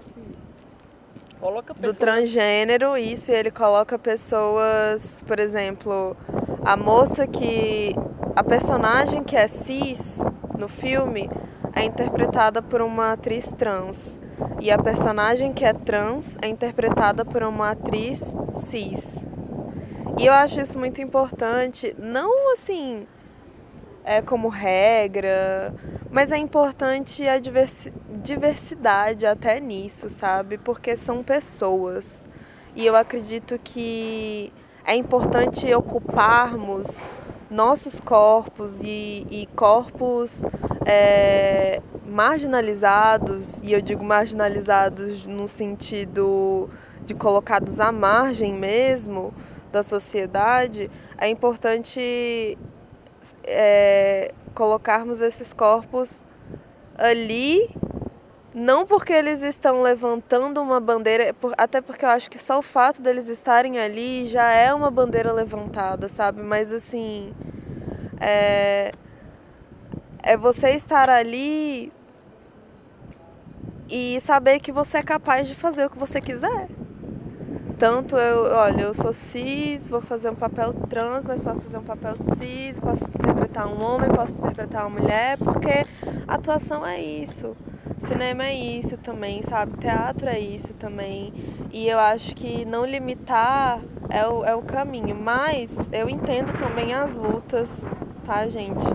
Coloca 1.40 1.74
do 1.74 1.94
transgênero, 1.94 2.98
isso, 2.98 3.32
e 3.32 3.36
ele 3.36 3.50
coloca 3.50 3.98
pessoas, 3.98 5.24
por 5.26 5.40
exemplo, 5.40 6.16
a 6.64 6.76
moça 6.76 7.26
que. 7.26 7.96
A 8.36 8.44
personagem 8.44 9.24
que 9.24 9.36
é 9.36 9.48
cis 9.48 10.20
no 10.58 10.70
filme 10.70 11.30
é 11.74 11.84
interpretada 11.84 12.62
por 12.62 12.82
uma 12.82 13.14
atriz 13.14 13.52
trans. 13.58 14.20
E 14.62 14.72
a 14.72 14.78
personagem 14.78 15.52
que 15.52 15.66
é 15.66 15.74
trans 15.74 16.38
é 16.42 16.48
interpretada 16.48 17.26
por 17.26 17.44
uma 17.44 17.72
atriz 17.72 18.22
cis. 18.56 19.18
E 20.18 20.26
eu 20.26 20.34
acho 20.34 20.60
isso 20.60 20.78
muito 20.78 21.02
importante, 21.02 21.96
não 21.98 22.54
assim 22.54 23.08
é 24.10 24.24
como 24.24 24.50
regra, 24.50 25.72
mas 26.10 26.32
é 26.32 26.38
importante 26.38 27.28
a 27.28 27.38
diversi- 27.38 27.94
diversidade 28.24 29.28
até 29.28 29.60
nisso, 29.60 30.10
sabe? 30.10 30.58
Porque 30.58 30.98
são 30.98 31.22
pessoas. 31.22 32.28
E 32.76 32.84
eu 32.88 32.96
acredito 32.96 33.60
que 33.64 34.52
é 34.84 34.96
importante 34.96 35.72
ocuparmos 35.76 37.08
nossos 37.52 38.00
corpos 38.00 38.82
e, 38.82 39.28
e 39.30 39.48
corpos 39.56 40.44
é, 40.88 41.80
marginalizados, 42.08 43.62
e 43.62 43.74
eu 43.74 43.80
digo 43.80 44.04
marginalizados 44.04 45.28
no 45.28 45.48
sentido 45.48 46.68
de 47.06 47.14
colocados 47.14 47.80
à 47.80 47.92
margem 47.92 48.54
mesmo 48.54 49.32
da 49.72 49.84
sociedade, 49.84 50.90
é 51.16 51.30
importante 51.30 52.58
é, 53.44 54.32
colocarmos 54.54 55.22
esses 55.22 55.54
corpos 55.54 56.24
ali, 56.98 57.70
não 58.54 58.86
porque 58.86 59.14
eles 59.14 59.42
estão 59.42 59.82
levantando 59.82 60.62
uma 60.62 60.80
bandeira, 60.80 61.36
até 61.58 61.82
porque 61.82 62.04
eu 62.04 62.10
acho 62.10 62.30
que 62.30 62.38
só 62.38 62.60
o 62.60 62.62
fato 62.62 63.02
deles 63.02 63.30
estarem 63.30 63.80
ali 63.80 64.28
já 64.28 64.52
é 64.52 64.74
uma 64.74 64.92
bandeira 64.92 65.32
levantada, 65.32 66.10
sabe? 66.10 66.42
Mas 66.42 66.74
assim, 66.74 67.34
é, 68.20 68.92
é 70.22 70.36
você 70.36 70.72
estar 70.72 71.10
ali 71.10 71.92
e 73.90 74.20
saber 74.22 74.60
que 74.60 74.72
você 74.72 74.98
é 74.98 75.04
capaz 75.04 75.48
de 75.48 75.56
fazer 75.56 75.86
o 75.86 75.90
que 75.90 75.98
você 75.98 76.22
quiser. 76.22 76.68
Tanto 77.80 78.18
eu, 78.18 78.44
olha, 78.58 78.82
eu 78.82 78.94
sou 78.94 79.14
cis, 79.14 79.88
vou 79.88 80.02
fazer 80.02 80.30
um 80.30 80.36
papel 80.36 80.74
trans, 80.90 81.24
mas 81.24 81.42
posso 81.42 81.62
fazer 81.62 81.78
um 81.78 81.84
papel 81.84 82.14
cis, 82.38 82.78
posso 82.78 83.06
interpretar 83.06 83.68
um 83.68 83.82
homem, 83.82 84.10
posso 84.10 84.34
interpretar 84.34 84.86
uma 84.86 85.00
mulher, 85.00 85.38
porque 85.38 85.86
atuação 86.28 86.86
é 86.86 87.00
isso. 87.02 87.56
Cinema 88.00 88.44
é 88.48 88.54
isso 88.54 88.98
também, 88.98 89.42
sabe? 89.44 89.78
Teatro 89.78 90.28
é 90.28 90.38
isso 90.38 90.74
também. 90.74 91.34
E 91.72 91.88
eu 91.88 91.98
acho 91.98 92.36
que 92.36 92.66
não 92.66 92.86
limitar 92.86 93.80
é 94.10 94.28
o, 94.28 94.44
é 94.44 94.54
o 94.54 94.62
caminho. 94.62 95.16
Mas 95.16 95.74
eu 95.94 96.10
entendo 96.10 96.52
também 96.60 96.94
as 96.94 97.14
lutas, 97.14 97.86
tá, 98.26 98.46
gente? 98.50 98.86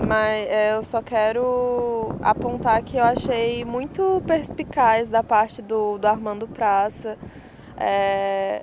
Mas 0.00 0.46
é, 0.48 0.74
eu 0.74 0.82
só 0.82 1.02
quero 1.02 2.16
apontar 2.22 2.82
que 2.82 2.96
eu 2.96 3.04
achei 3.04 3.66
muito 3.66 4.22
perspicaz 4.26 5.10
da 5.10 5.22
parte 5.22 5.60
do, 5.60 5.98
do 5.98 6.06
Armando 6.06 6.48
Praça 6.48 7.18
é, 7.78 8.62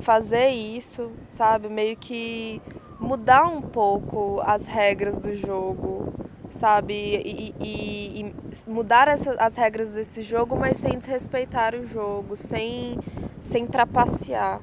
fazer 0.00 0.48
isso, 0.48 1.10
sabe? 1.32 1.68
Meio 1.68 1.96
que 1.96 2.60
mudar 2.98 3.46
um 3.46 3.60
pouco 3.60 4.40
as 4.44 4.66
regras 4.66 5.18
do 5.18 5.34
jogo, 5.34 6.12
sabe? 6.50 6.94
E, 6.94 7.54
e- 7.60 8.20
e 8.20 8.70
mudar 8.70 9.08
essa- 9.08 9.36
as 9.38 9.56
regras 9.56 9.90
desse 9.90 10.22
jogo, 10.22 10.56
mas 10.56 10.76
sem 10.78 10.98
desrespeitar 10.98 11.74
o 11.74 11.86
jogo, 11.86 12.36
sem, 12.36 12.98
sem 13.40 13.66
trapacear. 13.66 14.60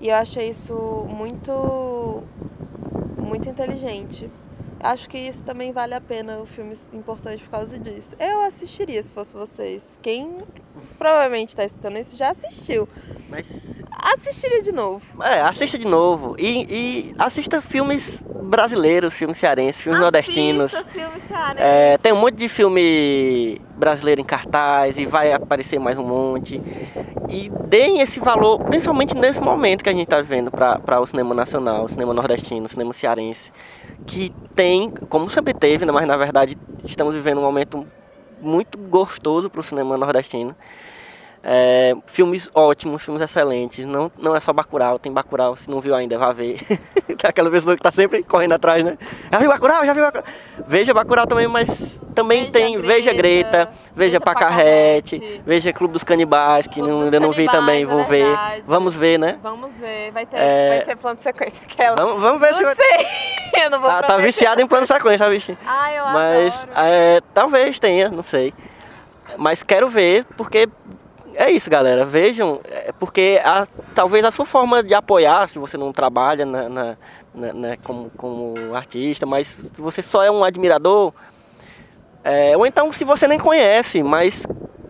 E 0.00 0.08
eu 0.08 0.16
achei 0.16 0.48
isso 0.48 1.06
muito, 1.08 2.22
muito 3.18 3.48
inteligente. 3.48 4.30
Acho 4.82 5.08
que 5.08 5.18
isso 5.18 5.42
também 5.42 5.72
vale 5.72 5.94
a 5.94 6.00
pena, 6.00 6.38
o 6.38 6.46
filme 6.46 6.74
é 6.92 6.96
importante 6.96 7.42
por 7.44 7.50
causa 7.50 7.78
disso. 7.78 8.16
Eu 8.18 8.40
assistiria 8.42 9.02
se 9.02 9.12
fosse 9.12 9.34
vocês. 9.34 9.82
Quem 10.00 10.38
provavelmente 10.98 11.50
está 11.50 11.64
escutando 11.64 11.98
isso 11.98 12.16
já 12.16 12.30
assistiu. 12.30 12.88
Mas, 13.28 13.46
Assistiria 14.02 14.62
de 14.62 14.72
novo. 14.72 15.02
é, 15.22 15.40
assista 15.42 15.78
de 15.78 15.86
novo. 15.86 16.34
E, 16.38 16.62
e 16.70 17.14
assista 17.18 17.60
filmes 17.60 18.18
brasileiros, 18.42 19.12
filmes 19.12 19.36
cearenses, 19.36 19.82
filmes 19.82 20.00
nordestinos. 20.00 20.74
Assista 20.74 20.90
filme 20.90 21.20
cearense. 21.20 21.62
É, 21.62 21.98
tem 21.98 22.12
um 22.12 22.16
monte 22.16 22.36
de 22.36 22.48
filme 22.48 23.60
brasileiro 23.76 24.20
em 24.20 24.24
cartaz 24.24 24.96
e 24.96 25.04
vai 25.04 25.32
aparecer 25.32 25.78
mais 25.78 25.98
um 25.98 26.04
monte. 26.04 26.60
E 27.28 27.50
deem 27.68 28.00
esse 28.00 28.18
valor, 28.18 28.60
principalmente 28.64 29.14
nesse 29.14 29.40
momento 29.40 29.84
que 29.84 29.88
a 29.90 29.92
gente 29.92 30.04
está 30.04 30.20
vivendo 30.20 30.50
para 30.50 31.00
o 31.00 31.06
cinema 31.06 31.34
nacional, 31.34 31.84
o 31.84 31.88
cinema 31.88 32.14
nordestino, 32.14 32.66
o 32.66 32.68
cinema 32.68 32.92
cearense, 32.92 33.52
que 34.06 34.32
tem, 34.54 34.90
como 35.08 35.28
sempre 35.30 35.54
teve, 35.54 35.84
né, 35.86 35.92
mas 35.92 36.06
na 36.06 36.16
verdade 36.16 36.56
estamos 36.84 37.14
vivendo 37.14 37.38
um 37.38 37.42
momento 37.42 37.90
muito 38.40 38.78
gostoso 38.78 39.50
para 39.50 39.60
o 39.60 39.64
cinema 39.64 39.96
nordestino. 39.96 40.56
É, 41.42 41.94
filmes 42.06 42.50
ótimos, 42.54 43.02
filmes 43.02 43.22
excelentes. 43.22 43.86
Não, 43.86 44.12
não 44.18 44.36
é 44.36 44.40
só 44.40 44.52
Bacurau, 44.52 44.98
tem 44.98 45.10
Bacurau, 45.10 45.56
se 45.56 45.70
não 45.70 45.80
viu 45.80 45.94
ainda, 45.94 46.18
vá 46.18 46.32
ver. 46.32 46.60
é 47.08 47.26
aquela 47.26 47.50
pessoa 47.50 47.76
que 47.76 47.82
tá 47.82 47.90
sempre 47.90 48.22
correndo 48.22 48.52
atrás, 48.52 48.84
né? 48.84 48.98
Já 49.32 49.38
viu 49.38 49.48
Bacurau, 49.48 49.84
já 49.84 49.92
viu 49.94 50.02
Bacurau. 50.04 50.24
Veja 50.66 50.92
Bacurau 50.92 51.26
também, 51.26 51.46
mas 51.48 51.66
também 52.14 52.40
Veja 52.40 52.52
tem 52.52 52.78
Veja 52.80 53.12
Greta, 53.14 53.50
Greta, 53.50 53.72
Veja 53.96 54.20
Pacarrete, 54.20 55.18
Pacarrete. 55.18 55.42
Veja 55.46 55.72
Clube 55.72 55.94
dos 55.94 56.04
Canibais, 56.04 56.66
que 56.66 56.74
Clube 56.74 56.90
não, 56.90 57.00
ainda 57.02 57.18
não 57.20 57.32
vi 57.32 57.46
também, 57.46 57.82
é 57.82 57.86
vou 57.86 58.04
ver. 58.04 58.24
verdade. 58.26 58.62
Vamos 58.66 58.94
ver, 58.94 59.18
né? 59.18 59.38
Vamos 59.42 59.72
ver, 59.74 60.10
vai 60.12 60.26
ter, 60.26 60.36
É. 60.36 60.68
vai 60.68 60.84
ter 60.84 60.96
plano 60.96 61.16
de 61.16 61.22
sequência 61.22 61.60
aquela. 61.62 61.96
Vamos, 61.96 62.20
vamos 62.20 62.40
ver 62.40 62.48
se 62.54 62.62
não 62.62 62.74
vai... 62.74 62.76
sei, 62.76 63.06
eu 63.64 63.70
não 63.70 63.80
vou 63.80 63.88
Tá, 63.88 64.00
tá 64.02 64.06
prometer. 64.08 64.26
viciado 64.32 64.60
em 64.60 64.66
plano 64.66 64.86
sequência, 64.86 65.28
bicho. 65.30 65.56
Ai, 65.66 65.98
eu 65.98 66.04
Mas 66.04 66.54
é, 66.76 67.20
talvez 67.32 67.78
tenha, 67.78 68.10
não 68.10 68.22
sei. 68.22 68.52
Mas 69.38 69.62
quero 69.62 69.88
ver, 69.88 70.26
porque 70.36 70.68
é 71.34 71.50
isso, 71.50 71.68
galera. 71.70 72.04
Vejam, 72.04 72.60
é 72.64 72.92
porque 72.92 73.40
a- 73.44 73.66
talvez 73.94 74.24
a 74.24 74.30
sua 74.30 74.46
forma 74.46 74.82
de 74.82 74.94
apoiar, 74.94 75.48
se 75.48 75.58
você 75.58 75.76
não 75.76 75.92
trabalha 75.92 76.44
na, 76.44 76.68
na- 76.68 76.96
na- 77.34 77.76
como, 77.78 78.10
como 78.16 78.74
artista, 78.74 79.24
mas 79.26 79.46
se 79.48 79.80
você 79.80 80.02
só 80.02 80.22
é 80.24 80.30
um 80.30 80.42
admirador, 80.44 81.12
é, 82.24 82.56
ou 82.56 82.66
então 82.66 82.92
se 82.92 83.04
você 83.04 83.26
nem 83.26 83.38
conhece, 83.38 84.02
mas 84.02 84.42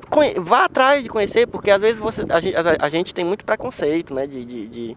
conhe- 0.08 0.34
vá 0.38 0.64
atrás 0.64 1.02
de 1.02 1.08
conhecer, 1.08 1.46
porque 1.46 1.70
às 1.70 1.80
vezes 1.80 2.00
você, 2.00 2.22
a, 2.22 2.82
a- 2.82 2.86
a 2.86 2.88
gente 2.88 3.14
tem 3.14 3.24
muito 3.24 3.44
preconceito, 3.44 4.12
né, 4.12 4.26
de, 4.26 4.44
de, 4.44 4.66
de, 4.66 4.96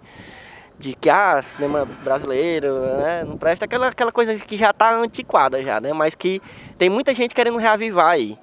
de 0.80 0.94
que, 0.96 1.10
ah, 1.10 1.42
cinema 1.44 1.86
brasileiro, 2.04 2.80
né, 2.98 3.24
não 3.26 3.38
presta, 3.38 3.66
aquela, 3.66 3.88
aquela 3.90 4.12
coisa 4.12 4.36
que 4.36 4.58
já 4.58 4.72
está 4.72 4.96
antiquada 4.96 5.62
já, 5.62 5.80
né, 5.80 5.94
mas 5.94 6.16
que 6.16 6.42
tem 6.78 6.90
muita 6.90 7.14
gente 7.14 7.36
querendo 7.36 7.58
reavivar 7.58 8.10
aí. 8.10 8.38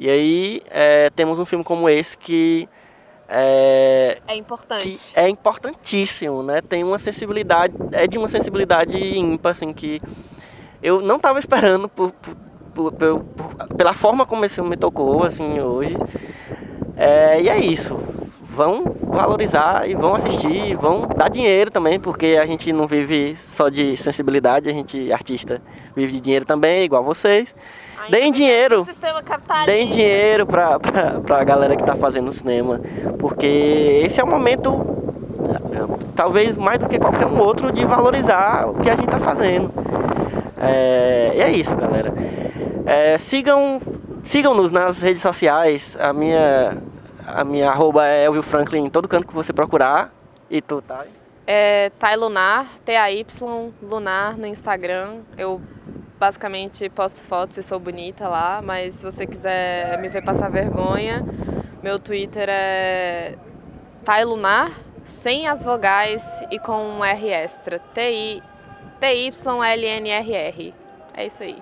E 0.00 0.08
aí 0.08 0.62
é, 0.70 1.10
temos 1.10 1.38
um 1.38 1.44
filme 1.44 1.62
como 1.62 1.86
esse 1.86 2.16
que 2.16 2.66
é, 3.28 4.16
É 4.26 4.34
importante. 4.34 4.98
é 5.14 5.28
importantíssimo, 5.28 6.42
né? 6.42 6.62
Tem 6.62 6.82
uma 6.82 6.98
sensibilidade, 6.98 7.74
é 7.92 8.06
de 8.06 8.16
uma 8.16 8.26
sensibilidade 8.26 8.96
ímpar, 8.98 9.52
assim, 9.52 9.74
que 9.74 10.00
eu 10.82 11.02
não 11.02 11.16
estava 11.16 11.38
esperando 11.38 11.86
por- 11.86 12.12
por- 12.74 12.92
por- 12.92 13.24
pela 13.76 13.92
forma 13.92 14.24
como 14.24 14.42
esse 14.44 14.54
filme 14.54 14.70
me 14.70 14.76
tocou, 14.78 15.22
assim, 15.22 15.60
hoje. 15.60 15.94
É, 16.96 17.42
e 17.42 17.48
é 17.50 17.58
isso. 17.58 17.94
Vão 18.40 18.82
valorizar 19.02 19.88
e 19.88 19.94
vão 19.94 20.14
assistir, 20.14 20.74
vão 20.76 21.06
dar 21.16 21.28
dinheiro 21.28 21.70
também, 21.70 22.00
porque 22.00 22.38
a 22.40 22.46
gente 22.46 22.72
não 22.72 22.86
vive 22.86 23.36
só 23.52 23.68
de 23.68 23.96
sensibilidade, 23.98 24.68
a 24.68 24.72
gente, 24.72 25.12
artista, 25.12 25.60
vive 25.94 26.12
de 26.14 26.20
dinheiro 26.20 26.44
também, 26.46 26.84
igual 26.84 27.04
vocês. 27.04 27.54
Deem 28.10 28.32
dinheiro. 28.32 28.84
Sistema 28.84 29.22
capitalista. 29.22 29.70
Deem 29.70 29.88
dinheiro 29.88 30.46
pra, 30.46 30.78
pra, 30.78 31.20
pra 31.20 31.44
galera 31.44 31.76
que 31.76 31.84
tá 31.84 31.96
fazendo 31.96 32.32
cinema. 32.32 32.80
Porque 33.18 34.02
esse 34.04 34.20
é 34.20 34.24
o 34.24 34.26
momento, 34.26 34.84
talvez 36.14 36.56
mais 36.56 36.78
do 36.78 36.88
que 36.88 36.98
qualquer 36.98 37.26
um 37.26 37.38
outro, 37.38 37.72
de 37.72 37.84
valorizar 37.84 38.68
o 38.68 38.74
que 38.74 38.90
a 38.90 38.96
gente 38.96 39.08
tá 39.08 39.20
fazendo. 39.20 39.72
É, 40.58 41.32
e 41.36 41.40
é 41.40 41.50
isso, 41.50 41.74
galera. 41.76 42.12
É, 42.84 43.16
sigam, 43.18 43.80
sigam-nos 44.24 44.72
nas 44.72 44.98
redes 44.98 45.22
sociais. 45.22 45.96
A 45.98 46.12
minha, 46.12 46.76
a 47.26 47.44
minha 47.44 47.70
arroba 47.70 48.06
é 48.06 48.24
Elvio 48.24 48.42
Franklin 48.42 48.86
em 48.86 48.90
todo 48.90 49.08
canto 49.08 49.26
que 49.26 49.34
você 49.34 49.52
procurar. 49.52 50.12
E 50.50 50.60
tu, 50.60 50.82
tá? 50.82 51.04
É 51.46 51.90
Thay 51.98 52.16
Lunar, 52.16 52.66
T-A-Y 52.84 53.72
Lunar 53.82 54.36
no 54.36 54.46
Instagram. 54.46 55.18
Eu 55.38 55.60
basicamente 56.20 56.88
posto 56.90 57.24
fotos 57.24 57.56
e 57.56 57.62
sou 57.62 57.80
bonita 57.80 58.28
lá, 58.28 58.60
mas 58.62 58.96
se 58.96 59.02
você 59.04 59.26
quiser 59.26 59.98
me 59.98 60.10
ver 60.10 60.22
passar 60.22 60.50
vergonha, 60.50 61.24
meu 61.82 61.98
Twitter 61.98 62.46
é 62.46 63.34
Thay 64.04 64.24
Lunar, 64.26 64.70
sem 65.06 65.48
as 65.48 65.64
vogais 65.64 66.22
e 66.50 66.58
com 66.58 66.98
um 66.98 67.02
R 67.02 67.30
extra. 67.30 67.78
T-I- 67.78 68.42
T-Y-L-N-R-R. 69.00 70.74
É 71.16 71.26
isso 71.26 71.42
aí. 71.42 71.56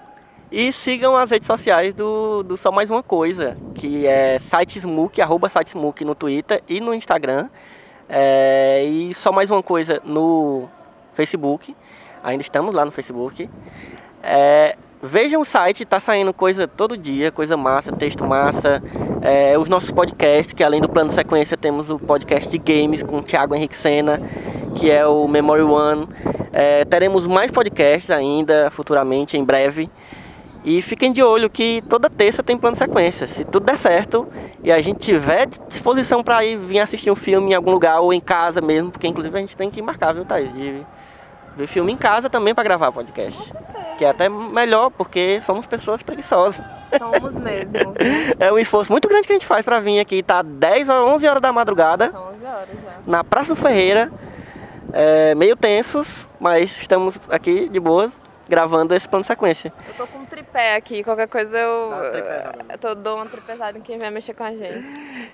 E 0.50 0.72
sigam 0.72 1.16
as 1.16 1.30
redes 1.30 1.46
sociais 1.46 1.94
do, 1.94 2.42
do 2.42 2.56
Só 2.56 2.72
Mais 2.72 2.90
Uma 2.90 3.02
Coisa, 3.02 3.56
que 3.74 4.06
é 4.06 4.38
sitesmook, 4.40 5.20
arroba 5.22 5.48
sitesmook 5.48 6.04
no 6.04 6.14
Twitter 6.16 6.62
e 6.68 6.80
no 6.80 6.92
Instagram. 6.92 7.48
É, 8.08 8.82
e 8.84 9.14
Só 9.14 9.30
Mais 9.30 9.50
Uma 9.50 9.62
Coisa 9.62 10.00
no 10.04 10.68
Facebook. 11.14 11.76
Ainda 12.24 12.42
estamos 12.42 12.74
lá 12.74 12.84
no 12.84 12.90
Facebook. 12.90 13.48
É, 14.22 14.76
vejam 15.02 15.40
o 15.40 15.44
site, 15.44 15.84
tá 15.84 16.00
saindo 16.00 16.32
coisa 16.32 16.66
todo 16.66 16.96
dia, 16.96 17.30
coisa 17.30 17.56
massa, 17.56 17.92
texto 17.92 18.24
massa. 18.24 18.82
É, 19.20 19.58
os 19.58 19.68
nossos 19.68 19.90
podcasts, 19.90 20.52
que 20.52 20.62
além 20.62 20.80
do 20.80 20.88
plano 20.88 21.10
sequência 21.10 21.56
temos 21.56 21.90
o 21.90 21.98
podcast 21.98 22.48
de 22.48 22.58
games 22.58 23.02
com 23.02 23.18
o 23.18 23.22
Thiago 23.22 23.54
Henrique 23.54 23.76
Sena, 23.76 24.20
que 24.74 24.90
é 24.90 25.06
o 25.06 25.26
Memory 25.26 25.62
One. 25.62 26.08
É, 26.52 26.84
teremos 26.84 27.26
mais 27.26 27.50
podcasts 27.50 28.10
ainda 28.10 28.70
futuramente, 28.70 29.36
em 29.36 29.44
breve. 29.44 29.90
E 30.64 30.82
fiquem 30.82 31.12
de 31.12 31.22
olho 31.22 31.48
que 31.48 31.82
toda 31.88 32.10
terça 32.10 32.42
tem 32.42 32.56
plano 32.56 32.76
sequência. 32.76 33.26
Se 33.26 33.44
tudo 33.44 33.64
der 33.64 33.78
certo 33.78 34.26
e 34.62 34.72
a 34.72 34.82
gente 34.82 34.98
tiver 34.98 35.46
disposição 35.68 36.22
para 36.22 36.44
ir 36.44 36.58
vir 36.58 36.80
assistir 36.80 37.10
um 37.10 37.16
filme 37.16 37.52
em 37.52 37.54
algum 37.54 37.70
lugar 37.70 38.00
ou 38.00 38.12
em 38.12 38.20
casa 38.20 38.60
mesmo, 38.60 38.90
porque 38.90 39.06
inclusive 39.06 39.36
a 39.36 39.40
gente 39.40 39.56
tem 39.56 39.70
que 39.70 39.80
marcar, 39.80 40.12
viu, 40.12 40.24
Thaís? 40.24 40.52
De 40.52 40.84
ver 41.58 41.66
filme 41.66 41.92
em 41.92 41.96
casa 41.96 42.30
também 42.30 42.54
para 42.54 42.64
gravar 42.64 42.92
podcast. 42.92 43.52
Que 43.98 44.04
é 44.04 44.10
até 44.10 44.28
melhor, 44.28 44.90
porque 44.90 45.40
somos 45.40 45.66
pessoas 45.66 46.02
preguiçosas. 46.02 46.64
Somos 46.96 47.36
mesmo. 47.36 47.94
É 48.38 48.52
um 48.52 48.58
esforço 48.58 48.92
muito 48.92 49.08
grande 49.08 49.26
que 49.26 49.32
a 49.32 49.36
gente 49.36 49.46
faz 49.46 49.64
para 49.64 49.80
vir 49.80 49.98
aqui, 49.98 50.22
tá 50.22 50.40
10 50.42 50.88
a 50.88 51.04
11 51.04 51.26
horas 51.26 51.42
da 51.42 51.52
madrugada 51.52 52.10
São 52.12 52.28
11 52.30 52.44
horas 52.44 52.68
já. 52.68 52.92
na 53.06 53.24
Praça 53.24 53.54
do 53.54 53.60
Ferreira, 53.60 54.12
é, 54.92 55.34
meio 55.34 55.56
tensos, 55.56 56.26
mas 56.38 56.76
estamos 56.80 57.18
aqui 57.28 57.68
de 57.68 57.80
boa 57.80 58.12
gravando 58.48 58.94
esse 58.94 59.08
plano 59.08 59.24
sequência. 59.24 59.72
Eu 59.88 59.94
tô 59.94 60.06
com 60.06 60.20
um 60.20 60.24
tripé 60.24 60.76
aqui, 60.76 61.02
qualquer 61.04 61.28
coisa 61.28 61.56
eu, 61.58 61.92
eu 62.70 62.78
tô, 62.78 62.94
dou 62.94 63.16
uma 63.16 63.26
tripezada 63.26 63.76
em 63.76 63.80
quem 63.82 63.98
vai 63.98 64.10
mexer 64.10 64.32
com 64.32 64.44
a 64.44 64.52
gente. 64.52 64.86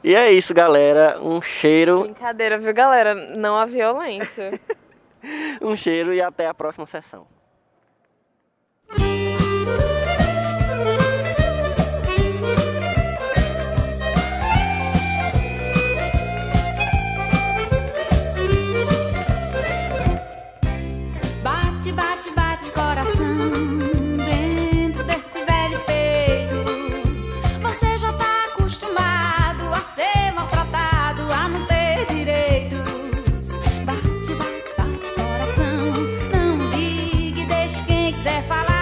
E 0.03 0.15
é 0.15 0.33
isso, 0.33 0.53
galera. 0.55 1.19
Um 1.23 1.41
cheiro, 1.43 2.01
Brincadeira, 2.03 2.59
viu, 2.59 2.73
galera? 2.75 3.15
Não 3.15 3.57
a 3.57 3.67
violência. 3.67 4.59
um 5.63 5.77
cheiro 5.77 6.13
e 6.13 6.21
até 6.21 6.47
a 6.47 6.55
próxima 6.55 6.87
sessão. 6.87 7.27
Bate, 21.43 21.93
bate, 21.93 22.31
bate 22.31 22.71
coração 22.71 23.51
dentro 24.25 25.05
desse 25.05 25.45
velho 25.45 25.81
peito. 25.81 26.65
Você 27.61 27.99
já 27.99 28.13
tá 28.13 28.47
acostumado 28.47 29.75
a 29.75 29.79
ser 29.79 30.24
quiser 38.25 38.43
falar. 38.45 38.74